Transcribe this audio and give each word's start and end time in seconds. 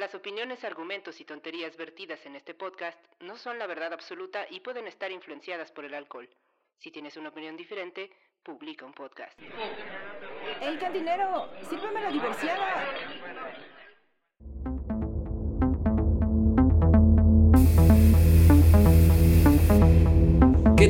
Las 0.00 0.14
opiniones, 0.14 0.64
argumentos 0.64 1.20
y 1.20 1.26
tonterías 1.26 1.76
vertidas 1.76 2.24
en 2.24 2.34
este 2.34 2.54
podcast 2.54 2.98
no 3.20 3.36
son 3.36 3.58
la 3.58 3.66
verdad 3.66 3.92
absoluta 3.92 4.46
y 4.48 4.60
pueden 4.60 4.86
estar 4.86 5.12
influenciadas 5.12 5.70
por 5.72 5.84
el 5.84 5.92
alcohol. 5.92 6.26
Si 6.78 6.90
tienes 6.90 7.18
una 7.18 7.28
opinión 7.28 7.54
diferente, 7.54 8.10
publica 8.42 8.86
un 8.86 8.94
podcast. 8.94 9.38
¡El 10.62 10.78
cantinero! 10.78 11.50
¡Sírveme 11.68 12.00
la 12.00 12.10
diversiada! 12.12 12.86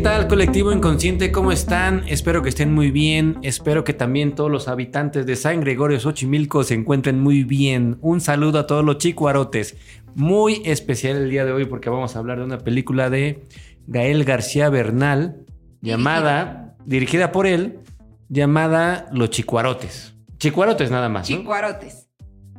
Tal 0.01 0.29
colectivo 0.29 0.73
inconsciente? 0.73 1.31
¿Cómo 1.31 1.53
están? 1.53 2.05
Espero 2.09 2.43
que 2.43 2.49
estén 2.49 2.73
muy 2.73 2.91
bien. 2.91 3.39
Espero 3.43 3.85
que 3.85 3.93
también 3.93 4.35
todos 4.35 4.51
los 4.51 4.67
habitantes 4.67 5.27
de 5.27 5.37
San 5.37 5.61
Gregorio 5.61 6.01
Xochimilco 6.01 6.65
se 6.65 6.75
encuentren 6.75 7.21
muy 7.21 7.45
bien. 7.45 7.99
Un 8.01 8.21
saludo 8.21 8.59
a 8.61 8.67
todos 8.67 8.85
los 8.85 8.99
chicuarotes. 8.99 9.77
Muy 10.15 10.63
especial 10.65 11.17
el 11.17 11.31
día 11.31 11.45
de 11.45 11.53
hoy 11.53 11.67
porque 11.67 11.91
vamos 11.91 12.17
a 12.17 12.19
hablar 12.19 12.39
de 12.39 12.45
una 12.45 12.59
película 12.59 13.11
de 13.11 13.45
Gael 13.87 14.25
García 14.25 14.71
Bernal 14.71 15.45
llamada, 15.83 16.77
dirigida 16.87 17.31
por 17.31 17.47
él, 17.47 17.81
llamada 18.29 19.07
Los 19.13 19.31
Chicuarotes. 19.31 20.15
Chicuarotes 20.39 20.91
nada 20.91 21.09
más. 21.09 21.29
¿no? 21.29 21.37
Chicuarotes. 21.37 22.10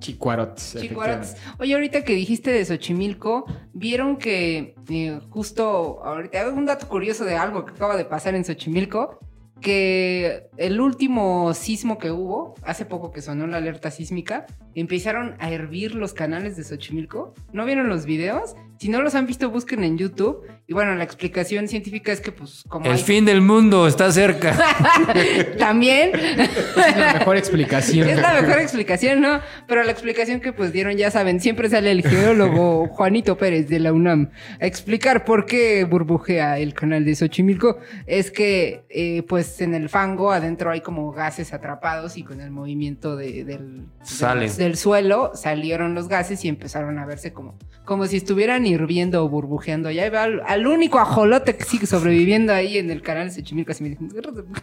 Chicuarotes. 0.02 0.75
Chicuarotes. 0.80 1.38
Oye, 1.59 1.73
ahorita 1.73 2.03
que 2.03 2.13
dijiste 2.13 2.52
de 2.52 2.66
Xochimilco, 2.66 3.45
vieron 3.71 4.17
que 4.17 4.75
eh, 4.89 5.19
justo 5.30 6.03
ahorita, 6.03 6.49
un 6.49 6.66
dato 6.66 6.89
curioso 6.89 7.23
de 7.23 7.38
algo 7.38 7.63
que 7.63 7.71
acaba 7.71 7.95
de 7.95 8.03
pasar 8.03 8.35
en 8.35 8.43
Xochimilco, 8.43 9.19
que 9.61 10.49
el 10.58 10.81
último 10.81 11.53
sismo 11.53 11.99
que 11.99 12.11
hubo, 12.11 12.55
hace 12.63 12.83
poco 12.83 13.11
que 13.11 13.21
sonó 13.21 13.45
la 13.47 13.58
alerta 13.58 13.91
sísmica, 13.91 14.47
empezaron 14.73 15.35
a 15.39 15.52
hervir 15.52 15.95
los 15.95 16.13
canales 16.13 16.58
de 16.58 16.63
Xochimilco. 16.63 17.33
¿No 17.53 17.63
vieron 17.63 17.88
los 17.88 18.05
videos? 18.05 18.55
Si 18.81 18.89
no 18.89 18.99
los 19.03 19.13
han 19.13 19.27
visto, 19.27 19.47
busquen 19.51 19.83
en 19.83 19.95
YouTube. 19.95 20.41
Y 20.65 20.73
bueno, 20.73 20.95
la 20.95 21.03
explicación 21.03 21.67
científica 21.67 22.11
es 22.11 22.19
que, 22.19 22.31
pues, 22.31 22.63
como. 22.67 22.87
El 22.87 22.93
hay- 22.93 22.97
fin 22.97 23.25
del 23.25 23.39
mundo 23.39 23.85
está 23.85 24.11
cerca. 24.11 24.57
También. 25.59 26.11
Es 26.15 26.97
la 26.97 27.13
mejor 27.19 27.37
explicación. 27.37 28.09
Es 28.09 28.19
la 28.19 28.41
mejor 28.41 28.57
explicación, 28.59 29.21
¿no? 29.21 29.39
Pero 29.67 29.83
la 29.83 29.91
explicación 29.91 30.39
que 30.41 30.52
pues 30.52 30.71
dieron, 30.73 30.97
ya 30.97 31.11
saben, 31.11 31.39
siempre 31.39 31.69
sale 31.69 31.91
el 31.91 32.02
geólogo 32.02 32.87
Juanito 32.91 33.37
Pérez 33.37 33.69
de 33.69 33.79
la 33.79 33.93
UNAM 33.93 34.31
a 34.59 34.65
explicar 34.65 35.25
por 35.25 35.45
qué 35.45 35.83
burbujea 35.83 36.57
el 36.57 36.73
canal 36.73 37.05
de 37.05 37.13
Xochimilco. 37.15 37.77
Es 38.07 38.31
que, 38.31 38.83
eh, 38.89 39.21
pues 39.27 39.61
en 39.61 39.75
el 39.75 39.89
fango 39.89 40.31
adentro 40.31 40.71
hay 40.71 40.81
como 40.81 41.11
gases 41.11 41.53
atrapados 41.53 42.17
y 42.17 42.23
con 42.23 42.41
el 42.41 42.49
movimiento 42.49 43.15
de- 43.15 43.43
del, 43.43 43.85
del, 44.19 44.57
del 44.57 44.75
suelo 44.75 45.33
salieron 45.35 45.93
los 45.93 46.07
gases 46.07 46.43
y 46.45 46.47
empezaron 46.47 46.97
a 46.97 47.05
verse 47.05 47.31
como, 47.31 47.59
como 47.85 48.07
si 48.07 48.17
estuvieran 48.17 48.65
hirviendo 48.72 49.23
o 49.23 49.30
burbujeando. 49.30 49.91
Ya 49.91 50.09
va 50.09 50.23
al, 50.23 50.41
al 50.45 50.67
único 50.67 51.00
ajolote 51.00 51.55
que 51.55 51.64
sigue 51.64 51.86
sobreviviendo 51.86 52.53
ahí 52.53 52.77
en 52.77 52.89
el 52.89 53.02
canal 53.02 53.30
de 53.30 53.36
Xochimilco. 53.36 53.72
Así 53.72 53.83
me 53.83 53.89
dicen, 53.89 54.09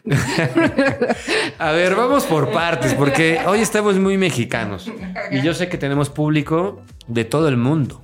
A 1.59 1.73
ver, 1.73 1.95
vamos 1.95 2.25
por 2.25 2.51
partes, 2.51 2.95
porque 2.95 3.39
hoy 3.47 3.61
estamos 3.61 3.97
muy 3.99 4.17
mexicanos. 4.17 4.91
Y 5.31 5.43
yo 5.43 5.55
sé 5.55 5.69
que 5.69 5.79
tenemos 5.79 6.11
público 6.11 6.83
de 7.07 7.25
todo 7.25 7.49
el 7.49 7.57
mundo. 7.57 8.03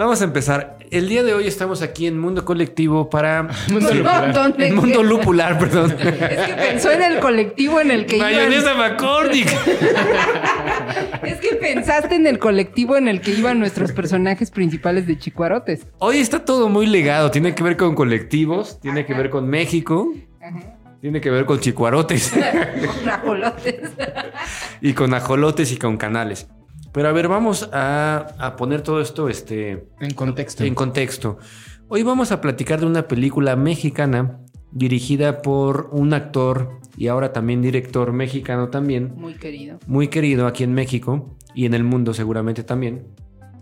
Vamos 0.00 0.22
a 0.22 0.24
empezar. 0.24 0.78
El 0.90 1.10
día 1.10 1.22
de 1.22 1.34
hoy 1.34 1.46
estamos 1.46 1.82
aquí 1.82 2.06
en 2.06 2.18
Mundo 2.18 2.46
Colectivo 2.46 3.10
para... 3.10 3.42
Mundo 3.70 3.92
lupular. 3.92 4.32
¿Dónde 4.32 4.66
En 4.68 4.74
Mundo 4.74 5.02
Lupular, 5.02 5.58
perdón. 5.58 5.94
Es 6.00 6.46
que 6.46 6.54
pensó 6.54 6.90
en 6.90 7.02
el 7.02 7.20
colectivo 7.20 7.82
en 7.82 7.90
el 7.90 8.06
que 8.06 8.16
iban. 8.16 8.32
Mayonesa 8.32 8.74
McCormick. 8.76 9.48
Es 11.22 11.38
que 11.40 11.54
pensaste 11.56 12.14
en 12.14 12.26
el 12.26 12.38
colectivo 12.38 12.96
en 12.96 13.08
el 13.08 13.20
que 13.20 13.32
iban 13.32 13.58
nuestros 13.58 13.92
personajes 13.92 14.50
principales 14.50 15.06
de 15.06 15.18
Chicuarotes. 15.18 15.86
Hoy 15.98 16.16
está 16.16 16.46
todo 16.46 16.70
muy 16.70 16.86
legado. 16.86 17.30
Tiene 17.30 17.54
que 17.54 17.62
ver 17.62 17.76
con 17.76 17.94
colectivos, 17.94 18.80
tiene 18.80 19.04
que 19.04 19.12
ver 19.12 19.28
con 19.28 19.50
México, 19.50 20.10
tiene 21.02 21.20
que 21.20 21.30
ver 21.30 21.44
con 21.44 21.60
chicuarotes 21.60 22.32
Con 22.32 23.08
ajolotes. 23.08 23.80
y 24.80 24.94
con 24.94 25.12
ajolotes 25.12 25.72
y 25.72 25.76
con 25.76 25.98
canales. 25.98 26.48
Pero 26.92 27.08
a 27.08 27.12
ver, 27.12 27.28
vamos 27.28 27.68
a, 27.72 28.34
a 28.38 28.56
poner 28.56 28.82
todo 28.82 29.00
esto 29.00 29.28
este, 29.28 29.86
En 30.00 30.12
contexto. 30.14 30.64
en 30.64 30.74
contexto. 30.74 31.38
Hoy 31.88 32.02
vamos 32.02 32.32
a 32.32 32.40
platicar 32.40 32.80
de 32.80 32.86
una 32.86 33.06
película 33.08 33.56
mexicana 33.56 34.40
dirigida 34.72 35.42
por 35.42 35.88
un 35.92 36.12
actor 36.14 36.80
y 36.96 37.08
ahora 37.08 37.32
también 37.32 37.62
director 37.62 38.12
mexicano 38.12 38.68
también, 38.68 39.14
Muy 39.16 39.34
querido. 39.34 39.78
muy 39.86 40.08
querido 40.08 40.46
aquí 40.46 40.64
en 40.64 40.72
México 40.74 41.36
y 41.54 41.66
en 41.66 41.74
el 41.74 41.82
mundo 41.84 42.14
seguramente 42.14 42.62
también, 42.62 43.06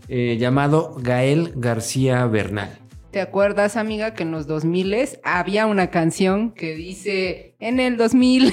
eh, 0.09 0.37
llamado 0.39 0.95
Gael 1.01 1.53
García 1.57 2.27
Bernal. 2.27 2.79
¿Te 3.11 3.23
acuerdas, 3.23 3.77
amiga, 3.77 4.13
que 4.13 4.23
en 4.25 4.33
los 4.33 4.47
2000 4.47 4.95
había 5.25 5.65
una 5.67 5.89
canción 5.91 6.53
que 6.53 6.75
dice 6.75 7.55
en 7.59 7.81
el 7.81 7.97
2000 7.97 8.53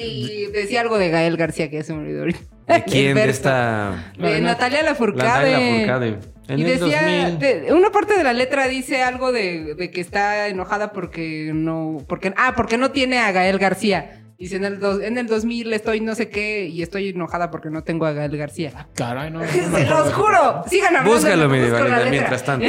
y 0.00 0.46
decía 0.46 0.80
algo 0.80 0.96
de 0.98 1.10
Gael 1.10 1.36
García 1.36 1.70
que 1.70 1.82
se 1.82 1.92
me 1.92 2.00
olvidó. 2.00 2.24
¿De 2.24 2.84
quién? 2.86 3.14
De 3.14 3.28
esta... 3.28 4.12
De 4.18 4.40
Natalia 4.40 4.82
Lafourcade. 4.82 5.52
Natalia 5.52 5.86
Lafourcade. 5.86 6.18
En 6.48 6.58
y 6.58 6.62
el 6.62 6.80
decía, 6.80 7.02
2000. 7.28 7.38
de- 7.38 7.72
una 7.74 7.90
parte 7.90 8.16
de 8.16 8.24
la 8.24 8.32
letra 8.32 8.66
dice 8.66 9.02
algo 9.02 9.30
de, 9.30 9.74
de 9.74 9.90
que 9.90 10.00
está 10.00 10.48
enojada 10.48 10.92
porque 10.92 11.52
no, 11.54 11.98
porque, 12.08 12.32
ah, 12.36 12.54
porque 12.56 12.76
no 12.78 12.90
tiene 12.90 13.18
a 13.18 13.30
Gael 13.30 13.58
García. 13.58 14.19
Dice, 14.40 14.56
en 14.56 14.64
el, 14.64 14.80
dos- 14.80 15.02
en 15.02 15.18
el 15.18 15.26
2000 15.26 15.70
estoy 15.74 16.00
no 16.00 16.14
sé 16.14 16.30
qué 16.30 16.64
y 16.66 16.80
estoy 16.80 17.10
enojada 17.10 17.50
porque 17.50 17.68
no 17.68 17.84
tengo 17.84 18.06
a 18.06 18.12
Gael 18.12 18.34
García. 18.38 18.88
Caray, 18.94 19.30
no. 19.30 19.40
los 19.88 20.12
juro. 20.14 20.64
Sigan 20.66 20.96
hablando. 20.96 21.10
Búscalo, 21.12 21.48
mi 21.50 21.58
letra. 21.60 22.06
mientras 22.10 22.42
tanto. 22.44 22.66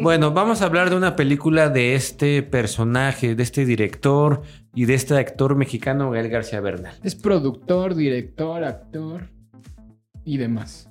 Bueno, 0.00 0.30
vamos 0.30 0.62
a 0.62 0.66
hablar 0.66 0.90
de 0.90 0.96
una 0.96 1.16
película 1.16 1.68
de 1.68 1.96
este 1.96 2.44
personaje, 2.44 3.34
de 3.34 3.42
este 3.42 3.64
director 3.64 4.42
y 4.72 4.84
de 4.84 4.94
este 4.94 5.16
actor 5.18 5.56
mexicano, 5.56 6.10
Gael 6.12 6.28
García 6.28 6.60
Bernal. 6.60 6.94
Es 7.02 7.16
productor, 7.16 7.96
director, 7.96 8.62
actor 8.62 9.30
y 10.24 10.36
demás. 10.36 10.88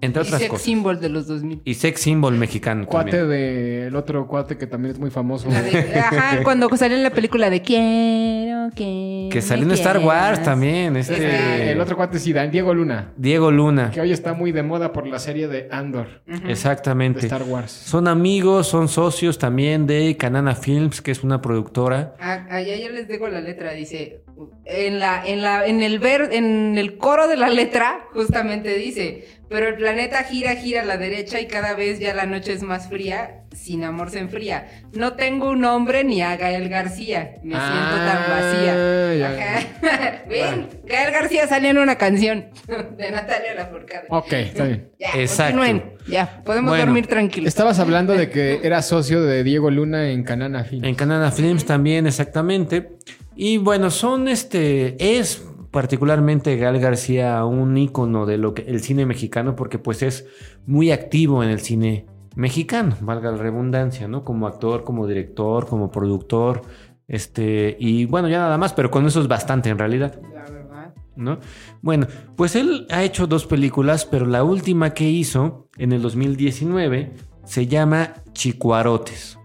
Entre 0.00 0.22
Y 0.22 0.26
otras 0.26 0.40
sex 0.40 0.50
cosas. 0.50 0.64
symbol 0.64 1.00
de 1.00 1.08
los 1.08 1.26
2000. 1.28 1.62
Y 1.64 1.74
sex 1.74 2.00
symbol 2.00 2.34
mexicano 2.36 2.84
Cuate 2.84 3.24
del 3.26 3.94
otro 3.94 4.26
cuate 4.26 4.58
que 4.58 4.66
también 4.66 4.92
es 4.94 4.98
muy 5.00 5.10
famoso. 5.10 5.48
De- 5.48 5.98
ajá, 6.00 6.40
cuando 6.44 6.68
salió 6.76 6.96
en 6.96 7.04
la 7.04 7.10
película 7.10 7.48
de 7.48 7.62
Quiero 7.62 8.70
que. 8.74 9.28
Que 9.30 9.40
salió 9.40 9.64
en 9.64 9.70
Star 9.72 9.98
Wars 9.98 10.42
también, 10.42 10.96
Este, 10.96 11.14
este... 11.14 11.70
el 11.72 11.80
otro 11.80 11.96
cuate 11.96 12.18
sí, 12.18 12.32
Dan 12.32 12.50
Diego 12.50 12.74
Luna. 12.74 13.12
Diego 13.16 13.50
Luna. 13.52 13.92
Que 13.92 14.00
hoy 14.00 14.10
está 14.12 14.32
muy 14.34 14.50
de 14.52 14.62
moda 14.64 14.92
por 14.92 15.06
la 15.06 15.18
serie 15.20 15.46
de 15.48 15.68
Andor. 15.70 16.22
Exactamente. 16.48 17.20
Star 17.20 17.44
Wars. 17.44 17.70
Son 17.70 18.08
amigos, 18.08 18.66
son 18.66 18.88
socios 18.88 19.38
también 19.38 19.86
de 19.86 20.16
Canana 20.16 20.54
Films, 20.56 21.00
que 21.02 21.12
es 21.12 21.22
una 21.22 21.40
productora. 21.40 22.14
Ah, 22.20 22.46
Allá 22.50 22.76
ya 22.76 22.88
les 22.90 23.06
dejo 23.08 23.28
la 23.28 23.40
letra, 23.40 23.72
dice, 23.72 24.22
en 24.64 24.98
la, 24.98 25.24
en 25.26 25.40
la, 25.42 25.66
en 25.66 25.82
el 25.82 25.98
ver, 26.00 26.30
en 26.32 26.76
el 26.78 26.96
coro 26.98 27.26
de 27.28 27.36
la 27.36 27.48
letra, 27.48 28.06
justamente 28.12 28.74
dice, 28.76 29.26
pero 29.54 29.68
el 29.68 29.76
planeta 29.76 30.24
gira, 30.24 30.56
gira 30.56 30.82
a 30.82 30.84
la 30.84 30.96
derecha 30.96 31.38
y 31.40 31.46
cada 31.46 31.74
vez 31.74 32.00
ya 32.00 32.12
la 32.12 32.26
noche 32.26 32.52
es 32.52 32.64
más 32.64 32.88
fría, 32.88 33.44
sin 33.54 33.84
amor 33.84 34.10
se 34.10 34.18
enfría. 34.18 34.66
No 34.94 35.12
tengo 35.12 35.50
un 35.50 35.60
nombre 35.60 36.02
ni 36.02 36.22
a 36.22 36.36
Gael 36.36 36.68
García, 36.68 37.36
me 37.44 37.54
siento 37.54 37.60
tan 37.62 38.18
Ah, 38.18 38.26
vacía. 38.28 39.14
ya. 39.14 39.28
Ajá. 39.30 40.22
Ven, 40.28 40.68
Gael 40.86 41.12
García 41.12 41.46
salió 41.46 41.70
en 41.70 41.78
una 41.78 41.94
canción 41.96 42.46
de 42.98 43.10
Natalia 43.12 43.54
Lafourcade. 43.54 44.06
Ok, 44.08 44.32
está 44.32 44.64
bien. 44.64 44.90
Ya, 44.98 45.10
Exacto. 45.14 45.56
continúen. 45.56 45.92
Ya, 46.08 46.42
podemos 46.44 46.70
Bueno. 46.70 46.86
dormir 46.86 47.06
tranquilos. 47.06 47.46
Estabas 47.46 47.78
hablando 47.78 48.12
de 48.14 48.30
que 48.30 48.58
era 48.64 48.82
socio 48.82 49.22
de 49.22 49.44
Diego 49.44 49.70
Luna 49.70 50.10
en 50.10 50.24
Canana 50.24 50.64
Film. 50.64 50.84
En 50.84 50.96
Canana 50.96 51.30
Films 51.30 51.64
también, 51.64 52.08
exactamente. 52.08 52.88
Y 53.36 53.58
bueno, 53.58 53.90
son 53.92 54.26
este. 54.26 54.96
Es 54.98 55.44
particularmente 55.74 56.56
Gal 56.56 56.78
García 56.78 57.44
un 57.44 57.76
ícono 57.76 58.26
de 58.26 58.38
lo 58.38 58.54
que 58.54 58.62
el 58.62 58.80
cine 58.80 59.06
mexicano, 59.06 59.56
porque 59.56 59.80
pues 59.80 60.02
es 60.02 60.24
muy 60.66 60.92
activo 60.92 61.42
en 61.42 61.50
el 61.50 61.58
cine 61.58 62.06
mexicano, 62.36 62.96
valga 63.00 63.32
la 63.32 63.38
redundancia, 63.38 64.06
¿no? 64.06 64.22
Como 64.22 64.46
actor, 64.46 64.84
como 64.84 65.08
director, 65.08 65.66
como 65.66 65.90
productor. 65.90 66.62
Este, 67.08 67.76
y 67.80 68.04
bueno, 68.04 68.28
ya 68.28 68.38
nada 68.38 68.56
más, 68.56 68.72
pero 68.72 68.88
con 68.88 69.04
eso 69.04 69.20
es 69.20 69.26
bastante 69.26 69.68
en 69.68 69.76
realidad. 69.76 70.20
La 70.32 70.48
verdad. 70.48 70.94
¿no? 71.16 71.40
Bueno, 71.82 72.06
pues 72.36 72.54
él 72.54 72.86
ha 72.90 73.02
hecho 73.02 73.26
dos 73.26 73.44
películas, 73.44 74.04
pero 74.04 74.26
la 74.26 74.44
última 74.44 74.94
que 74.94 75.10
hizo 75.10 75.70
en 75.76 75.90
el 75.90 76.02
2019 76.02 77.14
se 77.44 77.66
llama 77.66 78.14
Chicuarotes. 78.32 79.40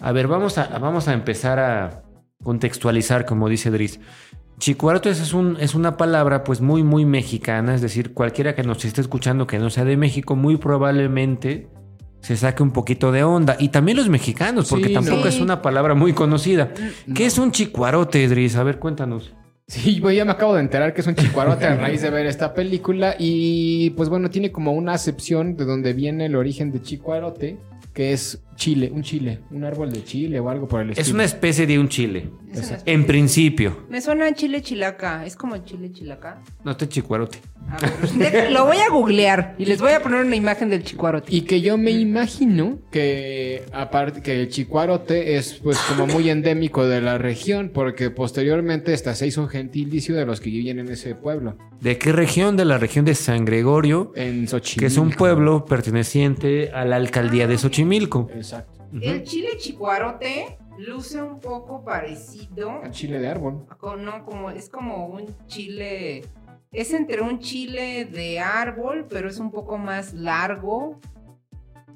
A 0.00 0.12
ver, 0.12 0.28
vamos 0.28 0.58
a, 0.58 0.78
vamos 0.78 1.08
a 1.08 1.12
empezar 1.12 1.58
a 1.58 2.04
contextualizar, 2.44 3.26
como 3.26 3.48
dice 3.48 3.72
Dries. 3.72 3.98
Chicuarotes 4.58 5.20
es, 5.20 5.34
un, 5.34 5.56
es 5.60 5.74
una 5.74 5.96
palabra 5.96 6.42
pues 6.42 6.60
muy, 6.60 6.82
muy 6.82 7.04
mexicana, 7.04 7.74
es 7.74 7.82
decir, 7.82 8.14
cualquiera 8.14 8.54
que 8.54 8.62
nos 8.62 8.84
esté 8.84 9.00
escuchando 9.02 9.46
que 9.46 9.58
no 9.58 9.68
sea 9.70 9.84
de 9.84 9.96
México, 9.96 10.34
muy 10.34 10.56
probablemente 10.56 11.68
se 12.20 12.36
saque 12.36 12.62
un 12.62 12.72
poquito 12.72 13.12
de 13.12 13.22
onda. 13.22 13.56
Y 13.58 13.68
también 13.68 13.98
los 13.98 14.08
mexicanos, 14.08 14.68
porque 14.68 14.88
Sí, 14.88 14.94
tampoco 14.94 15.20
no. 15.20 15.26
es 15.26 15.40
una 15.40 15.62
palabra 15.62 15.94
muy 15.94 16.12
conocida. 16.12 16.72
¿Qué 17.14 17.26
es 17.26 17.38
un 17.38 17.52
chicuarote, 17.52 18.26
Dries? 18.28 18.56
A 18.56 18.64
ver, 18.64 18.78
cuéntanos. 18.78 19.32
Sí, 19.68 20.00
güey, 20.00 20.16
ya 20.16 20.24
me 20.24 20.30
acabo 20.32 20.54
de 20.54 20.60
enterar 20.60 20.94
que 20.94 21.00
es 21.02 21.06
un 21.06 21.14
chicuarote 21.16 21.66
a 21.66 21.74
raíz 21.76 22.00
de 22.00 22.10
ver 22.10 22.26
esta 22.26 22.54
película 22.54 23.16
y 23.18 23.90
pues 23.90 24.08
bueno, 24.08 24.30
tiene 24.30 24.52
como 24.52 24.72
una 24.72 24.92
acepción 24.94 25.56
de 25.56 25.64
donde 25.64 25.92
viene 25.92 26.26
el 26.26 26.36
origen 26.36 26.70
de 26.72 26.80
chicuarote, 26.82 27.58
que 27.92 28.12
es 28.12 28.42
chile, 28.56 28.90
un 28.92 29.02
chile, 29.02 29.40
un 29.50 29.62
árbol 29.64 29.92
de 29.92 30.02
chile 30.02 30.40
o 30.40 30.48
algo 30.50 30.66
por 30.66 30.80
el 30.80 30.90
estilo. 30.90 31.06
Es 31.06 31.12
una 31.12 31.24
especie 31.24 31.66
de 31.66 31.78
un 31.78 31.88
chile. 31.88 32.30
Es 32.52 32.68
una 32.70 32.78
En 32.86 33.04
principio. 33.06 33.84
Me 33.88 34.00
suena 34.00 34.26
a 34.26 34.32
chile 34.34 34.62
chilaca. 34.62 35.24
¿Es 35.24 35.36
como 35.36 35.56
chile 35.58 35.92
chilaca? 35.92 36.42
No 36.64 36.72
este 36.72 36.88
chicuarote. 36.88 37.38
A 37.68 37.78
ver, 37.78 37.92
deja- 38.16 38.50
lo 38.50 38.64
voy 38.64 38.76
a 38.78 38.88
googlear 38.90 39.54
y 39.58 39.64
les 39.64 39.80
voy 39.80 39.92
a 39.92 40.00
poner 40.00 40.24
una 40.24 40.36
imagen 40.36 40.70
del 40.70 40.82
chicuarote. 40.84 41.34
Y 41.34 41.42
que 41.42 41.60
yo 41.60 41.76
me 41.76 41.90
imagino 41.90 42.78
que 42.90 43.64
aparte 43.72 44.22
que 44.22 44.40
el 44.40 44.48
chicuarote 44.48 45.36
es 45.36 45.54
pues 45.62 45.76
como 45.88 46.06
muy 46.06 46.30
endémico 46.30 46.86
de 46.86 47.00
la 47.00 47.18
región, 47.18 47.70
porque 47.74 48.10
posteriormente 48.10 48.94
hasta 48.94 49.14
se 49.14 49.26
hizo 49.26 49.42
un 49.42 49.48
gentilicio 49.48 50.14
de 50.14 50.24
los 50.26 50.40
que 50.40 50.50
vivían 50.50 50.78
en 50.78 50.88
ese 50.88 51.14
pueblo, 51.14 51.56
¿De 51.80 51.98
qué 51.98 52.10
región? 52.10 52.56
De 52.56 52.64
la 52.64 52.78
región 52.78 53.04
de 53.04 53.14
San 53.14 53.44
Gregorio, 53.44 54.10
en 54.16 54.48
Xochimilco. 54.48 54.80
que 54.80 54.86
es 54.86 54.96
un 54.96 55.10
pueblo 55.10 55.66
perteneciente 55.66 56.70
a 56.72 56.86
la 56.86 56.96
alcaldía 56.96 57.46
de 57.46 57.58
Xochimilco. 57.58 58.30
Exacto. 58.54 58.84
El 59.00 59.22
chile 59.24 59.48
chicuarote 59.58 60.58
luce 60.78 61.20
un 61.20 61.40
poco 61.40 61.84
parecido. 61.84 62.82
El 62.82 62.90
chile 62.92 63.18
de 63.18 63.28
árbol. 63.28 63.66
con- 63.78 64.04
No, 64.04 64.24
como 64.24 64.50
es 64.50 64.68
como 64.68 65.06
un 65.06 65.26
chile. 65.46 66.22
Es 66.72 66.92
entre 66.92 67.22
un 67.22 67.38
chile 67.38 68.04
de 68.04 68.38
árbol, 68.40 69.06
pero 69.08 69.28
es 69.28 69.38
un 69.38 69.50
poco 69.50 69.78
más 69.78 70.12
largo. 70.14 71.00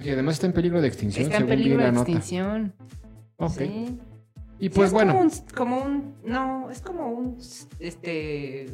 Y 0.01 0.09
además 0.11 0.35
está 0.37 0.47
en 0.47 0.53
peligro 0.55 0.81
de 0.81 0.89
extinción, 0.89 1.25
Está 1.27 1.37
en 1.37 1.43
según 1.43 1.57
peligro 1.57 1.83
de 1.85 1.93
nota. 1.93 2.01
extinción. 2.11 2.75
Ok. 3.37 3.51
Sí. 3.53 4.01
Y 4.59 4.65
Sí, 4.65 4.69
pues 4.71 4.87
es 4.89 4.93
bueno, 4.93 5.13
Como 5.13 5.25
un, 5.25 5.31
como 5.55 5.79
un- 5.83 6.15
No, 6.25 6.71
es 6.71 6.81
como 6.81 7.07
un. 7.09 7.39
Este. 7.79 8.67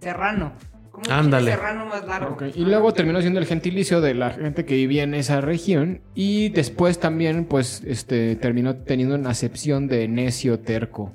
Serrano. 0.00 0.52
Como 0.92 1.10
Ándale. 1.10 1.52
chile 1.52 1.56
serrano 1.56 1.86
más 1.86 2.06
largo. 2.06 2.34
ok. 2.34 2.42
y 2.54 2.64
luego 2.64 2.92
terminó 2.92 3.20
siendo 3.22 3.40
el 3.40 3.46
gentilicio 3.46 4.00
de 4.00 4.14
la 4.14 4.30
gente 4.30 4.64
que 4.66 4.74
vivía 4.76 5.02
en 5.04 5.14
esa 5.14 5.40
región 5.40 6.02
y 6.14 6.50
después 6.50 7.00
también 7.00 7.46
pues 7.46 7.82
este 7.86 8.36
terminó 8.36 8.76
teniendo 8.76 9.14
una 9.14 9.30
acepción 9.30 9.88
de 9.88 10.06
necio 10.06 10.60
terco. 10.60 11.12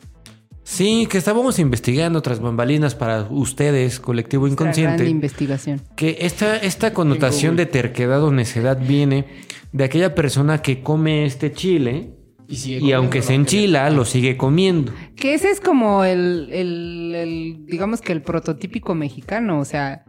Sí, 0.63 1.07
que 1.09 1.17
estábamos 1.17 1.59
investigando 1.59 2.21
tras 2.21 2.41
bambalinas 2.41 2.93
para 2.93 3.21
ustedes, 3.29 4.01
colectivo 4.01 4.47
Nuestra 4.47 4.65
gran 4.65 4.73
inconsciente, 4.75 5.09
investigación. 5.09 5.81
que 5.95 6.17
esta, 6.21 6.57
esta 6.57 6.91
connotación 6.91 7.55
de 7.55 7.67
terquedad 7.67 8.21
o 8.23 8.31
necedad 8.31 8.77
viene 8.77 9.27
de 9.71 9.83
aquella 9.85 10.13
persona 10.13 10.61
que 10.61 10.81
come 10.81 11.25
este 11.25 11.53
chile 11.53 12.16
Y, 12.49 12.55
sigue 12.55 12.79
y 12.85 12.91
aunque 12.93 13.21
se 13.21 13.33
enchila, 13.33 13.89
lo 13.89 14.05
sigue 14.05 14.37
comiendo. 14.37 14.93
Que 15.15 15.33
ese 15.33 15.49
es 15.51 15.59
como 15.59 16.03
el, 16.05 16.47
el- 16.51 17.13
el, 17.15 17.65
digamos 17.65 18.01
que 18.01 18.13
el 18.13 18.21
prototípico 18.21 18.95
mexicano, 18.95 19.59
o 19.59 19.65
sea, 19.65 20.05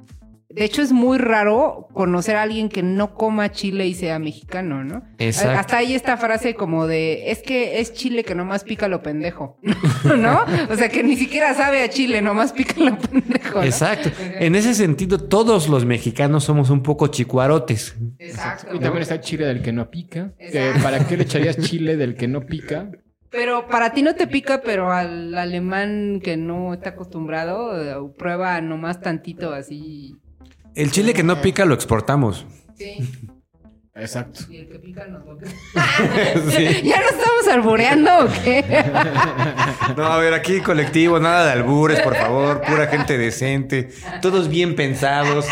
de 0.51 0.65
hecho 0.65 0.81
es 0.81 0.93
muy 0.93 1.19
raro 1.19 1.89
conocer 1.93 2.37
a 2.37 2.43
alguien 2.43 2.71
que 2.71 2.83
no 2.83 3.15
coma 3.15 3.53
chile 3.53 3.87
y 3.87 3.95
sea 3.95 4.19
mexicano, 4.19 4.83
¿no? 4.83 5.03
Exacto. 5.19 5.59
Hasta 5.59 5.77
ahí 5.77 5.95
esta 5.95 6.17
frase 6.17 6.55
como 6.55 6.87
de, 6.87 7.31
es 7.31 7.43
que 7.43 7.81
es 7.81 7.93
chile 7.93 8.25
que 8.25 8.35
nomás 8.35 8.65
pica 8.65 8.89
lo 8.89 9.03
pendejo, 9.03 9.59
¿no? 10.17 10.45
O 10.71 10.77
sea, 10.77 10.89
que 10.89 11.03
ni 11.03 11.17
siquiera 11.17 11.53
sabe 11.53 11.83
a 11.83 11.91
chile, 11.91 12.23
nomás 12.23 12.53
pica 12.53 12.75
lo 12.79 12.97
pendejo. 12.99 13.59
¿no? 13.59 13.63
Exacto. 13.63 14.11
En 14.19 14.55
ese 14.55 14.73
sentido, 14.73 15.19
todos 15.19 15.69
los 15.69 15.85
mexicanos 15.85 16.45
somos 16.45 16.71
un 16.71 16.83
poco 16.83 17.09
chicuarotes. 17.09 17.97
Exacto. 18.19 18.75
Y 18.75 18.79
también 18.79 19.03
está 19.03 19.17
el 19.17 19.21
chile 19.21 19.45
del 19.45 19.61
que 19.61 19.73
no 19.73 19.91
pica. 19.91 20.33
Exacto. 20.39 20.83
¿Para 20.83 21.07
qué 21.07 21.19
le 21.19 21.25
echarías 21.25 21.59
chile 21.59 21.99
del 21.99 22.15
que 22.15 22.27
no 22.27 22.47
pica? 22.47 22.91
Pero 23.31 23.69
para 23.69 23.93
ti 23.93 24.03
no 24.03 24.15
te 24.15 24.27
pica, 24.27 24.63
pero 24.63 24.91
al 24.91 25.35
alemán 25.35 26.21
que 26.23 26.39
no 26.39 26.73
está 26.73 26.91
acostumbrado, 26.91 28.09
eh, 28.09 28.13
prueba 28.17 28.59
nomás 28.63 29.03
tantito 29.03 29.53
así. 29.53 30.17
El 30.79 30.93
chile 30.93 31.13
que 31.13 31.25
no 31.25 31.43
pica 31.43 31.65
lo 31.65 31.75
exportamos. 31.75 32.47
Sí. 32.77 33.01
Exacto. 33.97 34.45
Y 34.49 34.59
el 34.59 34.69
que 34.69 34.79
pica 34.79 35.09
nos 35.09 35.25
lo 35.27 35.41
Sí. 36.53 36.83
¿Ya 36.85 37.01
no 37.01 37.09
estamos 37.09 37.49
albureando 37.51 38.11
o 38.21 38.29
qué? 38.45 38.65
No, 39.97 40.05
a 40.05 40.19
ver, 40.19 40.35
aquí 40.35 40.61
colectivo, 40.61 41.19
nada 41.19 41.47
de 41.47 41.51
albures, 41.51 42.01
por 42.03 42.15
favor, 42.15 42.61
pura 42.61 42.87
gente 42.87 43.19
decente, 43.19 43.89
todos 44.23 44.49
bien 44.49 44.77
pensados. 44.77 45.47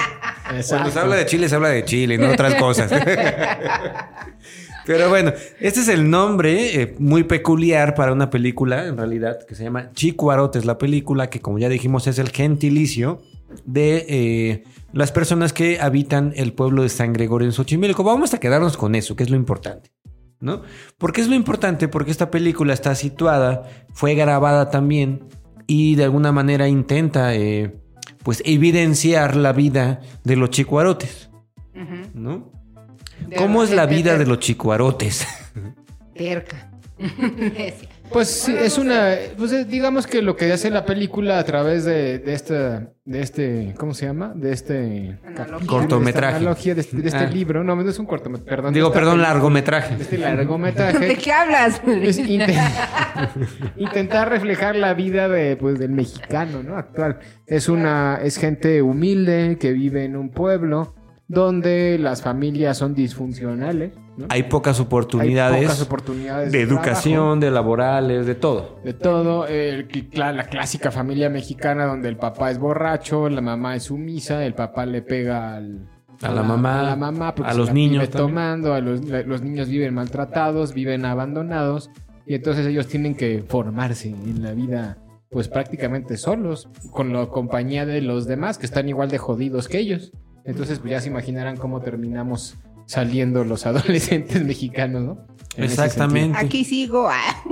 Cuando 0.69 0.93
se 0.93 0.99
habla 1.01 1.17
de 1.17 1.27
Chile, 1.27 1.49
se 1.49 1.57
habla 1.57 1.71
de 1.71 1.85
Chile, 1.85 2.19
no 2.19 2.31
otras 2.31 2.55
cosas. 2.55 2.93
Pero 4.87 5.09
bueno, 5.09 5.33
este 5.59 5.81
es 5.81 5.89
el 5.89 6.09
nombre 6.09 6.83
eh, 6.83 6.95
muy 7.01 7.25
peculiar 7.25 7.97
para 7.97 8.13
una 8.13 8.31
película, 8.31 8.87
en 8.87 8.97
realidad, 8.97 9.45
que 9.45 9.57
se 9.57 9.65
llama 9.65 9.91
Chicuarotes, 9.93 10.65
la 10.65 10.79
película 10.79 11.31
que, 11.31 11.41
como 11.41 11.59
ya 11.59 11.69
dijimos, 11.69 12.07
es 12.07 12.21
el 12.21 12.29
gentilicio 12.29 13.23
de 13.65 14.07
eh, 14.09 14.65
las 14.93 15.13
personas 15.13 15.53
que 15.53 15.81
habitan 15.81 16.33
el 16.37 16.53
pueblo 16.53 16.83
de 16.83 16.89
San 16.89 17.13
Gregorio 17.13 17.47
en 17.47 17.53
Xochimilco. 17.53 18.05
Vamos 18.05 18.35
a 18.35 18.41
quedarnos 18.41 18.77
con 18.77 18.95
eso, 18.95 19.17
que 19.17 19.23
es 19.23 19.31
lo 19.31 19.37
importante. 19.37 19.91
¿No? 20.39 20.63
¿Por 20.99 21.13
qué 21.13 21.23
es 21.23 21.29
lo 21.29 21.35
importante? 21.35 21.89
Porque 21.89 22.11
esta 22.11 22.31
película 22.31 22.75
está 22.75 22.95
situada, 22.95 23.63
fue 23.95 24.15
grabada 24.15 24.71
también 24.71 25.25
y 25.67 25.95
de 25.95 26.05
alguna 26.05 26.31
manera 26.31 26.69
intenta 26.69 27.35
eh, 27.35 27.81
pues 28.23 28.43
evidenciar 28.45 29.35
la 29.35 29.53
vida 29.53 30.01
de 30.25 30.37
los 30.37 30.51
chicuarotes. 30.51 31.31
¿no? 32.13 32.53
De 33.27 33.37
¿Cómo 33.37 33.63
es 33.63 33.71
la 33.71 33.87
vida 33.87 34.19
de 34.19 34.27
los 34.27 34.41
chicuarotes? 34.41 35.27
Terca. 36.15 36.71
Pues 38.13 38.29
sí, 38.29 38.55
es 38.59 38.79
una. 38.79 39.15
Pues 39.37 39.53
eh, 39.53 39.65
digamos 39.65 40.07
que 40.07 40.23
lo 40.23 40.37
que 40.37 40.51
hace 40.53 40.71
la 40.71 40.85
película 40.87 41.39
a 41.39 41.45
través 41.45 41.85
de, 41.85 42.19
de 42.19 42.33
esta. 42.33 42.93
De 43.05 43.21
este. 43.21 43.75
¿Cómo 43.79 43.95
se 43.95 44.07
llama? 44.07 44.33
De 44.35 44.53
este. 44.53 45.19
Analogía. 45.27 45.67
Cortometraje. 45.67 46.45
De 46.45 46.51
esta 46.51 46.75
de 46.75 46.81
este, 46.81 46.97
de 46.97 47.09
este 47.09 47.19
Ah. 47.25 47.31
libro. 47.31 47.63
No, 47.65 47.77
no 47.77 47.89
es 47.89 47.99
un 47.99 48.07
cortometraje. 48.07 48.49
Perdón. 48.49 48.73
Digo, 48.75 48.89
de 48.89 48.95
perdón, 48.95 49.15
película, 49.15 49.33
largometraje. 49.35 49.97
De 49.97 50.03
este 50.03 50.17
¿De 50.17 50.23
largometraje. 50.23 51.17
qué 51.17 51.33
hablas? 51.33 51.83
intentar 53.77 54.29
reflejar 54.29 54.77
la 54.77 54.95
vida 54.95 55.29
de, 55.29 55.57
pues, 55.57 55.79
del 55.79 55.91
mexicano, 55.91 56.63
¿no? 56.63 56.77
Actual. 56.77 57.19
Es 57.47 57.69
una. 57.69 58.19
Es 58.23 58.39
gente 58.39 58.83
humilde 58.83 59.57
que 59.61 59.73
vive 59.73 60.05
en 60.05 60.17
un 60.17 60.31
pueblo 60.31 60.95
donde 61.29 61.99
las 61.99 62.23
familias 62.23 62.79
son 62.79 62.95
disfuncionales. 62.95 63.93
¿No? 64.17 64.27
Hay 64.29 64.45
pocas 64.45 64.79
Hay 64.79 64.87
oportunidades 64.87 65.63
pocas 65.63 65.83
oportunidades 65.83 66.53
de 66.53 66.61
educación, 66.61 67.41
de 67.41 67.51
laborales, 67.51 68.27
de 68.27 68.35
todo. 68.35 68.81
De 68.85 68.93
todo, 68.93 69.47
la 70.13 70.45
clásica 70.45 70.91
familia 70.91 71.29
mexicana 71.29 71.87
donde 71.87 72.09
el 72.09 72.17
papá 72.17 72.51
es 72.51 72.59
borracho, 72.59 73.29
la 73.29 73.41
mamá 73.41 73.77
es 73.77 73.85
sumisa, 73.85 74.45
el 74.45 74.55
papá 74.55 74.87
le 74.87 75.03
pega 75.03 75.57
al, 75.57 75.89
A 76.23 76.31
la 76.31 76.43
mamá, 76.43 76.81
a 76.81 76.83
la 76.85 76.97
mamá 76.97 77.35
a 77.45 77.55
los 77.55 77.73
niños 77.73 78.09
tomando, 78.11 78.75
a 78.75 78.81
los, 78.81 79.03
los 79.05 79.43
niños 79.43 79.69
viven 79.69 79.95
maltratados, 79.95 80.73
viven 80.73 81.05
abandonados 81.05 81.91
y 82.27 82.35
entonces 82.35 82.67
ellos 82.67 82.89
tienen 82.89 83.15
que 83.15 83.45
formarse 83.47 84.09
en 84.09 84.43
la 84.43 84.53
vida 84.53 84.99
pues 85.31 85.49
prácticamente 85.49 86.17
solos, 86.17 86.69
con 86.91 87.13
la 87.13 87.27
compañía 87.27 87.85
de 87.85 88.01
los 88.01 88.27
demás 88.27 88.59
que 88.59 88.67
están 88.67 88.89
igual 88.89 89.11
de 89.11 89.19
jodidos 89.19 89.69
que 89.69 89.79
ellos. 89.79 90.13
Entonces 90.45 90.79
pues 90.79 90.93
ya 90.93 91.01
se 91.01 91.09
imaginarán 91.09 91.57
cómo 91.57 91.81
terminamos 91.81 92.57
saliendo 92.87 93.45
los 93.45 93.67
adolescentes 93.67 94.43
mexicanos, 94.45 95.03
¿no? 95.03 95.27
En 95.57 95.65
Exactamente. 95.65 96.39
Aquí 96.39 96.65
sigo. 96.65 97.09
ah. 97.09 97.43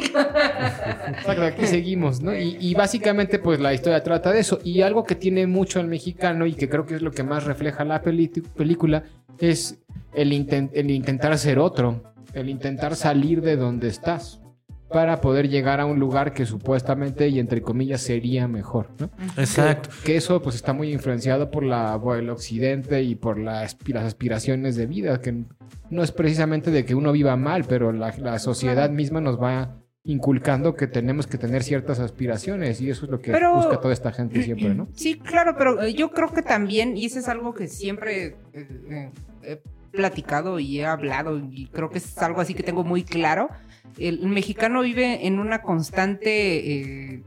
Exacto, 1.09 1.43
aquí 1.43 1.67
seguimos, 1.67 2.21
¿no? 2.21 2.35
Y, 2.37 2.57
y 2.61 2.75
básicamente, 2.75 3.39
pues 3.39 3.61
la 3.61 3.73
historia 3.73 4.03
trata 4.03 4.31
de 4.31 4.41
eso. 4.41 4.59
Y 4.63 4.83
algo 4.83 5.05
que 5.05 5.15
tiene 5.15 5.47
mucho 5.47 5.81
el 5.81 5.87
mexicano 5.87 6.47
y 6.47 6.53
que 6.53 6.69
creo 6.69 6.85
que 6.85 6.97
es 6.97 7.03
lo 7.03 7.13
que 7.13 7.23
más 7.23 7.45
refleja 7.45 7.85
la 7.85 8.03
película 8.03 9.05
es 9.39 9.79
el, 10.13 10.33
el 10.73 10.91
intentar 10.91 11.39
ser 11.39 11.59
otro, 11.59 12.15
el 12.35 12.49
intentar 12.51 12.95
salir 12.95 13.41
de 13.41 13.57
donde 13.57 13.89
estás 13.89 14.41
para 14.91 15.21
poder 15.21 15.49
llegar 15.49 15.81
a 15.81 15.87
un 15.87 15.99
lugar 15.99 16.33
que 16.33 16.47
supuestamente 16.47 17.29
y 17.29 17.41
entre 17.41 17.63
comillas 17.63 18.01
sería 18.01 18.47
mejor, 18.47 18.89
¿no? 18.99 19.11
Exacto. 19.37 19.91
Que, 20.01 20.13
que 20.13 20.17
eso 20.17 20.41
pues 20.43 20.55
está 20.55 20.73
muy 20.73 20.93
influenciado 20.93 21.51
por, 21.51 21.65
la, 21.65 21.99
por 22.01 22.19
el 22.19 22.31
occidente 22.31 23.03
y 23.03 23.15
por 23.17 23.39
la 23.39 23.63
las 23.63 24.05
aspiraciones 24.05 24.77
de 24.77 24.87
vida, 24.87 25.21
que 25.21 25.45
no 25.91 26.03
es 26.03 26.13
precisamente 26.13 26.71
de 26.71 26.85
que 26.85 26.95
uno 26.95 27.13
viva 27.13 27.37
mal, 27.37 27.65
pero 27.65 27.93
la, 27.93 28.15
la 28.19 28.39
sociedad 28.39 28.91
misma 28.91 29.21
nos 29.21 29.41
va 29.41 29.77
inculcando 30.07 30.75
que 30.75 30.87
tenemos 30.87 31.27
que 31.27 31.39
tener 31.39 31.63
ciertas 31.63 31.99
aspiraciones 31.99 32.81
y 32.83 32.91
eso 32.91 33.07
es 33.07 33.11
lo 33.11 33.21
que 33.21 33.33
Pero- 33.33 33.55
busca 33.55 33.81
toda 33.81 33.95
esta 33.95 34.13
gente 34.13 34.43
siempre, 34.43 34.75
¿no? 34.75 34.87
Sí, 34.95 35.19
claro, 35.19 35.55
pero 35.57 35.83
eh, 35.83 35.95
yo 35.95 36.11
creo 36.11 36.31
que 36.33 36.43
también, 36.43 36.97
y 36.97 37.07
eso 37.07 37.19
es 37.19 37.29
algo 37.29 37.55
que 37.55 37.69
siempre 37.69 38.37
eh, 38.53 38.69
eh, 38.91 39.11
he 39.43 39.63
platicado 39.97 40.59
y 40.61 40.81
he 40.81 40.85
hablado, 40.87 41.39
y 41.39 41.69
creo 41.69 41.89
que 41.89 41.99
es 41.99 42.19
algo 42.19 42.41
así 42.43 42.53
que 42.55 42.63
tengo 42.63 42.85
muy 42.85 43.03
claro, 43.03 43.49
el 43.99 44.27
mexicano 44.27 44.83
vive 44.83 45.27
en 45.27 45.39
una 45.39 45.63
constante 45.63 46.73
eh, 47.13 47.23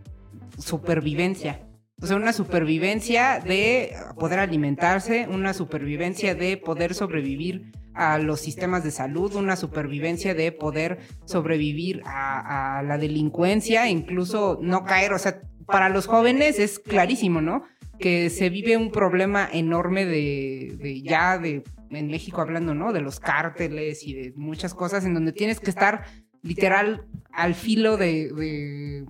supervivencia. 0.57 1.61
O 1.99 2.05
sea, 2.05 2.15
una 2.15 2.33
supervivencia 2.33 3.39
de 3.39 3.95
poder 4.19 4.39
alimentarse, 4.39 5.27
una 5.29 5.53
supervivencia 5.53 6.35
de 6.35 6.57
poder 6.57 6.93
sobrevivir 6.93 7.71
a 7.95 8.19
los 8.19 8.39
sistemas 8.39 8.83
de 8.83 8.91
salud, 8.91 9.33
una 9.33 9.55
supervivencia 9.55 10.35
de 10.35 10.51
poder 10.51 10.99
sobrevivir 11.25 12.03
a, 12.05 12.77
a 12.77 12.83
la 12.83 12.99
delincuencia, 12.99 13.89
incluso 13.89 14.59
no 14.61 14.83
caer, 14.83 15.13
o 15.13 15.17
sea, 15.17 15.41
para 15.65 15.89
los 15.89 16.05
jóvenes 16.05 16.59
es 16.59 16.77
clarísimo, 16.77 17.41
¿no? 17.41 17.63
Que 17.99 18.29
se 18.29 18.49
vive 18.49 18.77
un 18.77 18.91
problema 18.91 19.49
enorme 19.51 20.05
de, 20.05 20.77
de 20.77 21.01
ya 21.01 21.39
de 21.39 21.63
en 21.89 22.07
México 22.07 22.41
hablando, 22.41 22.73
¿no? 22.73 22.93
De 22.93 23.01
los 23.01 23.19
cárteles 23.19 24.03
y 24.03 24.13
de 24.13 24.33
muchas 24.35 24.73
cosas 24.73 25.05
en 25.05 25.13
donde 25.13 25.31
tienes 25.31 25.59
que 25.59 25.69
estar 25.69 26.03
literal 26.47 27.05
al 27.31 27.53
filo 27.55 27.97
de, 27.97 29.05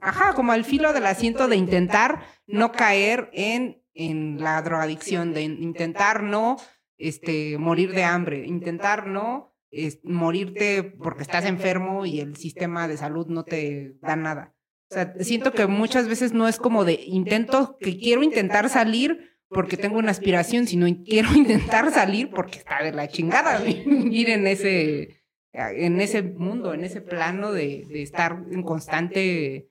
ajá, 0.00 0.34
como 0.34 0.52
al 0.52 0.64
filo 0.64 0.92
del 0.92 1.06
asiento 1.06 1.48
de 1.48 1.56
intentar 1.56 2.22
no 2.46 2.72
caer 2.72 3.30
en, 3.32 3.82
en 3.94 4.38
la 4.40 4.60
drogadicción, 4.62 5.32
de 5.34 5.42
intentar 5.42 6.22
no 6.22 6.56
este, 6.96 7.58
morir 7.58 7.92
de 7.92 8.04
hambre, 8.04 8.46
intentar 8.46 9.06
no 9.06 9.54
es- 9.70 10.00
morirte 10.02 10.82
porque 10.82 11.22
estás 11.22 11.44
enfermo 11.44 12.06
y 12.06 12.20
el 12.20 12.36
sistema 12.36 12.88
de 12.88 12.96
salud 12.96 13.26
no 13.28 13.44
te 13.44 13.94
da 14.00 14.16
nada. 14.16 14.54
O 14.90 14.94
sea, 14.94 15.12
siento 15.20 15.52
que 15.52 15.66
muchas 15.66 16.08
veces 16.08 16.32
no 16.32 16.48
es 16.48 16.58
como 16.58 16.84
de 16.84 16.94
intento, 17.06 17.76
que 17.78 17.98
quiero 17.98 18.22
intentar 18.22 18.68
salir 18.70 19.36
porque 19.50 19.76
tengo 19.76 19.98
una 19.98 20.10
aspiración, 20.10 20.66
sino 20.66 20.86
in- 20.86 21.04
quiero 21.04 21.28
intentar 21.34 21.92
salir 21.92 22.30
porque 22.30 22.58
está 22.58 22.82
de 22.82 22.92
la 22.92 23.06
chingada 23.08 23.58
vivir 23.60 24.30
en 24.30 24.46
ese, 24.46 25.17
en 25.52 26.00
ese 26.00 26.22
mundo, 26.22 26.74
en 26.74 26.84
ese 26.84 27.00
plano 27.00 27.52
de, 27.52 27.86
de 27.88 28.02
estar 28.02 28.44
en 28.50 28.62
constante 28.62 29.68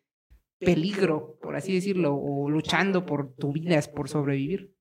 peligro, 0.60 1.38
por 1.42 1.56
así 1.56 1.74
decirlo, 1.74 2.16
o 2.16 2.50
luchando 2.50 3.06
por 3.06 3.34
tu 3.36 3.54
vida, 3.54 3.80
por 3.96 4.10
sobrevivir. 4.10 4.74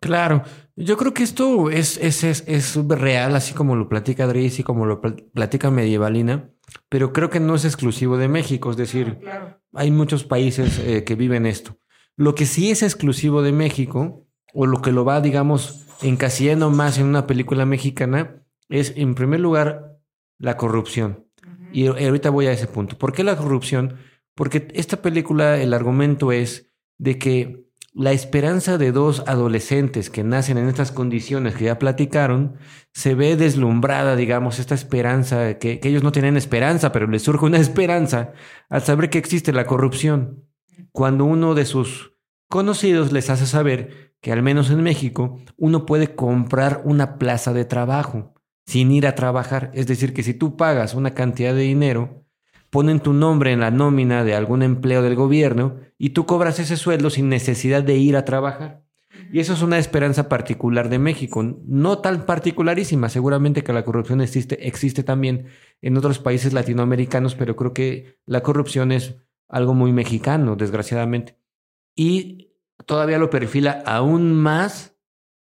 Claro, 0.00 0.42
yo 0.76 0.96
creo 0.96 1.12
que 1.12 1.22
esto 1.22 1.68
es, 1.68 1.98
es, 1.98 2.24
es, 2.24 2.44
es 2.46 2.74
real, 2.88 3.36
así 3.36 3.52
como 3.52 3.76
lo 3.76 3.86
platica 3.90 4.26
Dries 4.26 4.58
y 4.58 4.62
como 4.62 4.86
lo 4.86 5.02
pl- 5.02 5.28
platica 5.34 5.70
Medievalina, 5.70 6.48
pero 6.88 7.12
creo 7.12 7.28
que 7.28 7.38
no 7.38 7.54
es 7.54 7.66
exclusivo 7.66 8.16
de 8.16 8.28
México, 8.28 8.70
es 8.70 8.78
decir, 8.78 9.18
Claro. 9.20 9.60
hay 9.74 9.90
muchos 9.90 10.24
países 10.24 10.78
eh, 10.78 11.04
que 11.04 11.16
viven 11.16 11.44
esto. 11.44 11.76
Lo 12.16 12.34
que 12.34 12.46
sí 12.46 12.70
es 12.70 12.82
exclusivo 12.82 13.42
de 13.42 13.52
México, 13.52 14.26
o 14.54 14.64
lo 14.64 14.80
que 14.80 14.90
lo 14.92 15.04
va, 15.04 15.20
digamos, 15.20 15.86
encasillando 16.00 16.70
más 16.70 16.96
en 16.98 17.04
una 17.06 17.26
película 17.26 17.66
mexicana, 17.66 18.42
es, 18.70 18.94
en 18.96 19.14
primer 19.14 19.40
lugar, 19.40 19.89
la 20.40 20.56
corrupción. 20.56 21.26
Y 21.72 21.86
ahorita 21.86 22.30
voy 22.30 22.46
a 22.46 22.52
ese 22.52 22.66
punto. 22.66 22.98
¿Por 22.98 23.12
qué 23.12 23.22
la 23.22 23.36
corrupción? 23.36 23.98
Porque 24.34 24.66
esta 24.74 25.02
película, 25.02 25.58
el 25.58 25.72
argumento 25.72 26.32
es 26.32 26.72
de 26.98 27.18
que 27.18 27.66
la 27.92 28.12
esperanza 28.12 28.78
de 28.78 28.90
dos 28.90 29.22
adolescentes 29.26 30.10
que 30.10 30.24
nacen 30.24 30.58
en 30.58 30.68
estas 30.68 30.90
condiciones 30.92 31.54
que 31.54 31.66
ya 31.66 31.78
platicaron, 31.78 32.56
se 32.92 33.14
ve 33.14 33.36
deslumbrada, 33.36 34.16
digamos, 34.16 34.58
esta 34.58 34.74
esperanza, 34.74 35.58
que, 35.58 35.78
que 35.78 35.88
ellos 35.88 36.02
no 36.02 36.12
tienen 36.12 36.36
esperanza, 36.36 36.90
pero 36.90 37.06
les 37.06 37.22
surge 37.22 37.44
una 37.44 37.58
esperanza 37.60 38.32
al 38.68 38.82
saber 38.82 39.10
que 39.10 39.18
existe 39.18 39.52
la 39.52 39.66
corrupción. 39.66 40.44
Cuando 40.92 41.24
uno 41.24 41.54
de 41.54 41.66
sus 41.66 42.14
conocidos 42.48 43.12
les 43.12 43.30
hace 43.30 43.46
saber 43.46 44.14
que 44.20 44.32
al 44.32 44.42
menos 44.42 44.70
en 44.70 44.82
México 44.82 45.38
uno 45.56 45.86
puede 45.86 46.14
comprar 46.14 46.82
una 46.84 47.18
plaza 47.18 47.52
de 47.52 47.64
trabajo 47.64 48.34
sin 48.66 48.90
ir 48.92 49.06
a 49.06 49.14
trabajar. 49.14 49.70
Es 49.74 49.86
decir, 49.86 50.12
que 50.12 50.22
si 50.22 50.34
tú 50.34 50.56
pagas 50.56 50.94
una 50.94 51.14
cantidad 51.14 51.54
de 51.54 51.62
dinero, 51.62 52.24
ponen 52.70 53.00
tu 53.00 53.12
nombre 53.12 53.52
en 53.52 53.60
la 53.60 53.70
nómina 53.70 54.24
de 54.24 54.34
algún 54.34 54.62
empleo 54.62 55.02
del 55.02 55.16
gobierno 55.16 55.76
y 55.98 56.10
tú 56.10 56.26
cobras 56.26 56.58
ese 56.58 56.76
sueldo 56.76 57.10
sin 57.10 57.28
necesidad 57.28 57.82
de 57.82 57.96
ir 57.96 58.16
a 58.16 58.24
trabajar. 58.24 58.84
Y 59.32 59.40
eso 59.40 59.52
es 59.52 59.62
una 59.62 59.78
esperanza 59.78 60.28
particular 60.28 60.88
de 60.88 60.98
México, 60.98 61.42
no 61.42 61.98
tan 61.98 62.26
particularísima, 62.26 63.08
seguramente 63.08 63.62
que 63.62 63.72
la 63.72 63.84
corrupción 63.84 64.20
existe, 64.20 64.66
existe 64.66 65.02
también 65.02 65.46
en 65.82 65.96
otros 65.96 66.18
países 66.18 66.52
latinoamericanos, 66.52 67.34
pero 67.34 67.56
creo 67.56 67.72
que 67.74 68.18
la 68.26 68.42
corrupción 68.42 68.92
es 68.92 69.16
algo 69.48 69.74
muy 69.74 69.92
mexicano, 69.92 70.56
desgraciadamente. 70.56 71.36
Y 71.94 72.52
todavía 72.86 73.18
lo 73.18 73.30
perfila 73.30 73.82
aún 73.84 74.32
más, 74.32 74.96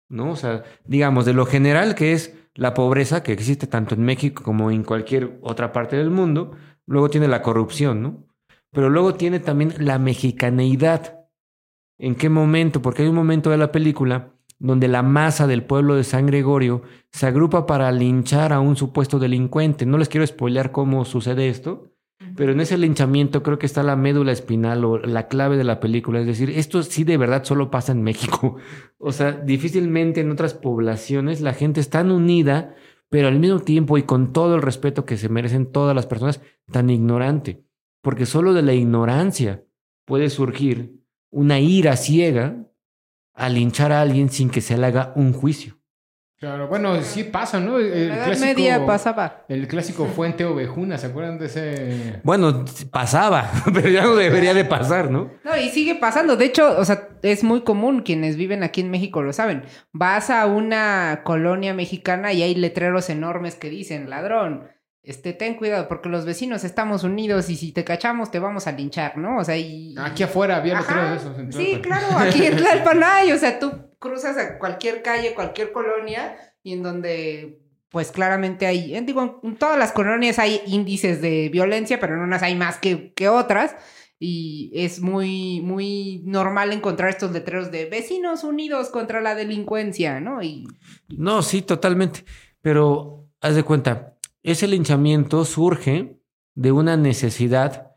¿no? 0.08 0.32
O 0.32 0.36
sea, 0.36 0.64
digamos, 0.84 1.24
de 1.24 1.34
lo 1.34 1.46
general 1.46 1.94
que 1.94 2.12
es 2.12 2.34
la 2.58 2.74
pobreza, 2.74 3.22
que 3.22 3.32
existe 3.32 3.68
tanto 3.68 3.94
en 3.94 4.02
México 4.02 4.42
como 4.42 4.72
en 4.72 4.82
cualquier 4.82 5.38
otra 5.42 5.70
parte 5.72 5.96
del 5.96 6.10
mundo, 6.10 6.56
luego 6.86 7.08
tiene 7.08 7.28
la 7.28 7.40
corrupción, 7.40 8.02
¿no? 8.02 8.24
Pero 8.72 8.90
luego 8.90 9.14
tiene 9.14 9.38
también 9.38 9.74
la 9.78 10.00
mexicaneidad. 10.00 11.20
¿En 11.98 12.16
qué 12.16 12.28
momento? 12.28 12.82
Porque 12.82 13.02
hay 13.02 13.08
un 13.08 13.14
momento 13.14 13.50
de 13.50 13.58
la 13.58 13.70
película 13.70 14.34
donde 14.58 14.88
la 14.88 15.04
masa 15.04 15.46
del 15.46 15.62
pueblo 15.62 15.94
de 15.94 16.02
San 16.02 16.26
Gregorio 16.26 16.82
se 17.12 17.28
agrupa 17.28 17.64
para 17.64 17.92
linchar 17.92 18.52
a 18.52 18.58
un 18.58 18.74
supuesto 18.74 19.20
delincuente. 19.20 19.86
No 19.86 19.96
les 19.96 20.08
quiero 20.08 20.26
spoilear 20.26 20.72
cómo 20.72 21.04
sucede 21.04 21.48
esto, 21.48 21.92
pero 22.36 22.52
en 22.52 22.60
ese 22.60 22.76
linchamiento 22.76 23.42
creo 23.42 23.58
que 23.58 23.66
está 23.66 23.82
la 23.82 23.94
médula 23.94 24.32
espinal 24.32 24.84
o 24.84 24.98
la 24.98 25.28
clave 25.28 25.56
de 25.56 25.64
la 25.64 25.78
película. 25.78 26.20
Es 26.20 26.26
decir, 26.26 26.50
esto 26.50 26.82
sí 26.82 27.04
de 27.04 27.16
verdad 27.16 27.44
solo 27.44 27.70
pasa 27.70 27.92
en 27.92 28.02
México. 28.02 28.56
O 29.00 29.12
sea, 29.12 29.30
difícilmente 29.30 30.20
en 30.20 30.32
otras 30.32 30.54
poblaciones 30.54 31.40
la 31.40 31.54
gente 31.54 31.78
es 31.78 31.88
tan 31.88 32.10
unida, 32.10 32.74
pero 33.08 33.28
al 33.28 33.38
mismo 33.38 33.60
tiempo 33.60 33.96
y 33.96 34.02
con 34.02 34.32
todo 34.32 34.56
el 34.56 34.62
respeto 34.62 35.04
que 35.04 35.16
se 35.16 35.28
merecen 35.28 35.70
todas 35.70 35.94
las 35.94 36.06
personas, 36.06 36.40
tan 36.72 36.90
ignorante. 36.90 37.64
Porque 38.02 38.26
solo 38.26 38.54
de 38.54 38.62
la 38.62 38.74
ignorancia 38.74 39.64
puede 40.04 40.30
surgir 40.30 41.00
una 41.30 41.60
ira 41.60 41.96
ciega 41.96 42.66
a 43.34 43.48
linchar 43.48 43.92
a 43.92 44.00
alguien 44.00 44.30
sin 44.30 44.50
que 44.50 44.60
se 44.60 44.76
le 44.76 44.86
haga 44.86 45.12
un 45.14 45.32
juicio. 45.32 45.77
Claro, 46.38 46.68
bueno, 46.68 47.02
sí 47.02 47.24
pasa, 47.24 47.58
¿no? 47.58 47.80
El, 47.80 48.12
Edad 48.12 48.38
Media 48.38 48.86
pasaba. 48.86 49.44
El 49.48 49.66
clásico 49.66 50.06
Fuente 50.06 50.44
Ovejuna, 50.44 50.96
¿se 50.96 51.08
acuerdan 51.08 51.36
de 51.36 51.46
ese? 51.46 52.20
Bueno, 52.22 52.64
pasaba, 52.92 53.50
pero 53.74 53.88
ya 53.88 54.04
no 54.04 54.14
debería 54.14 54.54
de 54.54 54.64
pasar, 54.64 55.10
¿no? 55.10 55.32
No, 55.42 55.56
y 55.56 55.68
sigue 55.70 55.96
pasando. 55.96 56.36
De 56.36 56.44
hecho, 56.44 56.78
o 56.78 56.84
sea, 56.84 57.08
es 57.22 57.42
muy 57.42 57.62
común, 57.62 58.02
quienes 58.02 58.36
viven 58.36 58.62
aquí 58.62 58.82
en 58.82 58.90
México 58.92 59.20
lo 59.20 59.32
saben. 59.32 59.64
Vas 59.92 60.30
a 60.30 60.46
una 60.46 61.22
colonia 61.24 61.74
mexicana 61.74 62.32
y 62.32 62.42
hay 62.42 62.54
letreros 62.54 63.10
enormes 63.10 63.56
que 63.56 63.68
dicen, 63.68 64.08
ladrón, 64.08 64.68
este, 65.02 65.32
ten 65.32 65.56
cuidado, 65.56 65.88
porque 65.88 66.08
los 66.08 66.24
vecinos 66.24 66.62
estamos 66.62 67.02
unidos 67.02 67.50
y 67.50 67.56
si 67.56 67.72
te 67.72 67.82
cachamos 67.82 68.30
te 68.30 68.38
vamos 68.38 68.68
a 68.68 68.72
linchar, 68.72 69.16
¿no? 69.16 69.38
O 69.38 69.44
sea, 69.44 69.56
y... 69.56 69.96
Aquí 69.98 70.22
afuera 70.22 70.58
había 70.58 70.78
Ajá. 70.78 70.94
letreros 70.94 71.10
de 71.10 71.16
esos. 71.16 71.38
en 71.40 71.52
Sí, 71.52 71.80
claro, 71.82 72.16
aquí 72.16 72.46
en 72.46 72.56
Tlalpan 72.56 73.02
hay, 73.02 73.32
o 73.32 73.38
sea, 73.38 73.58
tú 73.58 73.87
cruzas 73.98 74.36
a 74.38 74.58
cualquier 74.58 75.02
calle, 75.02 75.34
cualquier 75.34 75.72
colonia, 75.72 76.36
y 76.62 76.72
en 76.72 76.82
donde, 76.82 77.60
pues 77.90 78.10
claramente 78.12 78.66
hay, 78.66 78.94
en- 78.94 79.06
digo, 79.06 79.40
en 79.42 79.56
todas 79.56 79.78
las 79.78 79.92
colonias 79.92 80.38
hay 80.38 80.60
índices 80.66 81.20
de 81.20 81.48
violencia, 81.50 81.98
pero 82.00 82.14
en 82.14 82.20
unas 82.20 82.42
hay 82.42 82.54
más 82.54 82.78
que, 82.78 83.12
que 83.14 83.28
otras, 83.28 83.74
y 84.20 84.72
es 84.74 85.00
muy, 85.00 85.60
muy 85.60 86.22
normal 86.26 86.72
encontrar 86.72 87.08
estos 87.10 87.30
letreros 87.30 87.70
de 87.70 87.84
vecinos 87.86 88.42
unidos 88.42 88.90
contra 88.90 89.20
la 89.20 89.34
delincuencia, 89.36 90.20
¿no? 90.20 90.42
Y 90.42 90.66
No, 91.08 91.42
sí, 91.42 91.62
totalmente. 91.62 92.24
Pero 92.60 93.28
haz 93.40 93.54
de 93.54 93.62
cuenta, 93.62 94.16
ese 94.42 94.66
linchamiento 94.66 95.44
surge 95.44 96.18
de 96.56 96.72
una 96.72 96.96
necesidad 96.96 97.92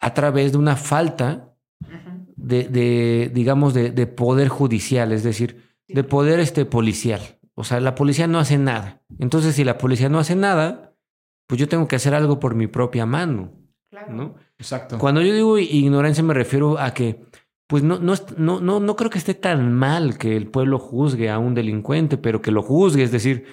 a 0.00 0.14
través 0.14 0.52
de 0.52 0.58
una 0.58 0.76
falta 0.76 1.49
de, 2.50 2.64
de, 2.64 3.30
digamos, 3.32 3.72
de, 3.72 3.90
de 3.92 4.06
poder 4.06 4.48
judicial, 4.48 5.12
es 5.12 5.22
decir, 5.22 5.62
de 5.88 6.04
poder 6.04 6.40
este, 6.40 6.64
policial. 6.64 7.20
O 7.54 7.64
sea, 7.64 7.80
la 7.80 7.94
policía 7.94 8.26
no 8.26 8.38
hace 8.38 8.58
nada. 8.58 9.02
Entonces, 9.18 9.54
si 9.54 9.64
la 9.64 9.78
policía 9.78 10.08
no 10.08 10.18
hace 10.18 10.34
nada, 10.34 10.94
pues 11.46 11.58
yo 11.60 11.68
tengo 11.68 11.88
que 11.88 11.96
hacer 11.96 12.14
algo 12.14 12.40
por 12.40 12.54
mi 12.54 12.66
propia 12.66 13.06
mano, 13.06 13.52
claro. 13.90 14.12
¿no? 14.12 14.34
Exacto. 14.58 14.98
Cuando 14.98 15.22
yo 15.22 15.32
digo 15.34 15.58
ignorancia 15.58 16.22
me 16.22 16.34
refiero 16.34 16.78
a 16.78 16.92
que, 16.92 17.24
pues 17.66 17.82
no, 17.82 17.98
no, 17.98 18.14
no, 18.36 18.60
no, 18.60 18.80
no 18.80 18.96
creo 18.96 19.10
que 19.10 19.18
esté 19.18 19.34
tan 19.34 19.72
mal 19.72 20.18
que 20.18 20.36
el 20.36 20.48
pueblo 20.48 20.78
juzgue 20.78 21.30
a 21.30 21.38
un 21.38 21.54
delincuente, 21.54 22.18
pero 22.18 22.42
que 22.42 22.50
lo 22.50 22.62
juzgue, 22.62 23.02
es 23.02 23.12
decir, 23.12 23.46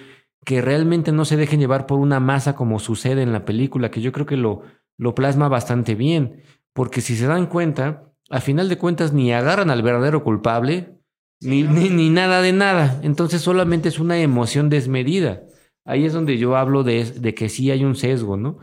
que 0.44 0.60
realmente 0.60 1.12
no 1.12 1.24
se 1.24 1.36
dejen 1.36 1.60
llevar 1.60 1.86
por 1.86 1.98
una 1.98 2.20
masa 2.20 2.54
como 2.54 2.78
sucede 2.78 3.22
en 3.22 3.32
la 3.32 3.44
película, 3.44 3.90
que 3.90 4.00
yo 4.00 4.12
creo 4.12 4.26
que 4.26 4.36
lo, 4.36 4.62
lo 4.96 5.14
plasma 5.14 5.48
bastante 5.48 5.94
bien, 5.94 6.42
porque 6.72 7.00
si 7.00 7.16
se 7.16 7.26
dan 7.26 7.46
cuenta, 7.46 8.07
a 8.28 8.40
final 8.40 8.68
de 8.68 8.78
cuentas 8.78 9.12
ni 9.12 9.32
agarran 9.32 9.70
al 9.70 9.82
verdadero 9.82 10.22
culpable, 10.22 10.94
ni, 11.40 11.62
ni, 11.62 11.88
ni 11.88 12.10
nada 12.10 12.42
de 12.42 12.52
nada, 12.52 13.00
entonces 13.02 13.42
solamente 13.42 13.88
es 13.88 13.98
una 13.98 14.18
emoción 14.18 14.68
desmedida. 14.68 15.42
Ahí 15.84 16.04
es 16.04 16.12
donde 16.12 16.36
yo 16.36 16.56
hablo 16.56 16.82
de, 16.82 17.04
de 17.04 17.34
que 17.34 17.48
sí 17.48 17.70
hay 17.70 17.84
un 17.84 17.94
sesgo, 17.94 18.36
¿no? 18.36 18.58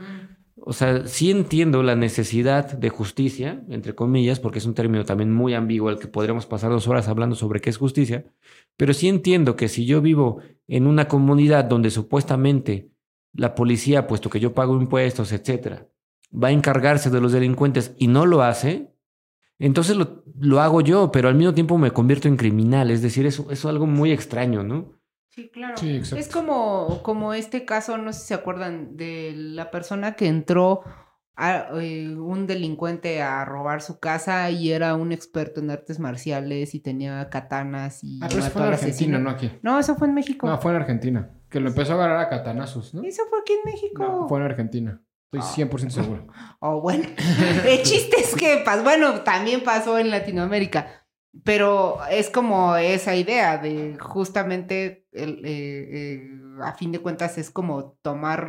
o 0.68 0.74
sea, 0.74 1.06
sí 1.06 1.30
entiendo 1.30 1.84
la 1.84 1.96
necesidad 1.96 2.72
de 2.74 2.90
justicia, 2.90 3.64
entre 3.70 3.94
comillas, 3.94 4.40
porque 4.40 4.58
es 4.58 4.66
un 4.66 4.74
término 4.74 5.06
también 5.06 5.32
muy 5.32 5.54
ambiguo 5.54 5.90
al 5.90 6.00
que 6.00 6.08
podríamos 6.08 6.48
pasar 6.48 6.72
dos 6.72 6.88
horas 6.88 7.08
hablando 7.08 7.36
sobre 7.36 7.62
qué 7.62 7.70
es 7.70 7.78
justicia, 7.78 8.26
pero 8.76 8.92
sí 8.94 9.08
entiendo 9.08 9.56
que 9.56 9.68
si 9.68 9.86
yo 9.86 10.02
vivo 10.02 10.40
en 10.68 10.88
una 10.88 11.08
comunidad 11.08 11.66
donde 11.66 11.92
supuestamente 11.92 12.90
la 13.34 13.54
policía, 13.54 14.08
puesto 14.08 14.32
que 14.32 14.40
yo 14.40 14.56
pago 14.56 14.76
impuestos, 14.76 15.32
etcétera, 15.32 15.88
va 16.34 16.48
a 16.48 16.52
encargarse 16.52 17.12
de 17.12 17.22
los 17.22 17.32
delincuentes 17.32 17.94
y 18.00 18.08
no 18.08 18.26
lo 18.26 18.42
hace, 18.42 18.92
entonces 19.60 19.96
lo, 19.96 20.24
lo 20.40 20.62
hago 20.62 20.82
yo, 20.82 21.12
pero 21.12 21.30
al 21.30 21.36
mismo 21.36 21.54
tiempo 21.54 21.78
me 21.78 21.92
convierto 21.92 22.28
en 22.28 22.38
criminal. 22.38 22.92
Es 22.92 23.02
decir, 23.02 23.26
eso, 23.26 23.44
eso 23.44 23.54
es 23.54 23.66
algo 23.66 23.86
muy 23.86 24.12
extraño, 24.12 24.64
¿no? 24.64 25.00
Sí, 25.30 25.50
claro. 25.50 25.76
Sí, 25.78 25.96
exacto. 25.96 26.18
es 26.18 26.30
como, 26.30 27.02
como 27.04 27.34
este 27.34 27.66
caso, 27.66 27.98
no 27.98 28.14
sé 28.14 28.20
si 28.22 28.28
se 28.28 28.34
acuerdan, 28.34 28.96
de 28.96 29.34
la 29.36 29.70
persona 29.70 30.16
que 30.16 30.28
entró 30.28 30.82
a, 31.36 31.68
eh, 31.82 32.16
un 32.16 32.48
delincuente 32.48 33.22
a 33.22 33.44
robar 33.44 33.82
su 33.82 34.00
casa 34.00 34.50
y 34.50 34.72
era 34.72 34.96
un 34.96 35.12
experto 35.12 35.60
en 35.60 35.72
artes 35.72 36.00
marciales 36.00 36.74
y 36.74 36.80
tenía 36.80 37.30
katanas 37.30 38.04
y 38.04 38.20
Ah, 38.22 38.28
pero 38.30 38.42
eso 38.42 38.52
fue 38.52 38.62
en 38.62 38.74
Argentina, 38.74 39.20
no 39.20 39.30
aquí. 39.30 39.52
No, 39.62 39.78
eso 39.78 39.96
fue 39.96 40.08
en 40.08 40.14
México. 40.14 40.48
No, 40.48 40.58
fue 40.58 40.72
en 40.72 40.78
Argentina. 40.78 41.30
Que 41.50 41.60
lo 41.60 41.70
empezó 41.70 41.94
a 41.94 41.96
agarrar 41.96 42.20
a 42.20 42.30
catanazos, 42.30 42.94
¿no? 42.94 43.04
Eso 43.04 43.24
fue 43.30 43.40
aquí 43.40 43.54
en 43.54 43.72
México. 43.72 44.04
No, 44.04 44.28
fue 44.30 44.40
en 44.40 44.46
Argentina. 44.46 45.02
Estoy 45.40 45.66
100% 45.66 45.90
seguro. 45.90 46.28
Oh, 46.60 46.82
bueno. 46.82 47.04
El 47.68 47.84
chiste 47.84 48.20
es 48.22 48.34
que, 48.34 48.64
bueno, 48.84 49.22
también 49.22 49.62
pasó 49.64 50.00
en 50.00 50.10
Latinoamérica. 50.10 51.06
Pero 51.44 52.00
es 52.10 52.30
como 52.30 52.76
esa 52.78 53.14
idea 53.16 53.58
de 53.58 53.98
justamente, 54.00 55.06
el, 55.12 55.42
eh, 55.46 55.90
eh, 55.92 56.30
a 56.64 56.72
fin 56.74 56.92
de 56.94 57.00
cuentas, 57.00 57.38
es 57.38 57.52
como 57.52 57.98
tomar 58.02 58.48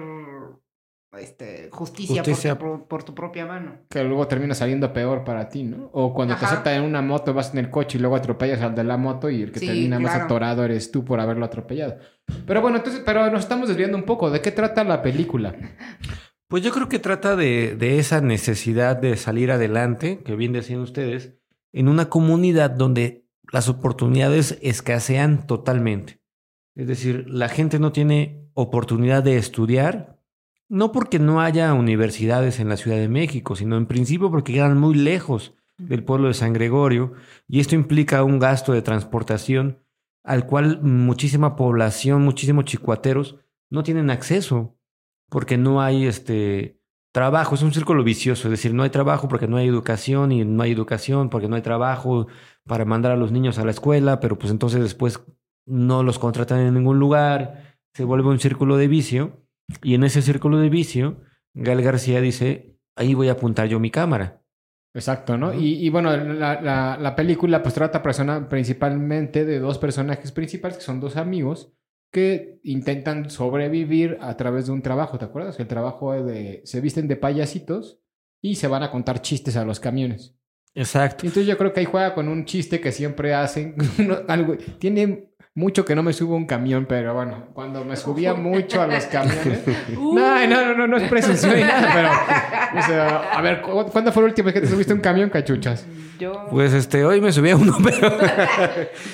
este, 1.19 1.69
justicia, 1.73 2.23
por 2.23 2.31
Justicia. 2.33 2.53
tu 2.55 2.59
pro- 2.59 2.89
Por, 2.89 3.03
tu, 3.05 3.15
propia 3.15 3.45
mano. 3.47 3.79
Que 3.91 4.05
luego 4.05 4.27
termina 4.29 4.55
saliendo 4.55 4.93
peor 4.93 5.25
para 5.25 5.49
ti, 5.49 5.63
¿no? 5.65 5.91
O 5.93 6.15
cuando 6.15 6.35
te 6.37 6.45
Ajá. 6.45 6.55
asaltan 6.55 6.75
en 6.75 6.83
una 6.83 7.03
moto, 7.03 7.35
vas 7.35 7.53
en 7.53 7.59
el 7.59 7.71
coche 7.71 7.99
y 7.99 8.01
luego 8.01 8.17
atropellas 8.17 8.61
al 8.63 8.75
de 8.75 8.85
la 8.85 8.97
moto 8.97 9.29
y 9.31 9.43
el 9.43 9.51
que 9.53 9.61
Sí, 9.61 9.67
termina 9.67 9.99
más 9.99 10.13
claro. 10.13 10.25
atorado 10.27 10.65
eres 10.65 10.91
tú 10.91 11.05
por 11.05 11.19
haberlo 11.21 11.45
atropellado. 11.47 11.97
Pero 12.47 12.61
bueno, 12.61 12.77
entonces, 12.79 13.03
pero 13.05 13.31
nos 13.31 13.41
estamos 13.41 13.69
desviando 13.69 13.97
un 13.97 14.05
poco. 14.05 14.31
¿De 14.31 14.41
qué 14.41 14.53
trata 14.53 14.85
la 14.85 15.03
película? 15.03 15.55
Pues 16.49 16.63
yo 16.63 16.71
creo 16.71 16.89
que 16.89 16.99
trata 16.99 17.35
de, 17.35 17.75
de 17.77 17.99
esa 17.99 18.21
necesidad 18.21 18.97
de 18.97 19.17
salir 19.17 19.51
adelante, 19.51 20.23
que 20.23 20.37
bien 20.37 20.53
decían 20.53 20.81
ustedes, 20.81 21.35
en 21.73 21.89
una 21.89 22.09
comunidad 22.09 22.71
donde 22.71 23.27
las 23.53 23.69
oportunidades 23.69 24.59
escasean 24.63 25.47
totalmente. 25.47 26.21
Es 26.75 26.87
decir, 26.87 27.27
la 27.29 27.49
gente 27.49 27.79
no 27.79 27.93
tiene 27.93 28.49
oportunidad 28.55 29.23
de 29.23 29.39
estudiar, 29.39 30.21
no 30.69 30.93
porque 30.93 31.19
no 31.19 31.41
haya 31.41 31.73
universidades 31.75 32.61
en 32.61 32.69
la 32.69 32.77
Ciudad 32.77 32.99
de 32.99 33.09
México, 33.09 33.57
sino 33.57 33.77
en 33.77 33.87
principio 33.87 34.31
porque 34.31 34.53
quedan 34.53 34.79
muy 34.79 34.95
lejos 34.95 35.55
del 35.79 36.05
pueblo 36.05 36.29
de 36.29 36.35
San 36.35 36.53
Gregorio 36.53 37.13
y 37.49 37.61
esto 37.61 37.75
implica 37.75 38.25
un 38.25 38.39
gasto 38.39 38.73
de 38.73 38.83
transportación 38.83 39.83
al 40.25 40.47
cual 40.47 40.81
muchísima 40.83 41.55
población, 41.55 42.23
muchísimos 42.23 42.65
chicuateros 42.65 43.37
no 43.71 43.83
tienen 43.83 44.11
acceso 44.11 44.76
porque 45.29 45.57
no 45.59 45.81
hay 45.83 46.07
este 46.07 46.79
trabajo, 47.13 47.55
es 47.55 47.63
un 47.63 47.73
círculo 47.73 48.05
vicioso, 48.05 48.49
es 48.49 48.51
decir, 48.53 48.75
no 48.75 48.83
hay 48.83 48.91
trabajo 48.91 49.29
porque 49.29 49.49
no 49.49 49.57
hay 49.57 49.67
educación 49.67 50.33
y 50.33 50.45
no 50.45 50.63
hay 50.63 50.73
educación 50.73 51.31
porque 51.31 51.49
no 51.49 51.57
hay 51.57 51.63
trabajo 51.63 52.27
para 52.67 52.85
mandar 52.85 53.13
a 53.13 53.17
los 53.17 53.33
niños 53.33 53.59
a 53.59 53.65
la 53.65 53.71
escuela, 53.71 54.21
pero 54.21 54.39
pues 54.39 54.51
entonces 54.53 54.83
después 54.83 55.23
no 55.67 56.03
los 56.03 56.19
contratan 56.19 56.61
en 56.61 56.75
ningún 56.75 56.99
lugar, 56.99 57.79
se 57.95 58.05
vuelve 58.05 58.29
un 58.29 58.39
círculo 58.39 58.77
de 58.77 58.89
vicio 58.89 59.43
y 59.83 59.95
en 59.95 60.05
ese 60.05 60.21
círculo 60.23 60.59
de 60.59 60.69
vicio 60.69 61.21
Gal 61.55 61.81
García 61.83 62.21
dice, 62.21 62.77
ahí 62.97 63.15
voy 63.15 63.29
a 63.29 63.33
apuntar 63.33 63.67
yo 63.67 63.81
mi 63.81 63.91
cámara. 63.91 64.43
Exacto, 64.95 65.37
¿no? 65.37 65.53
Y, 65.53 65.75
y 65.85 65.91
bueno, 65.91 66.17
la, 66.17 66.61
la- 66.61 66.97
la 66.99 67.17
película 67.17 67.63
pues 67.63 67.75
trata 67.75 68.03
persona, 68.03 68.49
principalmente 68.49 69.45
de 69.45 69.59
dos 69.59 69.79
personajes 69.79 70.33
principales, 70.33 70.79
que 70.79 70.85
son 70.85 71.01
dos 71.01 71.17
amigos, 71.17 71.73
que 72.11 72.61
intentan 72.63 73.31
sobrevivir 73.31 74.19
a 74.21 74.37
través 74.37 74.67
de 74.67 74.73
un 74.73 74.83
trabajo, 74.83 75.19
¿te 75.19 75.25
acuerdas? 75.25 75.59
El 75.61 75.67
trabajo 75.67 76.13
de... 76.13 76.63
se 76.65 76.81
visten 76.81 77.09
de 77.09 77.17
payasitos 77.17 78.01
y 78.41 78.57
se 78.57 78.69
van 78.69 78.83
a 78.83 78.91
contar 78.91 79.23
chistes 79.23 79.57
a 79.57 79.65
los 79.65 79.81
camiones. 79.81 80.35
Exacto. 80.75 81.27
Entonces 81.27 81.47
yo 81.47 81.57
creo 81.57 81.73
que 81.73 81.81
ahí 81.81 81.87
juega 81.87 82.15
con 82.15 82.29
un 82.29 82.45
chiste 82.45 82.81
que 82.81 82.93
siempre 82.93 83.35
hacen. 83.35 83.77
algo, 84.29 84.57
tiene 84.79 85.26
mucho 85.57 85.85
que 85.85 85.97
no 85.97 86.03
me 86.05 86.13
subo 86.13 86.35
a 86.35 86.37
un 86.37 86.47
camión, 86.47 86.87
pero 86.89 87.15
bueno, 87.15 87.47
cuando 87.55 87.85
me 87.85 87.97
subía 87.97 88.35
mucho 88.35 88.81
a 88.83 88.87
los 88.87 89.05
camiones... 89.07 89.61
Uh. 89.99 90.15
No, 90.15 90.47
no, 90.47 90.67
no, 90.67 90.75
no, 90.77 90.87
no 90.87 90.97
es 90.99 91.09
presunción 91.09 91.55
ni 91.57 91.63
nada, 91.63 91.91
pero... 91.93 92.79
O 92.79 92.83
sea, 92.87 93.17
a 93.33 93.41
ver, 93.41 93.63
¿cu- 93.63 93.87
¿cuándo 93.91 94.13
fue 94.13 94.23
la 94.23 94.29
última 94.29 94.47
vez 94.47 94.55
que 94.55 94.61
te 94.61 94.67
subiste 94.69 94.93
a 94.93 94.97
un 94.97 95.01
camión, 95.01 95.31
cachuchas? 95.31 95.87
Yo, 96.19 96.47
Pues 96.51 96.73
este, 96.73 97.05
hoy 97.05 97.21
me 97.21 97.33
subí 97.33 97.51
a 97.51 97.57
uno, 97.57 97.77
pero... 97.83 98.17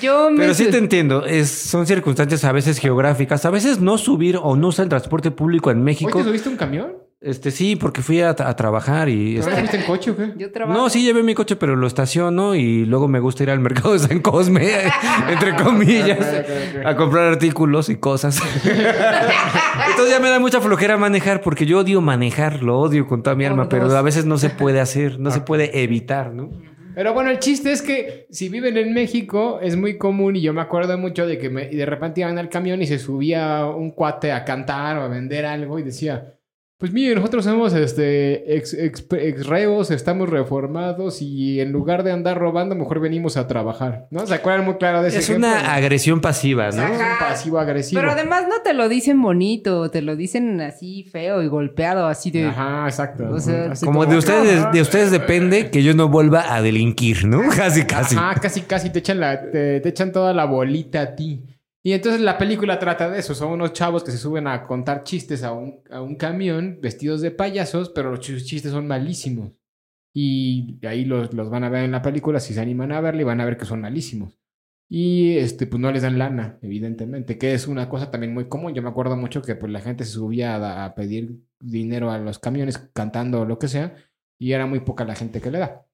yo 0.01 0.29
me 0.31 0.37
Pero 0.39 0.53
sí 0.53 0.67
te 0.69 0.77
entiendo, 0.77 1.25
es, 1.25 1.49
son 1.49 1.85
circunstancias 1.87 2.43
a 2.43 2.51
veces 2.51 2.77
geográficas, 2.79 3.45
a 3.45 3.49
veces 3.49 3.79
no 3.79 3.97
subir 3.97 4.37
o 4.41 4.55
no 4.55 4.67
usar 4.67 4.83
el 4.83 4.89
transporte 4.89 5.31
público 5.31 5.71
en 5.71 5.77
¿Hoy 5.77 5.83
México. 5.83 6.17
te 6.17 6.23
subiste 6.25 6.49
a 6.49 6.51
un 6.51 6.57
camión? 6.57 6.93
Este 7.25 7.51
sí, 7.51 7.77
porque 7.77 8.01
fui 8.01 8.19
a, 8.19 8.31
a 8.31 8.55
trabajar 8.57 9.07
y... 9.07 9.39
¿Pero 9.39 9.55
este, 9.57 9.77
en 9.77 9.83
coche 9.83 10.11
o 10.11 10.17
qué? 10.17 10.33
Yo 10.37 10.51
trabajo. 10.51 10.77
no, 10.77 10.89
sí 10.89 11.03
llevé 11.03 11.23
mi 11.23 11.33
coche, 11.33 11.55
pero 11.55 11.77
lo 11.77 11.87
estaciono 11.87 12.53
y 12.53 12.85
luego 12.85 13.07
me 13.07 13.21
gusta 13.21 13.43
ir 13.43 13.49
al 13.49 13.61
mercado 13.61 13.93
de 13.93 13.99
San 13.99 14.19
Cosme, 14.19 14.67
entre 15.29 15.55
comillas, 15.55 16.19
a 16.85 16.95
comprar 16.97 17.27
artículos 17.31 17.87
y 17.87 17.95
cosas. 17.95 18.41
Entonces 18.65 20.09
ya 20.13 20.19
me 20.19 20.29
da 20.29 20.39
mucha 20.39 20.59
flojera 20.61 20.97
manejar 20.97 21.41
porque 21.41 21.65
yo 21.65 21.79
odio 21.79 22.01
manejar, 22.01 22.61
lo 22.61 22.79
odio 22.79 23.07
con 23.07 23.23
toda 23.23 23.35
mi 23.35 23.45
alma, 23.45 23.69
pero 23.69 23.89
a 23.95 24.01
veces 24.01 24.25
no 24.25 24.37
se 24.37 24.49
puede 24.49 24.79
hacer, 24.81 25.19
no 25.19 25.31
se 25.31 25.41
puede 25.41 25.81
evitar, 25.83 26.33
¿no? 26.33 26.49
Pero 26.95 27.13
bueno, 27.13 27.31
el 27.31 27.39
chiste 27.39 27.71
es 27.71 27.81
que 27.81 28.27
si 28.29 28.49
viven 28.49 28.77
en 28.77 28.93
México 28.93 29.59
es 29.61 29.75
muy 29.75 29.97
común 29.97 30.35
y 30.35 30.41
yo 30.41 30.53
me 30.53 30.61
acuerdo 30.61 30.95
mucho 30.97 31.25
de 31.25 31.39
que 31.39 31.49
me- 31.49 31.67
y 31.71 31.75
de 31.75 31.87
repente 31.87 32.21
iban 32.21 32.37
al 32.37 32.49
camión 32.49 32.83
y 32.83 32.85
se 32.85 32.99
subía 32.99 33.65
un 33.65 33.91
cuate 33.91 34.31
a 34.31 34.45
cantar 34.45 34.97
o 34.97 35.01
a 35.01 35.07
vender 35.07 35.43
algo 35.47 35.79
y 35.79 35.83
decía, 35.83 36.35
pues 36.77 36.91
mire, 36.91 37.15
nosotros 37.15 37.45
somos 37.45 37.73
este 37.73 38.57
ex, 38.57 38.73
ex, 38.73 39.05
ex 39.11 39.45
reos, 39.47 39.89
estamos 39.89 40.29
reformados 40.29 41.21
y 41.21 41.61
en 41.61 41.71
lugar 41.71 42.03
de 42.03 42.11
andar 42.11 42.37
robando 42.37 42.75
mejor 42.75 42.99
venimos 42.99 43.37
a 43.37 43.47
trabajar, 43.47 44.07
¿no? 44.11 44.27
¿Se 44.27 44.33
acuerdan 44.33 44.65
muy 44.65 44.75
claro 44.75 45.01
de 45.01 45.07
ese 45.07 45.19
Es 45.19 45.29
ejemplo? 45.29 45.47
una 45.47 45.73
agresión 45.75 46.19
pasiva, 46.19 46.71
¿no? 46.71 46.83
Es 46.83 46.99
un 46.99 47.19
pasivo 47.19 47.59
agresivo. 47.59 48.01
Pero 48.01 48.11
además 48.11 48.45
no 48.49 48.61
te 48.63 48.73
lo 48.73 48.89
dicen 48.89 49.21
bonito, 49.21 49.89
te 49.91 50.01
lo 50.01 50.17
dicen 50.17 50.59
así 50.59 51.03
feo 51.03 51.41
y 51.41 51.47
golpeado, 51.47 52.05
así 52.07 52.31
de... 52.31 52.47
Ajá, 52.47 52.83
exacto. 52.85 53.29
O 53.31 53.39
sea, 53.39 53.71
Así 53.71 53.85
Como 53.85 54.05
de 54.05 54.17
ustedes, 54.17 54.69
de 54.73 54.81
ustedes 54.81 55.09
depende 55.11 55.69
que 55.69 55.83
yo 55.83 55.93
no 55.93 56.09
vuelva 56.09 56.53
a 56.53 56.61
delinquir, 56.61 57.25
¿no? 57.25 57.43
Casi, 57.55 57.83
casi. 57.85 58.17
Ajá, 58.17 58.39
casi, 58.41 58.61
casi 58.61 58.89
te 58.89 58.99
echan, 58.99 59.19
la, 59.21 59.39
te, 59.51 59.79
te 59.79 59.89
echan 59.89 60.11
toda 60.11 60.33
la 60.33 60.43
bolita 60.45 61.01
a 61.01 61.15
ti. 61.15 61.45
Y 61.85 61.91
entonces 61.91 62.21
la 62.21 62.37
película 62.37 62.79
trata 62.79 63.09
de 63.09 63.19
eso. 63.19 63.35
Son 63.35 63.51
unos 63.51 63.73
chavos 63.73 64.03
que 64.03 64.11
se 64.11 64.17
suben 64.17 64.47
a 64.47 64.65
contar 64.65 65.03
chistes 65.03 65.43
a 65.43 65.51
un, 65.51 65.81
a 65.91 66.01
un 66.01 66.15
camión 66.15 66.79
vestidos 66.81 67.21
de 67.21 67.31
payasos, 67.31 67.89
pero 67.89 68.11
los 68.11 68.21
ch- 68.21 68.43
chistes 68.45 68.71
son 68.71 68.87
malísimos. 68.87 69.51
Y 70.15 70.79
ahí 70.85 71.03
los, 71.05 71.33
los 71.33 71.49
van 71.49 71.63
a 71.65 71.69
ver 71.69 71.83
en 71.83 71.91
la 71.91 72.01
película. 72.01 72.39
Si 72.39 72.53
se 72.53 72.61
animan 72.61 72.91
a 72.93 73.01
verle, 73.01 73.23
van 73.25 73.41
a 73.41 73.45
ver 73.45 73.57
que 73.57 73.65
son 73.65 73.81
malísimos. 73.81 74.39
Y 74.89 75.37
este, 75.37 75.65
pues 75.65 75.81
no 75.81 75.91
les 75.91 76.03
dan 76.03 76.19
lana, 76.19 76.59
evidentemente, 76.61 77.37
que 77.37 77.53
es 77.53 77.67
una 77.67 77.89
cosa 77.89 78.11
también 78.11 78.33
muy 78.33 78.47
común. 78.47 78.73
Yo 78.73 78.81
me 78.83 78.89
acuerdo 78.89 79.17
mucho 79.17 79.41
que 79.41 79.55
pues, 79.55 79.71
la 79.71 79.81
gente 79.81 80.05
se 80.05 80.11
subía 80.11 80.55
a, 80.55 80.85
a 80.85 80.93
pedir 80.95 81.39
dinero 81.59 82.11
a 82.11 82.19
los 82.19 82.37
camiones 82.37 82.77
cantando 82.93 83.41
o 83.41 83.45
lo 83.45 83.57
que 83.57 83.67
sea, 83.67 83.95
y 84.39 84.51
era 84.51 84.67
muy 84.67 84.81
poca 84.81 85.03
la 85.03 85.15
gente 85.15 85.41
que 85.41 85.49
le 85.49 85.59
da. 85.59 85.87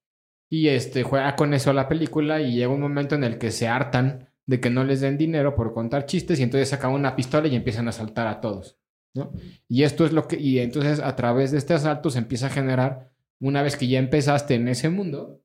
Y 0.51 0.67
este 0.67 1.03
juega 1.03 1.35
con 1.35 1.53
eso 1.53 1.71
la 1.71 1.87
película 1.87 2.41
y 2.41 2.53
llega 2.55 2.73
un 2.73 2.81
momento 2.81 3.15
en 3.15 3.23
el 3.23 3.37
que 3.37 3.51
se 3.51 3.67
hartan 3.67 4.28
de 4.49 4.59
que 4.59 4.71
no 4.71 4.83
les 4.83 4.99
den 4.99 5.15
dinero 5.15 5.53
por 5.53 5.73
contar 5.73 6.07
chistes 6.07 6.39
y 6.39 6.43
entonces 6.43 6.69
sacan 6.69 6.91
una 6.91 7.15
pistola 7.15 7.47
y 7.47 7.55
empiezan 7.55 7.85
a 7.85 7.91
asaltar 7.91 8.25
a 8.25 8.41
todos, 8.41 8.79
¿no? 9.13 9.31
Y 9.67 9.83
esto 9.83 10.05
es 10.05 10.11
lo 10.11 10.27
que 10.27 10.39
y 10.39 10.57
entonces 10.57 10.99
a 11.01 11.15
través 11.15 11.51
de 11.51 11.59
este 11.59 11.75
asalto 11.75 12.09
se 12.09 12.17
empieza 12.17 12.47
a 12.47 12.49
generar 12.49 13.11
una 13.39 13.61
vez 13.61 13.77
que 13.77 13.87
ya 13.87 13.99
empezaste 13.99 14.55
en 14.55 14.67
ese 14.67 14.89
mundo, 14.89 15.39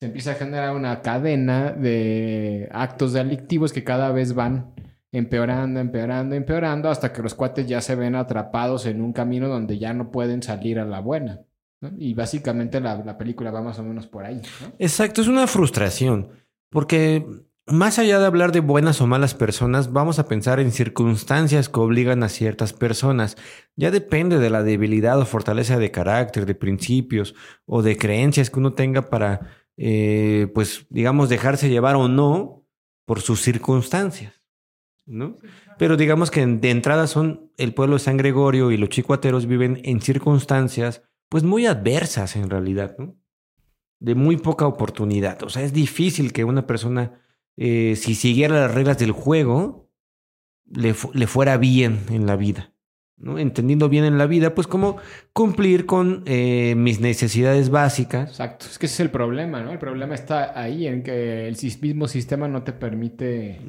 se 0.00 0.06
empieza 0.08 0.32
a 0.32 0.34
generar 0.34 0.76
una 0.76 1.00
cadena 1.00 1.72
de 1.72 2.68
actos 2.72 3.14
delictivos 3.14 3.72
que 3.72 3.84
cada 3.84 4.12
vez 4.12 4.34
van 4.34 4.74
empeorando, 5.12 5.80
empeorando, 5.80 6.34
empeorando 6.34 6.90
hasta 6.90 7.10
que 7.10 7.22
los 7.22 7.34
cuates 7.34 7.66
ya 7.66 7.80
se 7.80 7.94
ven 7.94 8.14
atrapados 8.14 8.84
en 8.84 9.00
un 9.00 9.14
camino 9.14 9.48
donde 9.48 9.78
ya 9.78 9.94
no 9.94 10.10
pueden 10.10 10.42
salir 10.42 10.78
a 10.78 10.84
la 10.84 11.00
buena. 11.00 11.40
Y 11.96 12.12
básicamente 12.12 12.80
la, 12.80 13.02
la 13.02 13.16
película 13.16 13.50
va 13.50 13.62
más 13.62 13.78
o 13.78 13.82
menos 13.82 14.06
por 14.06 14.26
ahí. 14.26 14.42
Exacto, 14.78 15.22
es 15.22 15.26
una 15.26 15.46
frustración, 15.46 16.28
porque 16.68 17.24
más 17.66 17.98
allá 17.98 18.18
de 18.18 18.26
hablar 18.26 18.52
de 18.52 18.60
buenas 18.60 19.00
o 19.00 19.06
malas 19.06 19.34
personas, 19.34 19.92
vamos 19.92 20.18
a 20.18 20.26
pensar 20.26 20.60
en 20.60 20.72
circunstancias 20.72 21.68
que 21.68 21.80
obligan 21.80 22.22
a 22.22 22.28
ciertas 22.28 22.72
personas. 22.72 23.36
Ya 23.76 23.90
depende 23.90 24.38
de 24.38 24.50
la 24.50 24.62
debilidad 24.62 25.18
o 25.20 25.26
fortaleza 25.26 25.78
de 25.78 25.90
carácter, 25.90 26.46
de 26.46 26.54
principios 26.54 27.34
o 27.64 27.82
de 27.82 27.96
creencias 27.96 28.50
que 28.50 28.58
uno 28.58 28.74
tenga 28.74 29.10
para, 29.10 29.52
eh, 29.76 30.48
pues, 30.54 30.86
digamos, 30.90 31.28
dejarse 31.28 31.68
llevar 31.68 31.96
o 31.96 32.08
no 32.08 32.66
por 33.04 33.20
sus 33.20 33.40
circunstancias. 33.40 34.42
¿no? 35.06 35.38
Pero 35.78 35.96
digamos 35.96 36.30
que 36.30 36.46
de 36.46 36.70
entrada 36.70 37.06
son 37.06 37.50
el 37.56 37.74
pueblo 37.74 37.96
de 37.96 38.00
San 38.00 38.16
Gregorio 38.16 38.70
y 38.70 38.76
los 38.76 38.88
chicuateros 38.88 39.46
viven 39.46 39.80
en 39.84 40.00
circunstancias 40.00 41.02
pues 41.28 41.44
muy 41.44 41.66
adversas 41.66 42.36
en 42.36 42.50
realidad, 42.50 42.96
¿no? 42.98 43.16
De 44.00 44.14
muy 44.14 44.36
poca 44.36 44.66
oportunidad. 44.66 45.42
O 45.44 45.48
sea, 45.48 45.62
es 45.62 45.72
difícil 45.72 46.32
que 46.32 46.44
una 46.44 46.66
persona, 46.66 47.21
eh, 47.56 47.94
si 47.96 48.14
siguiera 48.14 48.60
las 48.60 48.74
reglas 48.74 48.98
del 48.98 49.12
juego, 49.12 49.90
le, 50.66 50.94
le 51.14 51.26
fuera 51.26 51.56
bien 51.56 52.00
en 52.10 52.26
la 52.26 52.36
vida. 52.36 52.72
¿no? 53.22 53.38
Entendiendo 53.38 53.88
bien 53.88 54.04
en 54.04 54.18
la 54.18 54.26
vida, 54.26 54.54
pues 54.54 54.66
cómo 54.66 54.96
cumplir 55.32 55.86
con 55.86 56.22
eh, 56.26 56.74
mis 56.76 57.00
necesidades 57.00 57.70
básicas. 57.70 58.30
Exacto, 58.30 58.66
es 58.66 58.78
que 58.78 58.86
ese 58.86 58.94
es 58.94 59.00
el 59.00 59.10
problema, 59.10 59.62
¿no? 59.62 59.72
El 59.72 59.78
problema 59.78 60.14
está 60.14 60.60
ahí 60.60 60.86
en 60.86 61.02
que 61.02 61.46
el 61.46 61.56
mismo 61.80 62.08
sistema 62.08 62.48
no 62.48 62.64
te 62.64 62.72
permite 62.72 63.60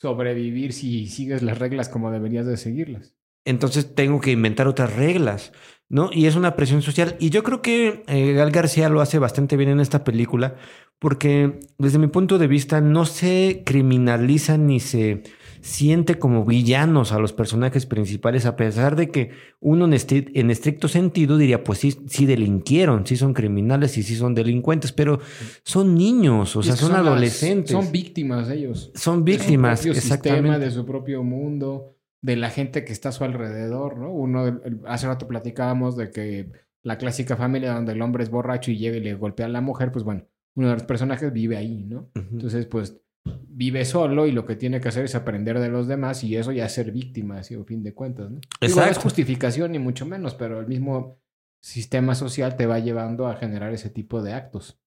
sobrevivir 0.00 0.72
si 0.72 1.06
sigues 1.06 1.42
las 1.42 1.58
reglas 1.58 1.88
como 1.88 2.10
deberías 2.10 2.46
de 2.46 2.56
seguirlas. 2.56 3.14
Entonces 3.44 3.94
tengo 3.94 4.20
que 4.20 4.32
inventar 4.32 4.66
otras 4.66 4.94
reglas, 4.94 5.52
¿no? 5.88 6.10
Y 6.12 6.26
es 6.26 6.36
una 6.36 6.56
presión 6.56 6.82
social. 6.82 7.16
Y 7.18 7.30
yo 7.30 7.42
creo 7.42 7.62
que 7.62 8.04
eh, 8.06 8.32
Gal 8.32 8.50
García 8.50 8.88
lo 8.88 9.00
hace 9.00 9.18
bastante 9.18 9.56
bien 9.56 9.70
en 9.70 9.80
esta 9.80 10.04
película, 10.04 10.56
porque 10.98 11.60
desde 11.78 11.98
mi 11.98 12.08
punto 12.08 12.38
de 12.38 12.46
vista 12.46 12.80
no 12.80 13.04
se 13.04 13.62
criminaliza 13.64 14.58
ni 14.58 14.80
se 14.80 15.22
siente 15.60 16.18
como 16.18 16.44
villanos 16.44 17.12
a 17.12 17.18
los 17.18 17.32
personajes 17.32 17.86
principales, 17.86 18.46
a 18.46 18.56
pesar 18.56 18.96
de 18.96 19.08
que 19.10 19.30
uno 19.60 19.86
en, 19.86 20.50
estricto 20.50 20.88
sentido 20.88 21.36
diría, 21.36 21.64
pues 21.64 21.80
sí, 21.80 21.96
sí 22.06 22.26
delinquieron, 22.26 23.06
sí 23.06 23.16
son 23.16 23.34
criminales 23.34 23.98
y 23.98 24.02
sí 24.02 24.14
son 24.16 24.34
delincuentes, 24.34 24.92
pero 24.92 25.20
son 25.64 25.94
niños, 25.94 26.54
o 26.56 26.62
sea, 26.62 26.76
son, 26.76 26.94
adolescentes. 26.94 27.72
son 27.72 27.90
víctimas 27.90 28.48
ellos. 28.50 28.92
Son 28.94 29.24
víctimas, 29.24 29.82
de 29.82 29.94
su 29.94 30.00
Sistema, 30.00 30.58
de 30.58 30.70
su 30.70 30.86
propio 30.86 31.22
mundo, 31.22 31.97
de 32.20 32.36
la 32.36 32.50
gente 32.50 32.84
que 32.84 32.92
está 32.92 33.10
a 33.10 33.12
su 33.12 33.24
alrededor, 33.24 33.98
¿no? 33.98 34.12
Uno, 34.12 34.60
hace 34.86 35.06
rato 35.06 35.28
platicábamos 35.28 35.96
de 35.96 36.10
que 36.10 36.50
la 36.82 36.98
clásica 36.98 37.36
familia 37.36 37.74
donde 37.74 37.92
el 37.92 38.02
hombre 38.02 38.24
es 38.24 38.30
borracho 38.30 38.70
y 38.70 38.78
llega 38.78 38.96
y 38.96 39.00
le 39.00 39.14
golpea 39.14 39.46
a 39.46 39.50
la 39.50 39.60
mujer, 39.60 39.92
pues 39.92 40.04
bueno, 40.04 40.26
uno 40.54 40.68
de 40.68 40.74
los 40.74 40.82
personajes 40.84 41.32
vive 41.32 41.56
ahí, 41.56 41.84
¿no? 41.84 42.10
Entonces, 42.14 42.66
pues 42.66 43.00
vive 43.48 43.84
solo 43.84 44.26
y 44.26 44.32
lo 44.32 44.44
que 44.46 44.56
tiene 44.56 44.80
que 44.80 44.88
hacer 44.88 45.04
es 45.04 45.14
aprender 45.14 45.58
de 45.58 45.68
los 45.68 45.86
demás 45.86 46.24
y 46.24 46.36
eso 46.36 46.52
ya 46.52 46.66
es 46.66 46.72
ser 46.72 46.92
víctima, 46.92 47.38
así 47.38 47.54
a 47.54 47.64
fin 47.64 47.82
de 47.82 47.94
cuentas. 47.94 48.30
¿no? 48.30 48.40
no 48.60 48.84
es 48.84 48.98
justificación 48.98 49.72
ni 49.72 49.78
mucho 49.78 50.06
menos, 50.06 50.34
pero 50.34 50.60
el 50.60 50.66
mismo 50.66 51.18
sistema 51.60 52.14
social 52.14 52.56
te 52.56 52.66
va 52.66 52.78
llevando 52.78 53.26
a 53.26 53.36
generar 53.36 53.72
ese 53.72 53.90
tipo 53.90 54.22
de 54.22 54.32
actos. 54.32 54.80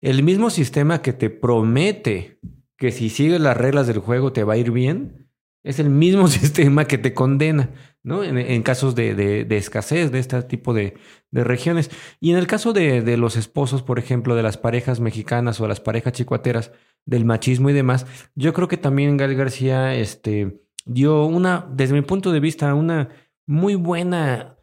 El 0.00 0.22
mismo 0.22 0.50
sistema 0.50 1.02
que 1.02 1.12
te 1.12 1.30
promete 1.30 2.38
que 2.76 2.90
si 2.90 3.08
sigues 3.08 3.40
las 3.40 3.56
reglas 3.56 3.86
del 3.86 3.98
juego 3.98 4.32
te 4.32 4.44
va 4.44 4.54
a 4.54 4.58
ir 4.58 4.70
bien, 4.70 5.23
es 5.64 5.78
el 5.78 5.90
mismo 5.90 6.28
sistema 6.28 6.84
que 6.84 6.98
te 6.98 7.14
condena, 7.14 7.70
¿no? 8.04 8.22
En, 8.22 8.62
casos 8.62 8.94
de, 8.94 9.46
escasez 9.50 10.12
de 10.12 10.20
este 10.20 10.40
tipo 10.42 10.72
de, 10.72 10.94
regiones. 11.32 11.90
Y 12.20 12.30
en 12.30 12.36
el 12.36 12.46
caso 12.46 12.72
de, 12.72 13.16
los 13.16 13.36
esposos, 13.36 13.82
por 13.82 13.98
ejemplo, 13.98 14.36
de 14.36 14.42
las 14.42 14.58
parejas 14.58 15.00
mexicanas 15.00 15.60
o 15.60 15.66
las 15.66 15.80
parejas 15.80 16.12
chicuateras, 16.12 16.70
del 17.06 17.26
machismo 17.26 17.68
y 17.68 17.74
demás, 17.74 18.06
yo 18.34 18.54
creo 18.54 18.66
que 18.66 18.78
también 18.78 19.18
Gal 19.18 19.34
García 19.34 19.94
este, 19.94 20.62
dio 20.86 21.24
una, 21.26 21.68
desde 21.70 21.92
mi 21.92 22.00
punto 22.00 22.32
de 22.32 22.40
vista, 22.40 22.74
una 22.74 23.10
muy 23.46 23.74
buena, 23.74 24.56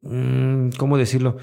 mm, 0.00 0.70
¿cómo 0.76 0.98
decirlo? 0.98 1.36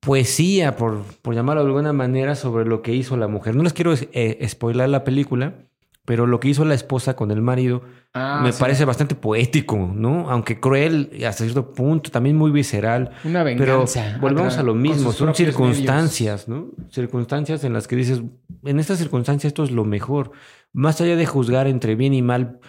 Poesía, 0.00 0.76
por, 0.76 1.02
por 1.20 1.34
llamarlo 1.34 1.62
de 1.62 1.68
alguna 1.68 1.92
manera, 1.92 2.34
sobre 2.34 2.64
lo 2.64 2.80
que 2.80 2.94
hizo 2.94 3.16
la 3.18 3.28
mujer. 3.28 3.56
No 3.56 3.62
les 3.62 3.74
quiero 3.74 3.94
eh, 3.94 4.48
la 4.88 5.04
película, 5.04 5.68
pero 6.04 6.26
lo 6.26 6.38
que 6.38 6.48
hizo 6.48 6.64
la 6.64 6.74
esposa 6.74 7.16
con 7.16 7.30
el 7.30 7.40
marido 7.40 7.82
ah, 8.12 8.40
me 8.42 8.52
parece 8.52 8.84
bastante 8.84 9.14
poético, 9.14 9.90
¿no? 9.94 10.30
Aunque 10.30 10.60
cruel 10.60 11.10
hasta 11.26 11.44
cierto 11.44 11.72
punto, 11.72 12.10
también 12.10 12.36
muy 12.36 12.50
visceral. 12.50 13.10
Una 13.24 13.42
venganza. 13.42 14.02
Pero 14.04 14.20
volvemos 14.20 14.58
a 14.58 14.62
lo 14.62 14.74
mismo, 14.74 15.12
son 15.12 15.34
circunstancias, 15.34 16.46
¿no? 16.46 16.72
Circunstancias 16.90 17.64
en 17.64 17.72
las 17.72 17.88
que 17.88 17.96
dices, 17.96 18.22
en 18.64 18.78
estas 18.78 18.98
circunstancias 18.98 19.50
esto 19.50 19.64
es 19.64 19.70
lo 19.70 19.84
mejor. 19.84 20.32
Más 20.72 21.00
allá 21.00 21.16
de 21.16 21.26
juzgar 21.26 21.66
entre 21.66 21.94
bien 21.94 22.12
y 22.12 22.20
mal, 22.20 22.60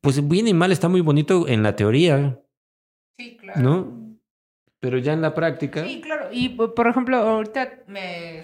pues 0.00 0.26
bien 0.28 0.46
y 0.48 0.54
mal 0.54 0.70
está 0.70 0.88
muy 0.88 1.00
bonito 1.00 1.48
en 1.48 1.62
la 1.62 1.76
teoría. 1.76 2.40
Sí, 3.18 3.38
claro. 3.38 3.60
¿No? 3.60 4.02
Pero 4.80 4.98
ya 4.98 5.12
en 5.12 5.22
la 5.22 5.34
práctica. 5.34 5.84
Sí, 5.84 6.00
claro. 6.02 6.28
Y 6.30 6.50
por 6.50 6.88
ejemplo, 6.88 7.16
ahorita 7.16 7.84
me 7.86 8.42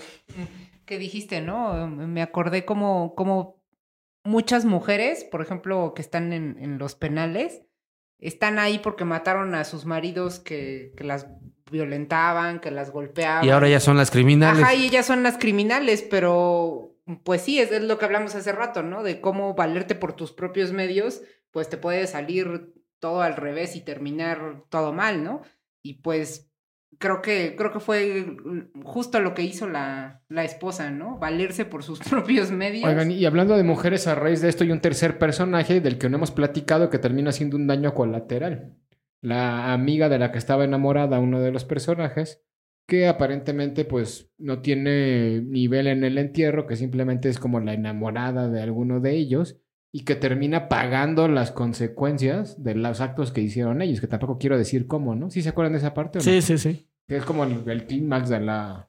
que 0.89 0.99
dijiste, 0.99 1.43
¿no? 1.43 1.87
Me 1.87 2.23
acordé 2.23 2.65
como, 2.65 3.15
como 3.15 3.58
muchas 4.29 4.67
mujeres, 4.67 5.25
por 5.25 5.41
ejemplo, 5.41 5.95
que 5.95 6.03
están 6.03 6.33
en, 6.33 6.79
los 6.79 6.95
penales, 6.95 7.63
están 8.19 8.59
ahí 8.59 8.79
porque 8.79 9.05
mataron 9.05 9.55
a 9.55 9.65
sus 9.65 9.87
maridos 9.87 10.39
que, 10.39 10.93
que, 10.97 11.05
las 11.05 11.27
violentaban, 11.71 12.61
que 12.61 12.71
las 12.71 12.91
golpeaban. 12.91 13.45
Y 13.45 13.51
ahora 13.51 13.69
ya 13.69 13.81
son 13.81 13.97
las 13.97 14.11
criminales. 14.11 14.63
Ajá, 14.63 14.75
y 14.75 14.87
ellas 14.87 15.07
son 15.07 15.23
las 15.23 15.39
criminales, 15.39 16.03
pero 16.03 16.95
pues 17.25 17.41
sí, 17.41 17.59
es, 17.59 17.73
es 17.73 17.83
lo 17.83 17.99
que 17.99 18.05
hablamos 18.05 18.35
hace 18.35 18.53
rato, 18.53 18.83
¿no? 18.83 19.03
De 19.03 19.23
cómo 19.23 19.55
valerte 19.55 19.95
por 19.95 20.13
tus 20.13 20.33
propios 20.33 20.73
medios, 20.73 21.23
pues 21.51 21.71
te 21.71 21.79
puede 21.79 22.07
salir 22.07 22.75
todo 22.99 23.23
al 23.23 23.35
revés 23.35 23.77
y 23.77 23.81
terminar 23.81 24.65
todo 24.69 24.93
mal, 24.93 25.25
¿no? 25.25 25.41
Y 25.83 26.03
pues 26.03 26.51
creo 26.99 27.23
que, 27.23 27.55
creo 27.57 27.73
que 27.73 27.81
fue 27.81 28.37
justo 28.83 29.21
lo 29.21 29.35
que 29.35 29.43
hizo 29.43 29.69
la, 29.69 30.23
la, 30.29 30.45
esposa, 30.45 30.91
¿no? 30.91 31.19
Valerse 31.19 31.65
por 31.65 31.83
sus 31.83 31.99
propios 32.11 32.51
medios. 32.51 32.89
Oigan, 32.89 33.11
y 33.11 33.25
hablando 33.25 33.57
de 33.57 33.63
mujeres 33.63 34.07
a 34.07 34.15
raíz 34.15 34.41
de 34.41 34.49
esto, 34.49 34.65
hay 34.65 34.73
un 34.73 34.81
tercer 34.81 35.19
personaje 35.19 35.81
del 35.81 35.99
que 35.99 36.09
no 36.09 36.17
hemos 36.17 36.31
platicado 36.31 36.91
que 36.91 36.99
termina 36.99 37.33
siendo 37.33 37.57
un 37.57 37.67
daño 37.67 37.95
colateral. 37.95 38.75
La 39.21 39.73
amiga 39.73 40.09
de 40.09 40.19
la 40.19 40.31
que 40.31 40.39
estaba 40.39 40.65
enamorada, 40.65 41.19
uno 41.19 41.41
de 41.41 41.51
los 41.51 41.65
personajes, 41.65 42.45
que 42.87 43.07
aparentemente 43.07 43.85
pues 43.85 44.31
no 44.39 44.63
tiene 44.63 45.43
nivel 45.43 45.89
en 45.89 46.05
el 46.05 46.19
entierro, 46.19 46.67
que 46.67 46.77
simplemente 46.77 47.29
es 47.29 47.39
como 47.39 47.61
la 47.61 47.75
enamorada 47.75 48.49
de 48.49 48.63
alguno 48.63 49.01
de 49.01 49.17
ellos 49.17 49.61
y 49.99 50.05
que 50.05 50.15
termina 50.15 50.69
pagando 50.69 51.27
las 51.27 51.51
consecuencias 51.51 52.63
de 52.63 52.77
los 52.77 53.01
actos 53.01 53.33
que 53.33 53.41
hicieron 53.41 53.83
ellos, 53.83 54.01
que 54.01 54.07
tampoco 54.07 54.39
quiero 54.39 54.57
decir 54.57 54.87
cómo, 54.87 55.17
¿no? 55.17 55.29
¿Sí 55.29 55.43
se 55.43 55.49
acuerdan 55.49 55.73
de 55.73 55.79
esa 55.79 55.93
parte? 55.93 56.21
Sí, 56.21 56.41
sí, 56.41 56.57
sí. 56.57 56.87
Que 57.09 57.17
es 57.17 57.25
como 57.25 57.43
el, 57.43 57.85
clímax 57.85 58.29
de 58.29 58.39
la... 58.39 58.89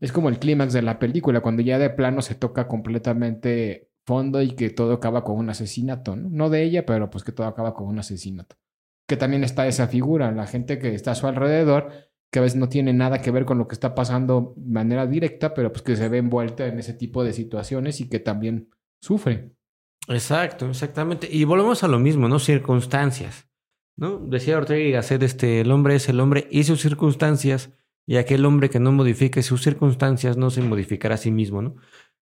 Es 0.00 0.12
como 0.12 0.28
el 0.28 0.38
clímax 0.38 0.72
de 0.72 0.82
la 0.82 1.00
película, 1.00 1.40
cuando 1.40 1.62
ya 1.62 1.80
de 1.80 1.90
plano 1.90 2.22
se 2.22 2.36
toca 2.36 2.68
completamente 2.68 3.90
fondo 4.06 4.40
y 4.40 4.52
que 4.52 4.70
todo 4.70 4.92
acaba 4.92 5.24
con 5.24 5.38
un 5.38 5.50
asesinato, 5.50 6.14
¿no? 6.14 6.28
No 6.30 6.50
de 6.50 6.62
ella, 6.62 6.86
pero 6.86 7.10
pues 7.10 7.24
que 7.24 7.32
todo 7.32 7.48
acaba 7.48 7.74
con 7.74 7.88
un 7.88 7.98
asesinato. 7.98 8.54
Que 9.08 9.16
también 9.16 9.42
está 9.42 9.66
esa 9.66 9.88
figura, 9.88 10.30
la 10.30 10.46
gente 10.46 10.78
que 10.78 10.94
está 10.94 11.10
a 11.10 11.16
su 11.16 11.26
alrededor, 11.26 11.90
que 12.30 12.38
a 12.38 12.42
veces 12.42 12.60
no 12.60 12.68
tiene 12.68 12.92
nada 12.92 13.20
que 13.22 13.32
ver 13.32 13.44
con 13.44 13.58
lo 13.58 13.66
que 13.66 13.74
está 13.74 13.96
pasando 13.96 14.54
de 14.56 14.70
manera 14.70 15.04
directa, 15.08 15.52
pero 15.52 15.72
pues 15.72 15.82
que 15.82 15.96
se 15.96 16.08
ve 16.08 16.18
envuelta 16.18 16.68
en 16.68 16.78
ese 16.78 16.94
tipo 16.94 17.24
de 17.24 17.32
situaciones 17.32 18.00
y 18.00 18.08
que 18.08 18.20
también 18.20 18.68
sufre. 19.00 19.57
Exacto, 20.08 20.68
exactamente. 20.68 21.28
Y 21.30 21.44
volvemos 21.44 21.84
a 21.84 21.88
lo 21.88 21.98
mismo, 21.98 22.28
¿no? 22.28 22.38
Circunstancias. 22.38 23.46
¿No? 23.96 24.18
Decía 24.18 24.58
Ortega 24.58 24.80
y 24.80 24.92
Gasset, 24.92 25.22
este, 25.22 25.60
el 25.60 25.72
hombre 25.72 25.96
es 25.96 26.08
el 26.08 26.20
hombre 26.20 26.46
y 26.50 26.62
sus 26.64 26.80
circunstancias, 26.80 27.70
y 28.06 28.16
aquel 28.16 28.44
hombre 28.44 28.70
que 28.70 28.78
no 28.78 28.92
modifique 28.92 29.42
sus 29.42 29.62
circunstancias 29.62 30.36
no 30.36 30.50
se 30.50 30.62
modificará 30.62 31.16
a 31.16 31.18
sí 31.18 31.32
mismo, 31.32 31.62
¿no? 31.62 31.76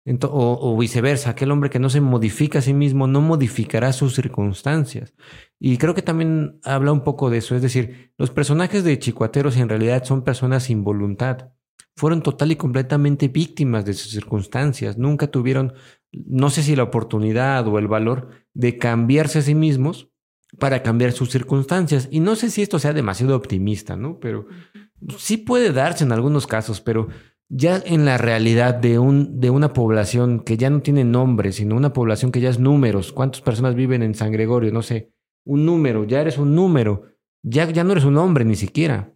o, 0.06 0.60
o, 0.62 0.78
viceversa, 0.78 1.32
aquel 1.32 1.52
hombre 1.52 1.69
que 1.69 1.80
no 1.80 1.89
se 1.89 2.02
modifica 2.02 2.60
a 2.60 2.62
sí 2.62 2.74
mismo 2.74 3.08
no 3.08 3.22
modificará 3.22 3.93
sus 3.93 4.15
circunstancias. 4.15 5.13
Y 5.60 5.78
creo 5.78 5.96
que 5.96 6.02
también 6.02 6.60
habla 6.63 6.91
un 6.91 7.04
poco 7.04 7.30
de 7.30 7.38
eso, 7.38 7.56
es 7.56 7.62
decir, 7.62 8.13
los 8.17 8.30
personajes 8.30 8.84
de 8.84 9.00
Chicuateros 9.00 9.58
en 9.58 9.69
realidad 9.69 10.04
son 10.04 10.24
personas 10.24 10.63
sin 10.63 10.84
voluntad, 10.84 11.54
fueron 11.95 12.21
total 12.23 12.51
y 12.51 12.56
completamente 12.56 13.27
víctimas 13.27 13.86
de 13.86 13.93
sus 13.93 14.12
circunstancias, 14.12 14.97
nunca 14.97 15.27
tuvieron 15.27 15.73
no 16.13 16.49
sé 16.49 16.62
si 16.62 16.75
la 16.75 16.84
oportunidad 16.84 17.67
o 17.67 17.79
el 17.79 17.88
valor 17.88 18.29
de 18.53 18.77
cambiarse 18.77 19.39
a 19.39 19.41
sí 19.41 19.56
mismos 19.56 20.10
para 20.60 20.84
cambiar 20.84 21.12
sus 21.12 21.32
circunstancias. 21.32 22.08
Y 22.12 22.19
no 22.19 22.36
sé 22.36 22.51
si 22.51 22.62
esto 22.62 22.79
sea 22.79 22.93
demasiado 22.93 23.36
optimista, 23.36 23.95
¿no? 23.95 24.19
Pero 24.19 24.45
sí 25.17 25.38
puede 25.38 25.71
darse 25.71 26.03
en 26.03 26.12
algunos 26.12 26.45
casos, 26.45 26.82
pero 26.82 27.08
ya 27.49 27.82
en 27.86 28.06
la 28.06 28.17
realidad 28.17 28.75
de, 28.75 28.99
un, 28.99 29.39
de 29.39 29.49
una 29.49 29.73
población 29.73 30.41
que 30.41 30.58
ya 30.58 30.69
no 30.69 30.82
tiene 30.82 31.03
nombre, 31.03 31.51
sino 31.51 31.75
una 31.75 31.93
población 31.93 32.32
que 32.32 32.41
ya 32.41 32.49
es 32.49 32.60
números, 32.60 33.12
¿cuántas 33.12 33.41
personas 33.41 33.75
viven 33.75 34.01
en 34.03 34.15
San 34.15 34.32
Gregorio? 34.32 34.71
No 34.71 34.82
sé, 34.82 35.12
un 35.45 35.65
número, 35.65 36.06
ya 36.06 36.21
eres 36.21 36.38
un 36.38 36.56
número, 36.56 37.03
ya, 37.43 37.69
ya 37.69 37.84
no 37.84 37.91
eres 37.91 38.06
un 38.06 38.17
hombre 38.17 38.45
ni 38.45 38.56
siquiera, 38.56 39.13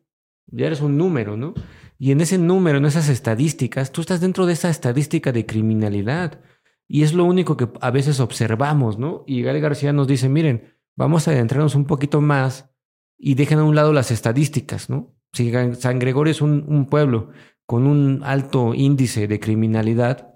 ya 0.47 0.67
eres 0.67 0.81
un 0.81 0.97
número, 0.97 1.37
¿no? 1.37 1.53
Y 1.99 2.12
en 2.12 2.21
ese 2.21 2.38
número, 2.38 2.77
en 2.77 2.86
esas 2.86 3.10
estadísticas, 3.10 3.91
tú 3.91 4.01
estás 4.01 4.21
dentro 4.21 4.45
de 4.45 4.53
esa 4.53 4.69
estadística 4.69 5.31
de 5.31 5.45
criminalidad. 5.45 6.39
Y 6.88 7.03
es 7.03 7.13
lo 7.13 7.25
único 7.25 7.57
que 7.57 7.69
a 7.81 7.91
veces 7.91 8.19
observamos, 8.19 8.97
¿no? 8.97 9.23
Y 9.27 9.41
Gali 9.41 9.60
García 9.60 9.93
nos 9.93 10.07
dice, 10.07 10.29
miren, 10.29 10.75
vamos 10.95 11.27
a 11.27 11.31
adentrarnos 11.31 11.75
un 11.75 11.86
poquito 11.86 12.21
más 12.21 12.69
y 13.17 13.36
dejen 13.36 13.60
a 13.60 13.63
un 13.63 13.75
lado 13.75 13.93
las 13.93 14.12
estadísticas, 14.12 14.89
¿no? 14.89 15.15
Si 15.33 15.51
San 15.75 15.99
Gregorio 15.99 16.31
es 16.31 16.41
un, 16.41 16.88
pueblo 16.89 17.31
con 17.65 17.86
un 17.86 18.21
alto 18.23 18.73
índice 18.73 19.27
de 19.27 19.39
criminalidad, 19.39 20.36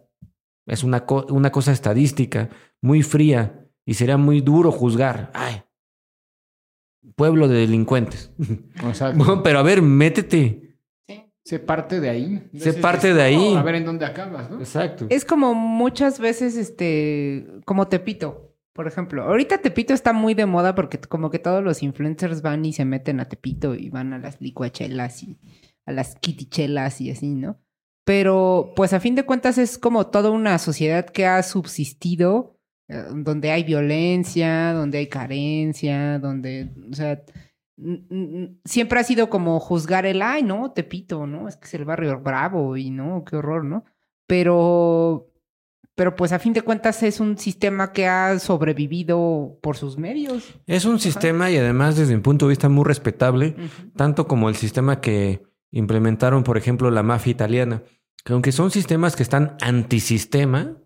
es 0.66 0.84
una, 0.84 1.06
una 1.30 1.52
cosa 1.52 1.72
estadística 1.72 2.50
muy 2.82 3.02
fría 3.02 3.70
y 3.86 3.94
sería 3.94 4.18
muy 4.18 4.42
duro 4.42 4.72
juzgar. 4.72 5.32
Ay, 5.34 5.64
pueblo 7.16 7.48
de 7.48 7.60
delincuentes. 7.60 8.32
O 8.84 8.94
sea, 8.94 9.12
Bueno, 9.12 9.44
pero 9.44 9.60
a 9.60 9.64
ver, 9.64 9.82
métete. 9.82 10.71
Se 11.44 11.60
parte 11.60 12.00
de 12.00 12.10
ahí. 12.10 12.50
Se 12.56 12.74
parte 12.74 13.14
de 13.14 13.22
ahí. 13.22 13.56
A 13.56 13.64
ver 13.64 13.76
en 13.76 13.86
dónde 13.86 14.06
acabas, 14.06 14.50
¿no? 14.50 14.60
Exacto. 14.60 15.08
Es 15.10 15.26
como 15.26 15.54
muchas 15.54 16.20
veces, 16.20 16.56
este, 16.56 17.48
como 17.66 17.88
Tepito, 17.88 18.56
por 18.74 18.88
ejemplo. 18.88 19.24
Ahorita 19.24 19.58
Tepito 19.58 19.94
está 19.94 20.14
muy 20.14 20.34
de 20.34 20.46
moda 20.46 20.76
porque 20.76 21.00
como 21.00 21.30
que 21.32 21.40
todos 21.40 21.64
los 21.64 21.82
influencers 21.82 22.42
van 22.42 22.64
y 22.66 22.74
se 22.74 22.86
meten 22.86 23.20
a 23.20 23.26
Tepito 23.26 23.76
y 23.76 23.90
van 23.90 24.14
a 24.14 24.20
las 24.20 24.40
licuachelas 24.40 25.24
y 25.24 25.40
a 25.86 25.92
las 25.92 26.16
kitichelas 26.16 27.02
y 27.02 27.12
así, 27.12 27.34
¿no? 27.34 27.60
Pero, 28.04 28.74
pues 28.76 28.94
a 28.94 29.00
fin 29.00 29.16
de 29.16 29.26
cuentas 29.26 29.58
es 29.58 29.78
como 29.78 30.08
toda 30.08 30.32
una 30.32 30.58
sociedad 30.58 31.06
que 31.06 31.26
ha 31.26 31.42
subsistido, 31.44 32.60
eh, 32.88 33.04
donde 33.14 33.52
hay 33.52 33.64
violencia, 33.64 34.74
donde 34.74 35.00
hay 35.00 35.08
carencia, 35.08 36.20
donde, 36.20 36.72
o 36.92 36.96
sea, 36.96 37.24
siempre 38.66 39.00
ha 39.00 39.04
sido 39.04 39.30
como 39.30 39.60
juzgar 39.60 40.06
el, 40.06 40.22
ay, 40.22 40.44
no, 40.44 40.72
Tepito, 40.72 41.28
¿no? 41.28 41.48
Es 41.48 41.58
que 41.58 41.66
es 41.66 41.74
el 41.74 41.86
barrio 41.86 42.20
bravo 42.20 42.78
y 42.78 42.90
no, 42.90 43.24
qué 43.26 43.38
horror, 43.38 43.64
¿no? 43.64 43.86
Pero, 44.28 45.30
pero 45.96 46.16
pues 46.16 46.32
a 46.32 46.40
fin 46.40 46.54
de 46.54 46.62
cuentas 46.62 47.04
es 47.04 47.20
un 47.20 47.38
sistema 47.38 47.92
que 47.92 48.08
ha 48.08 48.40
sobrevivido 48.40 49.58
por 49.62 49.78
sus 49.78 49.98
medios. 49.98 50.56
Es 50.68 50.86
un 50.86 51.00
sistema 51.00 51.52
y 51.52 51.58
además 51.58 51.98
desde 51.98 52.16
mi 52.16 52.22
punto 52.22 52.46
de 52.46 52.52
vista 52.52 52.70
muy 52.70 52.86
respetable, 52.86 53.56
tanto 53.96 54.28
como 54.28 54.50
el 54.50 54.56
sistema 54.56 55.02
que 55.02 55.44
implementaron, 55.72 56.44
por 56.44 56.58
ejemplo, 56.58 56.92
la 56.92 57.04
mafia 57.04 57.32
italiana, 57.32 57.84
que 58.24 58.34
aunque 58.34 58.52
son 58.52 58.72
sistemas 58.72 59.16
que 59.16 59.24
están 59.24 59.58
antisistema, 59.62 60.78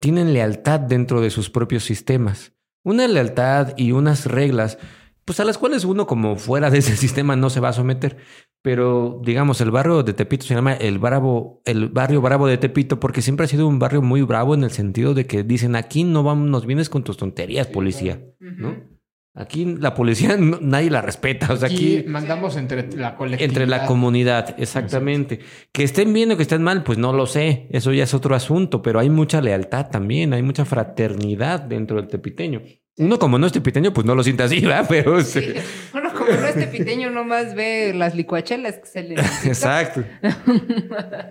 tienen 0.00 0.32
lealtad 0.32 0.80
dentro 0.80 1.20
de 1.20 1.30
sus 1.30 1.48
propios 1.48 1.84
sistemas. 1.84 2.52
Una 2.82 3.08
lealtad 3.08 3.72
y 3.76 3.92
unas 3.92 4.26
reglas, 4.26 4.78
pues 5.24 5.40
a 5.40 5.44
las 5.44 5.58
cuales 5.58 5.84
uno 5.84 6.06
como 6.06 6.36
fuera 6.36 6.70
de 6.70 6.78
ese 6.78 6.96
sistema 6.96 7.36
no 7.36 7.50
se 7.50 7.60
va 7.60 7.70
a 7.70 7.72
someter. 7.72 8.16
Pero 8.62 9.20
digamos, 9.22 9.60
el 9.60 9.70
barrio 9.70 10.02
de 10.02 10.14
Tepito 10.14 10.46
se 10.46 10.54
llama 10.54 10.72
el 10.74 10.98
bravo, 10.98 11.60
el 11.66 11.88
barrio 11.90 12.22
bravo 12.22 12.46
de 12.46 12.56
Tepito, 12.56 12.98
porque 12.98 13.20
siempre 13.22 13.44
ha 13.44 13.48
sido 13.48 13.68
un 13.68 13.78
barrio 13.78 14.00
muy 14.00 14.22
bravo 14.22 14.54
en 14.54 14.64
el 14.64 14.70
sentido 14.70 15.12
de 15.14 15.26
que 15.26 15.42
dicen 15.42 15.76
aquí 15.76 16.02
no 16.04 16.22
vamos, 16.22 16.48
nos 16.48 16.64
vienes 16.66 16.88
con 16.88 17.04
tus 17.04 17.16
tonterías, 17.18 17.66
policía. 17.66 18.22
¿no? 18.40 18.94
Aquí 19.36 19.64
la 19.66 19.94
policía 19.94 20.36
no- 20.38 20.58
nadie 20.62 20.90
la 20.90 21.02
respeta. 21.02 21.52
O 21.52 21.56
sea, 21.56 21.66
aquí, 21.68 21.98
aquí 21.98 22.08
mandamos 22.08 22.56
entre 22.56 22.88
la 22.96 23.16
colectividad. 23.16 23.50
entre 23.50 23.66
la 23.66 23.84
comunidad, 23.86 24.54
exactamente. 24.58 25.40
Que 25.72 25.82
estén 25.82 26.12
bien 26.14 26.30
o 26.32 26.36
que 26.36 26.42
estén 26.44 26.62
mal, 26.62 26.84
pues 26.84 26.96
no 26.98 27.12
lo 27.12 27.26
sé. 27.26 27.66
Eso 27.70 27.92
ya 27.92 28.04
es 28.04 28.14
otro 28.14 28.34
asunto, 28.34 28.80
pero 28.80 28.98
hay 29.00 29.10
mucha 29.10 29.42
lealtad 29.42 29.90
también, 29.90 30.32
hay 30.32 30.42
mucha 30.42 30.64
fraternidad 30.64 31.60
dentro 31.60 31.96
del 31.96 32.06
tepiteño. 32.08 32.62
Uno 32.96 33.18
como 33.18 33.38
no 33.38 33.46
es 33.46 33.52
tepiteño, 33.52 33.92
pues 33.92 34.06
no 34.06 34.14
lo 34.14 34.22
siente 34.22 34.44
así, 34.44 34.60
¿verdad? 34.60 34.86
Pero 34.88 35.20
Sí. 35.20 35.40
sí. 35.40 35.54
Bueno, 35.92 36.12
como 36.12 36.30
no 36.30 36.46
este 36.46 36.68
piteño 36.68 37.10
nomás 37.10 37.54
ve 37.54 37.92
las 37.92 38.14
licuachelas 38.14 38.78
que 38.78 38.86
se 38.86 39.02
le 39.02 39.14
Exacto. 39.44 40.04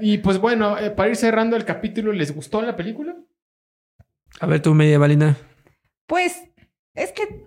Y 0.01 0.17
pues 0.17 0.39
bueno, 0.39 0.77
eh, 0.77 0.91
para 0.91 1.09
ir 1.09 1.15
cerrando 1.15 1.55
el 1.55 1.63
capítulo, 1.63 2.11
¿les 2.11 2.35
gustó 2.35 2.61
la 2.61 2.75
película? 2.75 3.15
A 4.41 4.45
ver, 4.45 4.61
tú, 4.61 4.73
media 4.73 4.99
balina. 4.99 5.37
Pues 6.05 6.43
es 6.95 7.13
que 7.13 7.45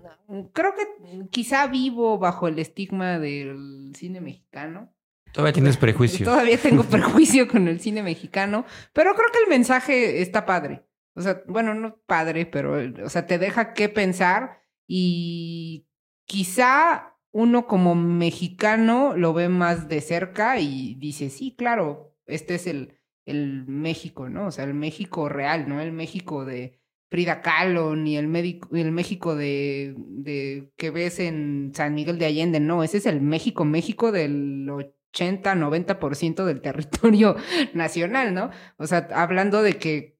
creo 0.54 0.72
que 0.74 1.28
quizá 1.30 1.66
vivo 1.66 2.18
bajo 2.18 2.48
el 2.48 2.58
estigma 2.58 3.18
del 3.18 3.92
cine 3.96 4.22
mexicano. 4.22 4.94
Todavía 5.32 5.52
tienes 5.52 5.76
prejuicios. 5.76 6.26
Todavía 6.26 6.56
tengo 6.56 6.84
prejuicio 6.84 7.46
con 7.48 7.68
el 7.68 7.80
cine 7.80 8.02
mexicano, 8.02 8.64
pero 8.94 9.14
creo 9.14 9.28
que 9.30 9.40
el 9.40 9.50
mensaje 9.50 10.22
está 10.22 10.46
padre. 10.46 10.85
O 11.16 11.22
sea, 11.22 11.42
bueno, 11.48 11.74
no 11.74 11.96
padre, 12.06 12.46
pero, 12.46 12.76
o 13.04 13.08
sea, 13.08 13.26
te 13.26 13.38
deja 13.38 13.72
qué 13.72 13.88
pensar 13.88 14.60
y 14.86 15.88
quizá 16.26 17.16
uno 17.32 17.66
como 17.66 17.94
mexicano 17.94 19.16
lo 19.16 19.32
ve 19.32 19.48
más 19.48 19.88
de 19.88 20.00
cerca 20.00 20.60
y 20.60 20.94
dice, 20.96 21.30
sí, 21.30 21.54
claro, 21.56 22.14
este 22.26 22.56
es 22.56 22.66
el, 22.66 22.98
el 23.24 23.66
México, 23.66 24.28
¿no? 24.28 24.46
O 24.46 24.50
sea, 24.50 24.64
el 24.64 24.74
México 24.74 25.28
real, 25.28 25.68
¿no? 25.68 25.80
El 25.80 25.92
México 25.92 26.44
de 26.44 26.80
Frida 27.08 27.40
Kahlo, 27.40 27.94
ni 27.96 28.16
el, 28.16 28.26
médico, 28.26 28.68
el 28.74 28.92
México 28.92 29.34
de, 29.34 29.94
de 29.96 30.70
que 30.76 30.90
ves 30.90 31.18
en 31.18 31.72
San 31.74 31.94
Miguel 31.94 32.18
de 32.18 32.26
Allende, 32.26 32.60
no, 32.60 32.82
ese 32.82 32.98
es 32.98 33.06
el 33.06 33.20
México, 33.20 33.64
México 33.64 34.12
del 34.12 34.68
80, 34.70 35.54
90% 35.54 36.44
del 36.44 36.60
territorio 36.60 37.36
nacional, 37.74 38.34
¿no? 38.34 38.50
O 38.76 38.86
sea, 38.86 39.08
hablando 39.14 39.62
de 39.62 39.74
que 39.78 40.15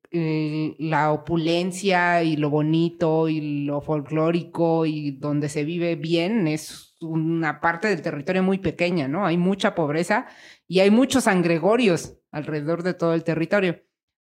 la 0.79 1.13
opulencia 1.13 2.23
y 2.23 2.37
lo 2.37 2.51
bonito 2.51 3.29
y 3.29 3.65
lo 3.65 3.81
folclórico 3.81 4.87
y 4.87 5.13
donde 5.13 5.49
se 5.49 5.65
vive 5.65 5.97
bien 5.97 6.47
es 6.47 6.97
una 7.01 7.61
parte 7.61 7.89
del 7.89 8.03
territorio 8.03 8.43
muy 8.43 8.59
pequeña, 8.59 9.09
¿no? 9.09 9.27
Hay 9.27 9.37
mucha 9.37 9.75
pobreza 9.75 10.27
y 10.67 10.81
hay 10.81 10.91
muchos 10.91 11.27
angregorios 11.27 12.19
alrededor 12.31 12.83
de 12.83 12.95
todo 12.95 13.15
el 13.15 13.25
territorio. 13.25 13.83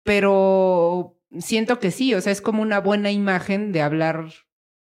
Pero 0.03 1.17
siento 1.39 1.79
que 1.79 1.91
sí, 1.91 2.13
o 2.13 2.21
sea, 2.21 2.31
es 2.31 2.41
como 2.41 2.61
una 2.61 2.79
buena 2.79 3.11
imagen 3.11 3.71
de 3.71 3.81
hablar 3.81 4.29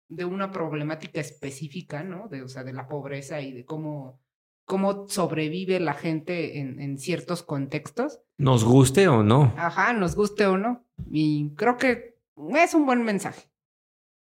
de 0.09 0.25
una 0.25 0.51
problemática 0.51 1.21
específica, 1.21 2.03
¿no? 2.03 2.27
De, 2.27 2.41
o 2.41 2.47
sea, 2.47 2.63
de 2.63 2.73
la 2.73 2.87
pobreza 2.87 3.41
y 3.41 3.53
de 3.53 3.65
cómo, 3.65 4.19
cómo 4.65 5.07
sobrevive 5.07 5.79
la 5.79 5.93
gente 5.93 6.59
en, 6.59 6.81
en 6.81 6.97
ciertos 6.97 7.43
contextos. 7.43 8.19
Nos 8.37 8.63
guste 8.63 9.07
o 9.07 9.23
no. 9.23 9.53
Ajá, 9.57 9.93
nos 9.93 10.15
guste 10.15 10.45
o 10.47 10.57
no. 10.57 10.85
Y 11.09 11.51
creo 11.55 11.77
que 11.77 12.17
es 12.55 12.73
un 12.73 12.85
buen 12.85 13.03
mensaje. 13.03 13.51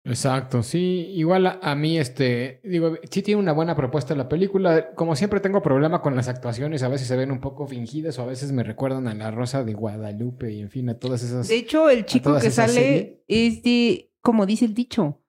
Exacto, 0.05 0.63
sí. 0.63 1.13
Igual 1.15 1.47
a, 1.47 1.59
a 1.63 1.75
mí, 1.75 1.99
este, 1.99 2.61
digo, 2.65 2.97
sí 3.11 3.23
tiene 3.23 3.41
una 3.41 3.53
buena 3.53 3.77
propuesta 3.77 4.15
la 4.15 4.29
película. 4.29 4.95
Como 4.95 5.15
siempre 5.17 5.41
tengo 5.41 5.63
problema 5.63 6.01
con 6.01 6.17
las 6.17 6.29
actuaciones, 6.29 6.83
a 6.83 6.89
veces 6.89 7.09
se 7.09 7.17
ven 7.17 7.31
un 7.31 7.41
poco 7.41 7.67
fingidas 7.67 8.19
o 8.19 8.23
a 8.23 8.27
veces 8.27 8.53
me 8.53 8.63
recuerdan 8.63 9.07
a 9.07 9.15
La 9.15 9.31
Rosa 9.31 9.65
de 9.65 9.75
Guadalupe 9.75 10.51
y 10.53 10.61
en 10.61 10.71
fin, 10.71 10.89
a 10.89 10.95
todas 10.95 11.23
esas... 11.23 11.49
De 11.49 11.57
hecho, 11.57 11.91
el 11.91 12.07
chico 12.07 12.39
que 12.39 12.51
sale 12.51 12.73
series. 12.73 13.19
es 13.29 13.63
de, 13.63 14.11
como 14.23 14.47
dice 14.47 14.65
el 14.65 14.75
dicho. 14.75 15.21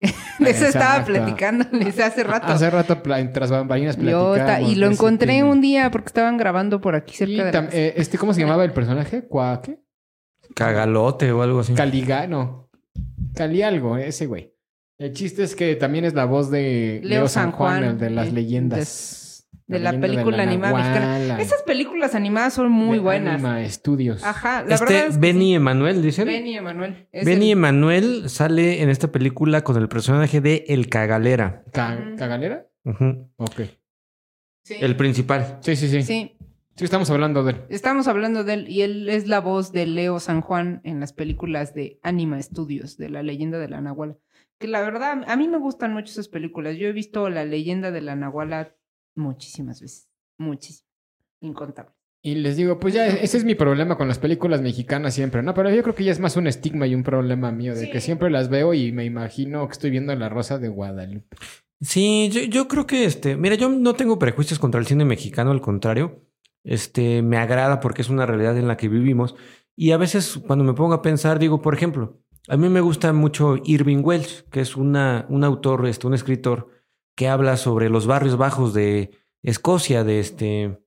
De 0.38 0.50
eso 0.50 0.66
estaba 0.66 1.04
platicándoles 1.04 1.98
hace 1.98 2.22
rato. 2.22 2.46
Hace 2.46 2.70
rato, 2.70 3.02
tras 3.32 3.50
bambalinas 3.50 3.96
platicamos 3.96 4.70
y 4.70 4.76
lo 4.76 4.88
encontré 4.88 5.42
un 5.42 5.60
día 5.60 5.90
porque 5.90 6.06
estaban 6.06 6.36
grabando 6.36 6.80
por 6.80 6.94
aquí 6.94 7.14
Y 7.14 7.16
cerca 7.16 7.44
de 7.44 7.52
la 7.52 7.68
eh, 7.72 7.94
este, 7.96 8.16
¿cómo 8.16 8.32
se 8.32 8.40
llamaba 8.40 8.64
el 8.64 8.72
personaje? 8.72 9.26
¿Cuá 9.26 9.60
qué? 9.60 9.80
Cagalote 10.54 11.32
o 11.32 11.42
algo 11.42 11.60
así. 11.60 11.74
Caliga, 11.74 12.26
no. 12.26 12.68
Cali 13.34 13.62
algo, 13.62 13.96
ese 13.96 14.26
güey. 14.26 14.52
El 14.98 15.12
chiste 15.12 15.44
es 15.44 15.54
que 15.54 15.76
también 15.76 16.04
es 16.04 16.14
la 16.14 16.24
voz 16.24 16.50
de 16.50 17.00
Leo 17.04 17.28
San 17.28 17.52
Juan, 17.52 17.84
el 17.84 17.98
de 17.98 18.10
las 18.10 18.28
eh, 18.28 18.32
leyendas. 18.32 19.46
de 19.68 19.78
la 19.78 19.92
leyenda 19.92 20.08
película 20.08 20.42
animada 20.42 20.74
mexicana. 20.74 21.40
Esas 21.40 21.62
películas 21.62 22.14
animadas 22.16 22.54
son 22.54 22.72
muy 22.72 22.96
de 22.98 23.04
buenas. 23.04 23.34
Anima 23.34 23.68
Studios. 23.68 24.24
Ajá, 24.24 24.64
la 24.64 24.74
Este 24.74 24.86
verdad 24.86 25.08
es 25.10 25.14
que 25.14 25.20
Benny 25.20 25.44
sí. 25.50 25.54
Emanuel, 25.54 26.02
dicen. 26.02 26.26
Benny 26.26 26.56
Emanuel. 26.56 27.06
Es 27.12 27.24
Benny 27.26 27.46
el- 27.46 27.58
Emanuel 27.58 28.28
sale 28.30 28.82
en 28.82 28.88
esta 28.90 29.12
película 29.12 29.62
con 29.62 29.76
el 29.76 29.88
personaje 29.88 30.40
de 30.40 30.64
El 30.68 30.88
Cagalera. 30.88 31.62
Ca-. 31.72 32.14
¿Cagalera? 32.16 32.66
Ujú. 32.84 33.30
Ok. 33.36 33.60
Sí. 34.64 34.74
El 34.80 34.96
principal. 34.96 35.58
Sí, 35.60 35.76
sí, 35.76 35.88
sí, 35.88 36.02
sí. 36.02 36.36
Sí, 36.78 36.84
estamos 36.84 37.10
hablando 37.10 37.42
de 37.44 37.52
él. 37.52 37.64
estamos 37.70 38.06
hablando 38.08 38.44
de 38.44 38.54
él 38.54 38.68
y 38.68 38.82
él 38.82 39.08
es 39.08 39.26
la 39.26 39.40
voz 39.40 39.72
de 39.72 39.86
Leo 39.86 40.20
San 40.20 40.40
Juan 40.40 40.80
en 40.84 41.00
las 41.00 41.12
películas 41.12 41.74
de 41.74 41.98
Anima 42.02 42.40
Studios, 42.40 42.96
de 42.96 43.10
la 43.10 43.22
leyenda 43.22 43.58
de 43.58 43.68
la 43.68 43.80
Nahuala. 43.80 44.16
Que 44.58 44.68
la 44.68 44.80
verdad, 44.80 45.24
a 45.26 45.36
mí 45.36 45.48
me 45.48 45.58
gustan 45.58 45.92
mucho 45.92 46.10
esas 46.12 46.28
películas. 46.28 46.76
Yo 46.76 46.88
he 46.88 46.92
visto 46.92 47.28
la 47.30 47.44
leyenda 47.44 47.90
de 47.90 48.00
la 48.00 48.16
Nahuala 48.16 48.74
muchísimas 49.16 49.80
veces. 49.80 50.08
Muchísimas. 50.38 50.88
Incontable. 51.40 51.92
Y 52.22 52.34
les 52.34 52.56
digo, 52.56 52.80
pues 52.80 52.94
ya 52.94 53.06
ese 53.06 53.36
es 53.36 53.44
mi 53.44 53.54
problema 53.54 53.96
con 53.96 54.08
las 54.08 54.18
películas 54.18 54.60
mexicanas 54.60 55.14
siempre, 55.14 55.42
¿no? 55.42 55.54
Pero 55.54 55.70
yo 55.72 55.82
creo 55.82 55.94
que 55.94 56.02
ya 56.04 56.10
es 56.12 56.18
más 56.18 56.36
un 56.36 56.48
estigma 56.48 56.86
y 56.88 56.94
un 56.94 57.04
problema 57.04 57.52
mío, 57.52 57.74
de 57.74 57.86
Sí. 57.86 57.90
que 57.92 58.00
siempre 58.00 58.28
las 58.30 58.48
veo 58.48 58.74
y 58.74 58.90
me 58.90 59.04
imagino 59.04 59.66
que 59.68 59.72
estoy 59.72 59.90
viendo 59.90 60.14
La 60.16 60.28
Rosa 60.28 60.58
de 60.58 60.68
Guadalupe. 60.68 61.36
Sí, 61.80 62.28
yo, 62.32 62.42
yo 62.42 62.66
creo 62.66 62.86
que 62.88 63.04
este, 63.04 63.36
mira, 63.36 63.54
yo 63.54 63.68
no 63.68 63.94
tengo 63.94 64.18
prejuicios 64.18 64.58
contra 64.58 64.80
el 64.80 64.86
cine 64.86 65.04
mexicano, 65.04 65.52
al 65.52 65.60
contrario, 65.60 66.27
este, 66.68 67.22
me 67.22 67.38
agrada 67.38 67.80
porque 67.80 68.02
es 68.02 68.10
una 68.10 68.26
realidad 68.26 68.56
en 68.58 68.68
la 68.68 68.76
que 68.76 68.88
vivimos. 68.88 69.34
Y 69.74 69.92
a 69.92 69.96
veces 69.96 70.38
cuando 70.46 70.64
me 70.64 70.74
pongo 70.74 70.94
a 70.94 71.02
pensar, 71.02 71.38
digo, 71.38 71.62
por 71.62 71.74
ejemplo, 71.74 72.20
a 72.46 72.56
mí 72.56 72.68
me 72.68 72.80
gusta 72.80 73.12
mucho 73.12 73.56
Irving 73.64 74.02
Welsh, 74.02 74.42
que 74.50 74.60
es 74.60 74.76
una, 74.76 75.26
un 75.28 75.44
autor, 75.44 75.86
este, 75.86 76.06
un 76.06 76.14
escritor 76.14 76.68
que 77.16 77.28
habla 77.28 77.56
sobre 77.56 77.88
los 77.88 78.06
barrios 78.06 78.36
bajos 78.36 78.74
de 78.74 79.10
Escocia, 79.42 80.04
de 80.04 80.20
este, 80.20 80.78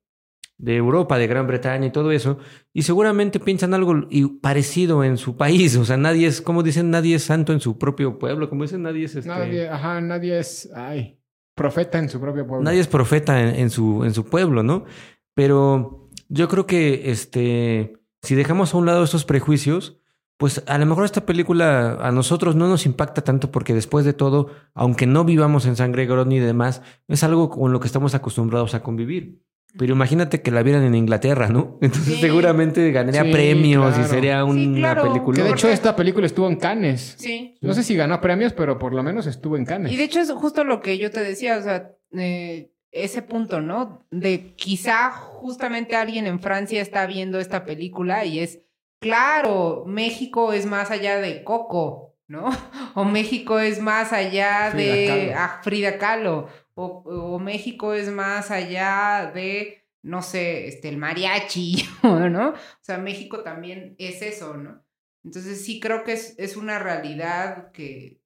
de 0.58 0.76
Europa, 0.76 1.18
de 1.18 1.28
Gran 1.28 1.48
Bretaña 1.48 1.88
y 1.88 1.92
todo 1.92 2.12
eso, 2.12 2.38
y 2.74 2.84
seguramente 2.84 3.40
piensan 3.40 3.74
algo 3.74 4.08
parecido 4.42 5.04
en 5.04 5.18
su 5.18 5.36
país. 5.36 5.76
O 5.78 5.86
sea, 5.86 5.98
nadie 5.98 6.28
es, 6.28 6.42
como 6.42 6.62
dicen, 6.62 6.92
nadie 6.92 7.16
es 7.16 7.24
santo 7.24 7.54
en 7.54 7.60
su 7.60 7.80
propio 7.80 8.20
pueblo, 8.20 8.50
como 8.50 8.64
dicen, 8.64 8.84
nadie 8.84 9.06
es 9.06 9.16
este. 9.16 9.28
Nadie, 9.28 9.68
ajá, 9.68 10.00
nadie 10.00 10.38
es, 10.38 10.70
ay, 10.76 11.20
profeta 11.56 11.98
en 11.98 12.10
su 12.10 12.20
propio 12.20 12.46
pueblo. 12.46 12.64
Nadie 12.64 12.80
es 12.80 12.88
profeta 12.88 13.42
en, 13.42 13.56
en 13.56 13.70
su, 13.72 14.04
en 14.06 14.14
su 14.14 14.26
pueblo, 14.26 14.62
¿no? 14.62 14.86
Pero 15.34 16.10
yo 16.30 16.48
creo 16.48 16.66
que 16.66 17.12
este, 17.12 17.94
si 18.22 18.36
dejamos 18.36 18.74
a 18.74 18.78
un 18.78 18.86
lado 18.86 19.04
estos 19.04 19.26
prejuicios, 19.26 19.98
pues 20.38 20.64
a 20.68 20.78
lo 20.78 20.86
mejor 20.88 21.06
esta 21.06 21.26
película 21.26 22.00
a 22.02 22.12
nosotros 22.12 22.56
no 22.56 22.68
nos 22.68 22.86
impacta 22.86 23.22
tanto 23.24 23.52
porque 23.52 23.74
después 23.74 24.06
de 24.06 24.14
todo, 24.14 24.48
aunque 24.74 25.06
no 25.06 25.24
vivamos 25.24 25.66
en 25.68 25.76
San 25.76 25.92
Gregorio 25.92 26.26
ni 26.26 26.40
demás, 26.40 26.82
es 27.08 27.24
algo 27.24 27.50
con 27.50 27.72
lo 27.72 27.80
que 27.80 27.88
estamos 27.88 28.16
acostumbrados 28.16 28.74
a 28.74 28.82
convivir. 28.82 29.42
Pero 29.78 29.94
imagínate 29.94 30.42
que 30.42 30.52
la 30.52 30.64
vieran 30.64 30.84
en 30.84 30.96
Inglaterra, 30.96 31.48
¿no? 31.48 31.78
Entonces 31.82 32.16
Sí. 32.16 32.20
seguramente 32.22 32.92
ganaría 32.92 33.24
Sí, 33.24 33.32
premios 33.32 33.98
y 34.00 34.04
sería 34.04 34.44
una 34.44 34.78
claro. 34.80 35.04
película. 35.04 35.38
Que 35.38 35.44
de 35.44 35.52
hecho 35.52 35.70
esta 35.70 35.96
película 35.96 36.26
estuvo 36.26 36.50
en 36.50 36.58
Cannes. 36.58 37.16
Sí. 37.18 37.56
No 37.62 37.74
sé 37.74 37.84
si 37.84 37.96
ganó 37.96 38.20
premios, 38.20 38.52
pero 38.52 38.78
por 38.78 38.94
lo 38.94 39.02
menos 39.04 39.28
estuvo 39.28 39.56
en 39.56 39.64
Cannes. 39.66 39.94
Y 39.94 39.96
de 39.96 40.04
hecho 40.04 40.20
es 40.20 40.30
justo 40.32 40.64
lo 40.66 40.82
que 40.82 40.98
yo 40.98 41.10
te 41.12 41.22
decía, 41.22 41.58
o 41.58 41.62
sea, 41.62 41.92
eh, 42.18 42.70
ese 42.92 43.22
punto, 43.22 43.62
¿no? 43.62 44.06
De 44.12 44.54
quizá 44.56 45.12
justamente 45.12 45.96
alguien 45.96 46.28
en 46.28 46.40
Francia 46.40 46.82
está 46.82 47.06
viendo 47.06 47.40
esta 47.40 47.66
película 47.66 48.26
y 48.26 48.40
es, 48.40 48.60
claro, 49.00 49.84
México 49.88 50.54
es 50.54 50.66
más 50.66 50.92
allá 50.92 51.18
de 51.18 51.44
Coco, 51.44 52.16
¿no? 52.28 52.50
O 52.96 53.06
México 53.06 53.60
es 53.60 53.80
más 53.80 54.12
allá 54.12 54.72
Frida 54.72 54.94
de 54.94 55.08
Kahlo. 55.08 55.34
ah, 55.38 55.60
Frida 55.64 55.98
Kahlo, 55.98 56.48
o, 56.74 56.86
o 57.06 57.40
México 57.40 57.94
es 57.94 58.12
más 58.12 58.52
allá 58.52 59.32
de, 59.34 59.86
no 60.02 60.22
sé, 60.22 60.68
este, 60.68 60.90
el 60.90 60.98
mariachi, 60.98 61.88
¿no? 62.04 62.50
O 62.50 62.56
sea, 62.82 62.98
México 62.98 63.44
también 63.44 63.96
es 63.98 64.22
eso, 64.22 64.58
¿no? 64.58 64.84
Entonces 65.24 65.64
sí 65.64 65.80
creo 65.80 66.04
que 66.04 66.14
es, 66.14 66.36
es 66.38 66.58
una 66.58 66.80
realidad 66.80 67.72
que, 67.72 68.20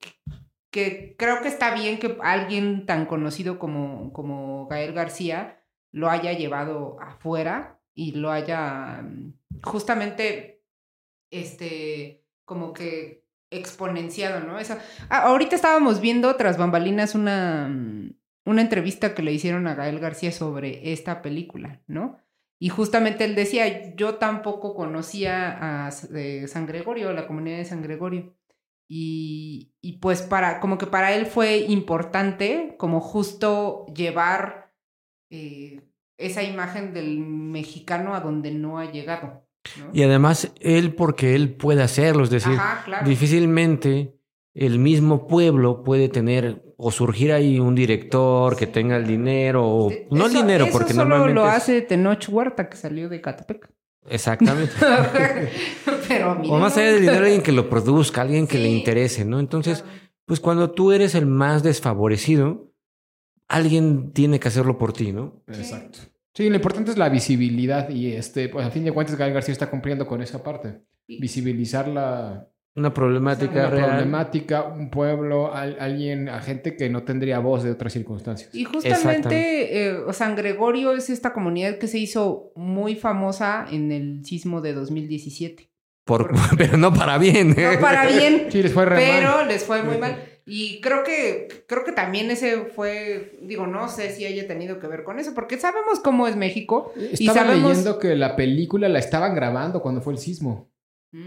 que 0.76 1.16
creo 1.18 1.42
que 1.42 1.48
está 1.48 1.74
bien 1.74 2.00
que 2.00 2.18
alguien 2.22 2.86
tan 2.86 3.06
conocido 3.06 3.60
como, 3.60 4.12
como 4.12 4.68
Gael 4.68 4.92
García 4.92 5.64
lo 5.94 6.10
haya 6.10 6.34
llevado 6.34 6.98
afuera 7.00 7.80
y 7.94 8.12
lo 8.12 8.30
haya 8.30 9.02
mm, 9.02 9.36
justamente, 9.64 10.66
este, 11.32 12.26
como 12.44 12.74
que 12.74 13.24
exponenciado, 13.52 14.42
¿no? 14.42 14.60
Esa, 14.60 14.80
Ah, 15.08 15.28
ahorita 15.28 15.56
estábamos 15.56 16.02
viendo 16.02 16.36
tras 16.36 16.58
bambalinas 16.58 17.16
una, 17.16 17.70
mm, 17.70 18.14
una 18.44 18.62
entrevista 18.62 19.16
que 19.16 19.24
le 19.24 19.32
hicieron 19.32 19.68
a 19.68 19.76
Gael 19.76 20.02
García 20.02 20.34
sobre 20.34 20.92
esta 20.92 21.22
película, 21.22 21.80
¿no? 21.88 22.18
Y 22.60 22.68
justamente 22.68 23.24
él 23.24 23.34
decía, 23.34 23.96
yo 23.96 24.16
tampoco 24.16 24.76
conocía 24.76 25.86
a 25.88 25.92
de 26.10 26.50
San 26.50 26.66
Gregorio, 26.66 27.14
la 27.14 27.28
comunidad 27.28 27.60
de 27.60 27.66
San 27.66 27.82
Gregorio. 27.82 28.36
Y, 28.88 29.72
y 29.82 29.94
pues 29.94 30.22
para, 30.22 30.60
como 30.60 30.78
que 30.78 30.86
para 30.88 31.14
él 31.16 31.26
fue 31.26 31.58
importante 31.58 32.76
como 32.78 33.02
justo 33.02 33.86
llevar 33.96 34.74
eh, 35.32 35.82
esa 36.18 36.44
imagen 36.44 36.94
del 36.94 37.20
mexicano 37.20 38.14
a 38.16 38.20
donde 38.20 38.52
no 38.52 38.78
ha 38.80 38.92
llegado. 38.92 39.48
¿no? 39.80 39.90
Y 39.92 40.04
además, 40.04 40.52
él 40.60 40.94
porque 40.94 41.34
él 41.36 41.56
puede 41.56 41.82
hacerlo, 41.82 42.24
es 42.24 42.30
decir, 42.30 42.54
Ajá, 42.54 42.84
claro. 42.86 43.08
difícilmente 43.08 44.16
el 44.54 44.78
mismo 44.80 45.28
pueblo 45.28 45.84
puede 45.84 46.08
tener 46.08 46.64
o 46.78 46.92
surgir 46.92 47.34
ahí 47.34 47.60
un 47.60 47.74
director 47.74 48.56
que 48.56 48.68
tenga 48.68 48.96
el 48.98 49.08
dinero 49.08 49.66
o 49.68 49.90
Eh, 49.92 50.08
no 50.12 50.26
el 50.28 50.32
eso- 50.32 50.42
dinero 50.42 50.66
eso 50.66 50.74
porque 50.78 50.94
solo 50.94 51.06
normalmente 51.10 51.34
lo 51.42 51.46
hace 51.46 51.82
Tenoch 51.82 52.30
Huerta 52.30 52.70
que 52.70 52.78
salió 52.78 53.10
de 53.10 53.20
Catepec. 53.22 53.70
Exactamente. 54.10 54.74
Pero 56.08 56.34
o 56.34 56.58
más 56.58 56.78
allá 56.78 56.94
del 56.94 57.02
dinero 57.02 57.26
alguien 57.26 57.42
que 57.42 57.52
lo 57.52 57.70
produzca 57.70 58.22
alguien 58.22 58.48
que 58.48 58.60
le 58.60 58.70
interese 58.70 59.26
no 59.26 59.40
entonces 59.40 59.84
pues 60.26 60.40
cuando 60.40 60.72
tú 60.72 60.92
eres 60.92 61.16
el 61.16 61.26
más 61.26 61.64
desfavorecido 61.64 62.72
alguien 63.48 64.12
tiene 64.12 64.40
que 64.40 64.48
hacerlo 64.48 64.78
por 64.78 64.94
ti 64.94 65.12
no 65.12 65.44
Exacto. 65.48 66.00
Sí, 66.36 66.50
lo 66.50 66.56
importante 66.56 66.92
es 66.92 66.98
la 66.98 67.08
visibilidad 67.08 67.90
y 67.90 68.12
este, 68.12 68.50
pues 68.50 68.66
a 68.68 68.70
fin 68.70 68.84
de 68.84 68.92
cuentas 68.92 69.16
Gael 69.16 69.34
García 69.34 69.54
está 69.54 69.70
cumpliendo 69.70 70.06
con 70.06 70.22
esa 70.22 70.44
parte. 70.44 70.82
Visibilizar 71.08 71.88
la 71.88 72.50
una 72.76 72.94
problemática 72.94 73.52
una 73.52 73.70
real 73.70 73.90
problemática, 73.92 74.64
un 74.64 74.90
pueblo, 74.90 75.54
al- 75.54 75.78
alguien, 75.80 76.28
a 76.30 76.42
gente 76.42 76.76
que 76.76 76.90
no 76.90 77.04
tendría 77.04 77.40
voz 77.40 77.64
de 77.64 77.72
otras 77.72 77.94
circunstancias. 77.94 78.54
Y 78.54 78.66
justamente 78.66 79.88
eh, 79.90 79.98
San 80.12 80.36
Gregorio 80.36 80.94
es 80.94 81.10
esta 81.10 81.32
comunidad 81.34 81.78
que 81.78 81.88
se 81.88 81.98
hizo 82.00 82.52
muy 82.56 82.96
famosa 82.96 83.66
en 83.72 83.92
el 83.92 84.26
sismo 84.26 84.62
de 84.62 84.74
2017. 84.74 85.70
por, 86.04 86.32
pero 86.58 86.78
no 86.78 86.94
para 86.94 87.18
bien 87.18 87.56
¿eh? 87.58 87.72
No 87.76 87.80
para 87.80 88.06
bien, 88.08 88.48
Sí, 88.52 88.62
les 88.62 88.74
fue 88.74 88.86
re 88.86 88.98
pero 88.98 89.38
mal. 89.38 89.48
les 89.48 89.64
fue 89.64 89.82
muy 89.82 89.98
mal. 89.98 90.18
Y 90.48 90.80
creo 90.82 91.04
que, 91.04 91.48
creo 91.68 91.84
que 91.84 91.92
también 91.92 92.30
ese 92.30 92.58
fue, 92.76 93.40
digo, 93.42 93.66
no 93.66 93.88
sé 93.90 94.12
si 94.12 94.26
haya 94.26 94.46
tenido 94.48 94.78
que 94.80 94.86
ver 94.86 95.04
con 95.04 95.18
eso, 95.20 95.34
porque 95.34 95.58
sabemos 95.58 96.00
cómo 96.02 96.28
es 96.28 96.36
México. 96.36 96.94
y 96.96 97.24
Estaba 97.26 97.48
sabemos- 97.48 97.70
leyendo 97.70 97.98
que 97.98 98.16
la 98.16 98.36
película 98.36 98.88
la 98.88 99.00
estaban 99.00 99.34
grabando 99.34 99.82
cuando 99.82 100.02
fue 100.02 100.14
el 100.14 100.20
sismo. 100.20 100.70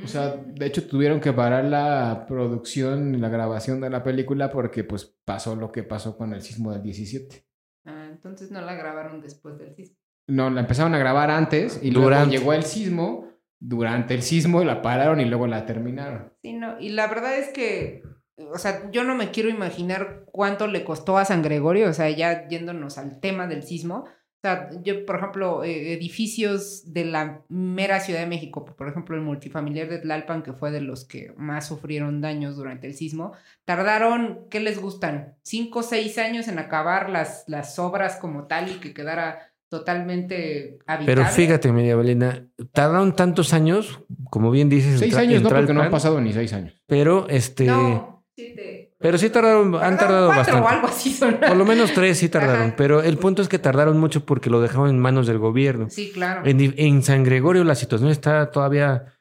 O 0.05 0.09
sea, 0.09 0.37
de 0.37 0.67
hecho 0.67 0.87
tuvieron 0.87 1.21
que 1.21 1.33
parar 1.33 1.65
la 1.65 2.25
producción 2.27 3.15
y 3.15 3.19
la 3.19 3.29
grabación 3.29 3.81
de 3.81 3.91
la 3.91 4.03
película 4.03 4.51
porque 4.51 4.85
pues 4.85 5.17
pasó 5.25 5.57
lo 5.57 5.73
que 5.73 5.83
pasó 5.83 6.17
con 6.17 6.35
el 6.35 6.43
sismo 6.43 6.73
del 6.73 6.83
17. 6.83 7.45
Ah, 7.87 8.07
entonces 8.11 8.51
no 8.51 8.61
la 8.61 8.75
grabaron 8.75 9.21
después 9.21 9.59
del 9.59 9.75
sismo. 9.75 9.97
No, 10.27 10.51
la 10.51 10.61
empezaron 10.61 10.95
a 10.95 10.99
grabar 10.99 11.31
antes 11.31 11.81
y 11.83 11.91
Durante. 11.91 12.27
luego 12.27 12.31
llegó 12.31 12.53
el 12.53 12.65
sismo, 12.65 13.29
durante 13.59 14.15
el 14.15 14.23
sismo 14.23 14.63
la 14.63 14.83
pararon 14.83 15.21
y 15.21 15.25
luego 15.25 15.47
la 15.47 15.65
terminaron. 15.65 16.33
Sí, 16.43 16.53
no, 16.53 16.79
y 16.79 16.91
la 16.91 17.07
verdad 17.07 17.39
es 17.39 17.49
que, 17.49 18.03
o 18.37 18.59
sea, 18.59 18.91
yo 18.91 19.05
no 19.05 19.15
me 19.15 19.31
quiero 19.31 19.49
imaginar 19.49 20.25
cuánto 20.31 20.67
le 20.67 20.85
costó 20.85 21.17
a 21.17 21.25
San 21.25 21.43
Gregorio, 21.43 21.89
o 21.89 21.93
sea, 21.95 22.11
ya 22.11 22.47
yéndonos 22.47 22.99
al 22.99 23.21
tema 23.21 23.47
del 23.47 23.63
sismo. 23.63 24.05
O 24.39 24.41
sea, 24.41 24.71
yo, 24.85 25.05
por 25.05 25.17
ejemplo, 25.17 25.65
eh, 25.65 25.93
edificios 25.95 26.93
de 26.93 27.05
la 27.05 27.43
mera 27.49 27.99
Ciudad 27.99 28.21
de 28.21 28.27
México, 28.27 28.65
por 28.65 28.89
ejemplo, 28.89 29.17
el 29.17 29.23
multifamiliar 29.23 29.89
de 29.89 29.99
Tlalpan, 29.99 30.45
que 30.45 30.53
fue 30.53 30.71
de 30.71 30.81
los 30.81 31.05
que 31.05 31.33
más 31.37 31.67
sufrieron 31.67 32.21
daños 32.21 32.55
durante 32.57 32.87
el 32.87 32.95
sismo, 32.95 33.33
tardaron, 33.65 34.47
¿qué 34.49 34.61
les 34.61 34.81
gustan? 34.81 35.35
Cinco 35.43 35.81
o 35.81 35.83
seis 35.83 36.19
años 36.19 36.47
en 36.47 36.61
acabar 36.61 37.11
las, 37.11 37.43
las 37.49 37.81
obras 37.81 38.15
como 38.17 38.47
tal 38.47 38.71
y 38.71 38.75
que 38.75 38.95
quedara 38.95 39.51
totalmente 39.69 40.79
habitable. 40.87 41.05
pero 41.07 41.27
fíjate 41.27 41.71
María 41.73 41.95
Belena 41.95 42.47
tardaron 42.73 43.15
tantos 43.15 43.53
años 43.53 44.01
como 44.31 44.51
bien 44.51 44.71
dices 44.71 44.99
Seis 44.99 45.15
años 45.15 45.43
no, 45.43 45.51
porque 45.51 45.75
no 45.75 45.83
han 45.83 45.91
pasado 45.91 46.21
ni 46.23 46.33
seis 46.33 46.55
años. 46.55 46.73
pero 46.87 47.29
este 47.29 47.67
No, 47.67 48.25
siete. 48.35 48.78
Pero 48.99 49.17
sí 49.19 49.31
tardaron 49.31 49.75
han 49.77 49.97
tardado 49.97 50.27
cuatro 50.27 50.39
bastante 50.55 50.63
o 50.65 50.69
algo 50.69 50.89
así 50.89 51.13
son. 51.13 51.35
Por 51.37 51.57
lo 51.57 51.65
menos 51.65 51.93
tres 51.93 52.19
sí 52.19 52.29
tardaron, 52.29 52.67
Ajá. 52.69 52.75
pero 52.77 53.03
el 53.03 53.17
punto 53.19 53.43
es 53.43 53.49
que 53.49 53.59
tardaron 53.59 53.99
mucho 53.99 54.25
porque 54.27 54.51
lo 54.51 54.61
dejaron 54.61 54.91
en 54.91 54.99
manos 54.99 55.27
del 55.27 55.39
gobierno. 55.39 55.89
Sí, 55.91 56.11
claro. 56.13 56.43
En, 56.45 56.75
en 56.77 57.03
San 57.03 57.23
Gregorio 57.25 57.65
la 57.65 57.75
situación 57.75 58.11
está 58.11 58.51
todavía 58.51 59.15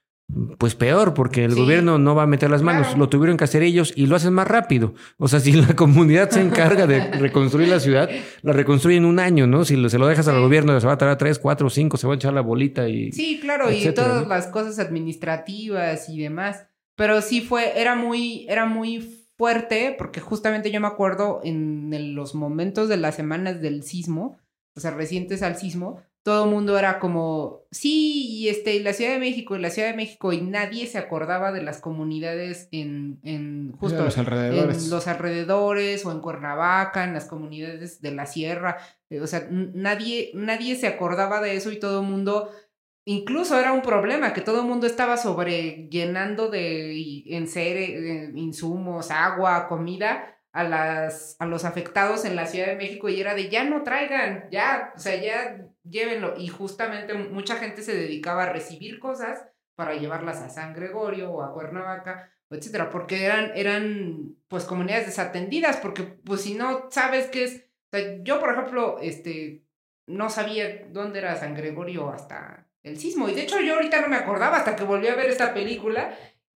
pues 0.57 0.75
peor 0.75 1.13
porque 1.13 1.45
el 1.45 1.53
Sí. 1.53 1.59
gobierno 1.61 1.97
no 1.99 2.13
va 2.13 2.23
a 2.23 2.27
meter 2.27 2.49
las 2.51 2.61
manos, 2.61 2.87
Claro. 2.87 2.99
lo 2.99 3.07
tuvieron 3.07 3.37
que 3.37 3.45
hacer 3.45 3.63
ellos 3.63 3.93
y 3.95 4.07
lo 4.07 4.17
hacen 4.17 4.33
más 4.33 4.45
rápido. 4.45 4.93
O 5.17 5.29
sea, 5.29 5.39
si 5.39 5.53
la 5.53 5.73
comunidad 5.73 6.29
se 6.31 6.41
encarga 6.41 6.85
de 6.85 7.11
reconstruir 7.13 7.69
la 7.69 7.79
ciudad, 7.79 8.09
la 8.41 8.51
reconstruye 8.51 8.97
en 8.97 9.05
un 9.05 9.19
año, 9.19 9.47
¿no? 9.47 9.63
Si 9.63 9.89
se 9.89 9.97
lo 9.97 10.05
dejas 10.05 10.27
al 10.27 10.41
gobierno, 10.41 10.77
se 10.81 10.85
va 10.85 10.93
a 10.93 10.97
tardar 10.97 11.17
tres, 11.17 11.39
cuatro, 11.39 11.69
cinco, 11.69 11.95
se 11.95 12.07
va 12.07 12.13
a 12.13 12.15
echar 12.17 12.33
la 12.33 12.41
bolita 12.41 12.89
y... 12.89 13.13
Sí, 13.13 13.39
claro, 13.41 13.71
y 13.71 13.89
todas 13.93 14.23
¿no? 14.23 14.27
las 14.27 14.47
cosas 14.47 14.79
administrativas 14.79 16.09
y 16.09 16.19
demás. 16.21 16.65
Pero 16.95 17.21
sí 17.21 17.41
fue, 17.41 17.79
era 17.79 17.95
muy, 17.95 18.45
era 18.49 18.65
muy 18.65 19.16
fuerte, 19.37 19.95
porque 19.97 20.19
justamente 20.19 20.71
yo 20.71 20.81
me 20.81 20.87
acuerdo 20.87 21.41
en 21.43 21.93
el- 21.93 22.13
los 22.13 22.33
momentos 22.35 22.89
de 22.89 22.97
las 22.97 23.15
semanas 23.15 23.61
del 23.61 23.83
sismo, 23.83 24.37
o 24.75 24.79
sea, 24.79 24.91
recientes 24.91 25.41
al 25.43 25.57
sismo, 25.57 26.01
todo 26.23 26.43
el 26.43 26.51
mundo 26.51 26.77
era 26.77 26.99
como, 26.99 27.61
sí, 27.71 28.27
y 28.29 28.49
este, 28.49 28.75
y 28.75 28.79
la 28.83 28.91
Ciudad 28.91 29.13
de 29.13 29.19
México, 29.19 29.55
y 29.55 29.61
la 29.61 29.69
Ciudad 29.69 29.87
de 29.89 29.95
México, 29.95 30.33
y 30.33 30.41
nadie 30.41 30.85
se 30.85 30.97
acordaba 30.97 31.53
de 31.53 31.61
las 31.63 31.79
comunidades 31.79 32.67
en, 32.73 33.19
en 33.23 33.71
justo 33.79 34.03
los 34.03 34.17
alrededores. 34.17 34.83
en 34.83 34.89
los 34.89 35.07
alrededores 35.07 36.05
o 36.05 36.11
en 36.11 36.19
Cuernavaca, 36.19 37.05
en 37.05 37.13
las 37.13 37.25
comunidades 37.25 38.01
de 38.01 38.11
la 38.11 38.25
sierra. 38.25 38.77
Eh, 39.09 39.21
O 39.21 39.27
sea, 39.27 39.47
nadie, 39.49 40.31
nadie 40.33 40.75
se 40.75 40.87
acordaba 40.87 41.39
de 41.39 41.55
eso 41.55 41.71
y 41.71 41.79
todo 41.79 42.01
el 42.01 42.07
mundo, 42.07 42.49
incluso 43.07 43.59
era 43.59 43.73
un 43.73 43.81
problema, 43.81 44.33
que 44.33 44.41
todo 44.41 44.61
el 44.61 44.67
mundo 44.67 44.85
estaba 44.85 45.17
sobre 45.17 45.87
llenando 45.89 46.49
de 46.49 47.23
enseres, 47.27 48.31
insumos, 48.35 49.11
agua, 49.11 49.67
comida 49.67 50.37
a, 50.51 50.63
las, 50.63 51.35
a 51.39 51.45
los 51.45 51.65
afectados 51.65 52.25
en 52.25 52.35
la 52.35 52.45
Ciudad 52.45 52.67
de 52.67 52.75
México 52.75 53.09
y 53.09 53.19
era 53.19 53.33
de 53.33 53.49
ya 53.49 53.63
no 53.63 53.83
traigan, 53.83 54.49
ya, 54.51 54.93
o 54.95 54.99
sea, 54.99 55.15
ya 55.15 55.65
llévenlo. 55.83 56.35
Y 56.37 56.49
justamente 56.49 57.13
mucha 57.13 57.55
gente 57.55 57.81
se 57.81 57.95
dedicaba 57.95 58.43
a 58.43 58.53
recibir 58.53 58.99
cosas 58.99 59.47
para 59.75 59.95
llevarlas 59.95 60.41
a 60.41 60.49
San 60.49 60.73
Gregorio 60.73 61.31
o 61.31 61.41
a 61.43 61.53
Cuernavaca 61.53 62.31
etcétera, 62.49 62.89
porque 62.89 63.25
eran, 63.25 63.51
eran 63.55 64.35
pues 64.47 64.63
comunidades 64.63 65.07
desatendidas, 65.07 65.77
porque 65.77 66.03
pues 66.03 66.41
si 66.41 66.53
no 66.53 66.89
sabes 66.91 67.27
qué 67.27 67.43
es, 67.43 67.63
yo 68.23 68.39
por 68.39 68.53
ejemplo, 68.53 68.99
este, 69.01 69.65
no 70.07 70.29
sabía 70.29 70.87
dónde 70.89 71.19
era 71.19 71.35
San 71.35 71.55
Gregorio 71.55 72.09
hasta 72.09 72.66
el 72.87 72.99
sismo, 72.99 73.29
y 73.29 73.33
de 73.33 73.41
hecho 73.43 73.59
yo 73.59 73.75
ahorita 73.75 74.01
no 74.01 74.07
me 74.09 74.15
acordaba 74.15 74.57
hasta 74.57 74.75
que 74.75 74.83
volví 74.83 75.07
a 75.07 75.15
ver 75.15 75.27
esta 75.29 75.53
película 75.53 76.11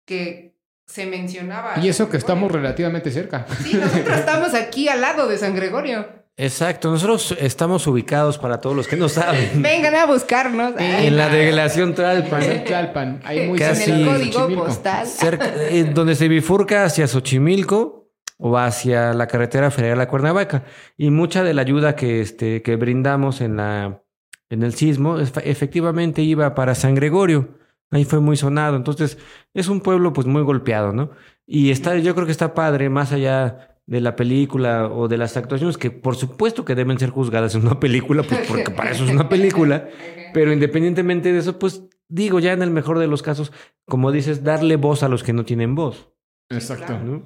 que 0.06 0.56
se 0.86 1.06
mencionaba. 1.06 1.74
Y 1.82 1.88
eso 1.90 2.10
que 2.10 2.18
estamos 2.18 2.52
relativamente 2.52 3.12
cerca. 3.12 3.46
Sí, 3.64 3.76
nosotros 3.76 4.18
estamos 4.20 4.54
aquí 4.54 4.88
al 4.90 5.02
lado 5.02 5.28
de 5.28 5.38
San 5.38 5.56
Gregorio. 5.56 6.08
Exacto, 6.36 6.90
nosotros 6.90 7.36
estamos 7.38 7.86
ubicados 7.86 8.38
para 8.38 8.62
todos 8.62 8.74
los 8.76 8.88
que 8.88 8.96
no 8.96 9.10
saben. 9.10 9.62
Vengan 9.62 9.94
a 9.96 10.06
buscarnos. 10.06 10.74
en 10.80 11.18
la 11.18 11.28
delegación 11.28 11.94
Tlalpan. 11.94 12.42
En 12.44 12.64
Tlalpan, 12.64 13.22
ahí 13.26 13.46
muy 13.46 13.60
Casi- 13.60 13.92
en 13.92 13.98
el 13.98 14.06
código 14.08 14.32
Xochimilco. 14.40 14.66
postal. 14.66 15.06
cerca, 15.08 15.52
eh, 15.70 15.84
donde 15.94 16.16
se 16.16 16.30
bifurca 16.30 16.86
hacia 16.86 17.08
Xochimilco 17.08 18.10
o 18.38 18.58
hacia 18.58 19.14
la 19.14 19.28
carretera 19.28 19.70
federal 19.70 20.00
a 20.00 20.08
Cuernavaca. 20.08 20.64
Y 20.98 21.10
mucha 21.12 21.44
de 21.44 21.54
la 21.54 21.62
ayuda 21.62 21.96
que, 21.98 22.22
este, 22.22 22.62
que 22.62 22.78
brindamos 22.78 23.42
en, 23.42 23.58
la, 23.58 24.02
en 24.50 24.64
el 24.64 24.74
sismo 24.74 25.18
efe- 25.20 25.41
efectivamente 25.45 26.22
iba 26.22 26.56
para 26.56 26.76
San 26.76 26.95
Gregorio. 26.95 27.50
Ahí 27.91 28.06
fue 28.06 28.20
muy 28.20 28.38
sonado. 28.38 28.76
Entonces, 28.76 29.18
es 29.54 29.68
un 29.68 29.82
pueblo 29.82 30.14
pues 30.14 30.28
muy 30.28 30.43
golpeado, 30.43 30.93
¿no? 30.93 31.10
Y 31.47 31.72
está, 31.72 31.97
yo 31.97 32.14
creo 32.14 32.26
que 32.26 32.32
está 32.32 32.54
padre, 32.54 32.89
más 32.89 33.12
allá 33.12 33.78
de 33.88 34.02
la 34.02 34.16
película 34.16 34.88
o 34.88 35.08
de 35.08 35.18
las 35.18 35.36
actuaciones, 35.36 35.78
que 35.80 35.89
por 35.89 36.16
supuesto 36.16 36.64
que 36.64 36.76
deben 36.76 37.00
ser 37.00 37.10
juzgadas 37.10 37.56
en 37.56 37.66
una 37.66 37.80
película, 37.80 38.22
pues 38.22 38.41
porque 38.47 38.70
para 38.70 38.91
eso 38.91 39.06
es 39.06 39.12
una 39.12 39.28
película. 39.30 39.88
Pero 40.34 40.54
independientemente 40.54 41.34
de 41.34 41.39
eso, 41.39 41.58
pues 41.58 41.84
digo, 42.08 42.39
ya 42.39 42.54
en 42.54 42.62
el 42.62 42.70
mejor 42.70 43.00
de 43.00 43.08
los 43.08 43.24
casos, 43.24 43.52
como 43.88 44.12
dices, 44.12 44.43
darle 44.43 44.76
voz 44.76 45.02
a 45.02 45.10
los 45.10 45.24
que 45.24 45.34
no 45.34 45.43
tienen 45.43 45.74
voz. 45.74 46.12
Exacto. 46.52 47.00
¿no? 47.00 47.24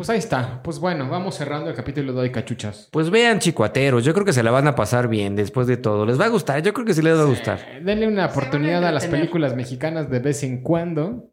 Pues 0.00 0.08
ahí 0.08 0.18
está. 0.18 0.62
Pues 0.62 0.78
bueno, 0.78 1.10
vamos 1.10 1.34
cerrando 1.34 1.68
el 1.68 1.76
capítulo 1.76 2.14
de 2.14 2.20
hoy, 2.20 2.32
cachuchas. 2.32 2.88
Pues 2.90 3.10
vean, 3.10 3.38
chicuateros, 3.38 4.02
yo 4.02 4.14
creo 4.14 4.24
que 4.24 4.32
se 4.32 4.42
la 4.42 4.50
van 4.50 4.66
a 4.66 4.74
pasar 4.74 5.08
bien 5.08 5.36
después 5.36 5.66
de 5.66 5.76
todo. 5.76 6.06
Les 6.06 6.18
va 6.18 6.24
a 6.24 6.28
gustar, 6.28 6.62
yo 6.62 6.72
creo 6.72 6.86
que 6.86 6.94
sí 6.94 7.02
les 7.02 7.18
va 7.18 7.20
a 7.20 7.26
gustar. 7.26 7.60
Denle 7.84 8.08
una 8.08 8.24
oportunidad 8.24 8.82
a 8.82 8.92
las 8.92 9.06
películas 9.06 9.54
mexicanas 9.54 10.08
de 10.08 10.20
vez 10.20 10.42
en 10.42 10.62
cuando. 10.62 11.30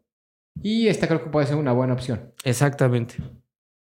Y 0.62 0.88
esta 0.88 1.06
creo 1.08 1.24
que 1.24 1.30
puede 1.30 1.46
ser 1.46 1.56
una 1.56 1.72
buena 1.72 1.94
opción. 1.94 2.34
Exactamente. 2.44 3.14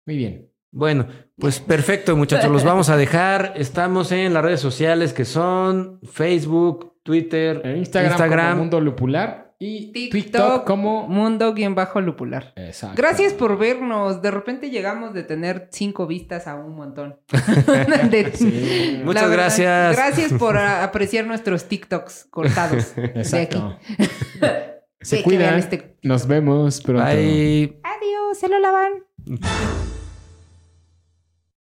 Muy 0.07 0.17
bien. 0.17 0.49
Bueno, 0.71 1.07
pues 1.37 1.61
perfecto, 1.61 2.17
muchachos, 2.17 2.51
los 2.51 2.65
vamos 2.65 2.89
a 2.89 2.97
dejar. 2.97 3.53
Estamos 3.57 4.11
en 4.11 4.33
las 4.33 4.43
redes 4.43 4.61
sociales 4.61 5.13
que 5.13 5.27
son 5.27 6.01
Facebook, 6.03 6.95
Twitter, 7.03 7.61
En 7.63 7.77
Instagram, 7.77 8.13
Instagram. 8.13 8.47
como 8.53 8.61
Mundo 8.63 8.81
Lupular 8.81 9.42
y 9.65 9.93
TikTok, 9.93 10.13
TikTok 10.13 10.65
como... 10.67 11.07
Mundo-lupular. 11.09 12.53
Exacto. 12.57 12.97
Gracias 12.97 13.33
por 13.33 13.57
vernos. 13.59 14.21
De 14.23 14.31
repente 14.31 14.71
llegamos 14.71 15.15
de 15.15 15.23
tener 15.23 15.69
cinco 15.71 16.07
vistas 16.07 16.47
a 16.47 16.57
un 16.57 16.75
montón. 16.75 17.19
De- 18.11 18.33
Sí. 18.35 19.01
Muchas 19.05 19.23
verdad, 19.29 19.37
gracias. 19.45 19.97
Gracias 19.97 20.33
por 20.35 20.57
apreciar 20.59 21.27
nuestros 21.27 21.65
TikToks 21.69 22.27
cortados. 22.31 22.93
Exacto. 22.97 23.79
Sí, 23.89 23.99
Se 25.01 25.23
que 25.23 25.29
vean 25.31 25.55
cuidan. 25.55 25.59
este- 25.59 25.97
Nos 26.03 26.27
vemos 26.27 26.81
pronto. 26.81 27.05
Bye. 27.05 27.81
Adiós, 27.85 28.39
se 28.39 28.49
lo 28.49 28.59
lavan. 28.59 28.93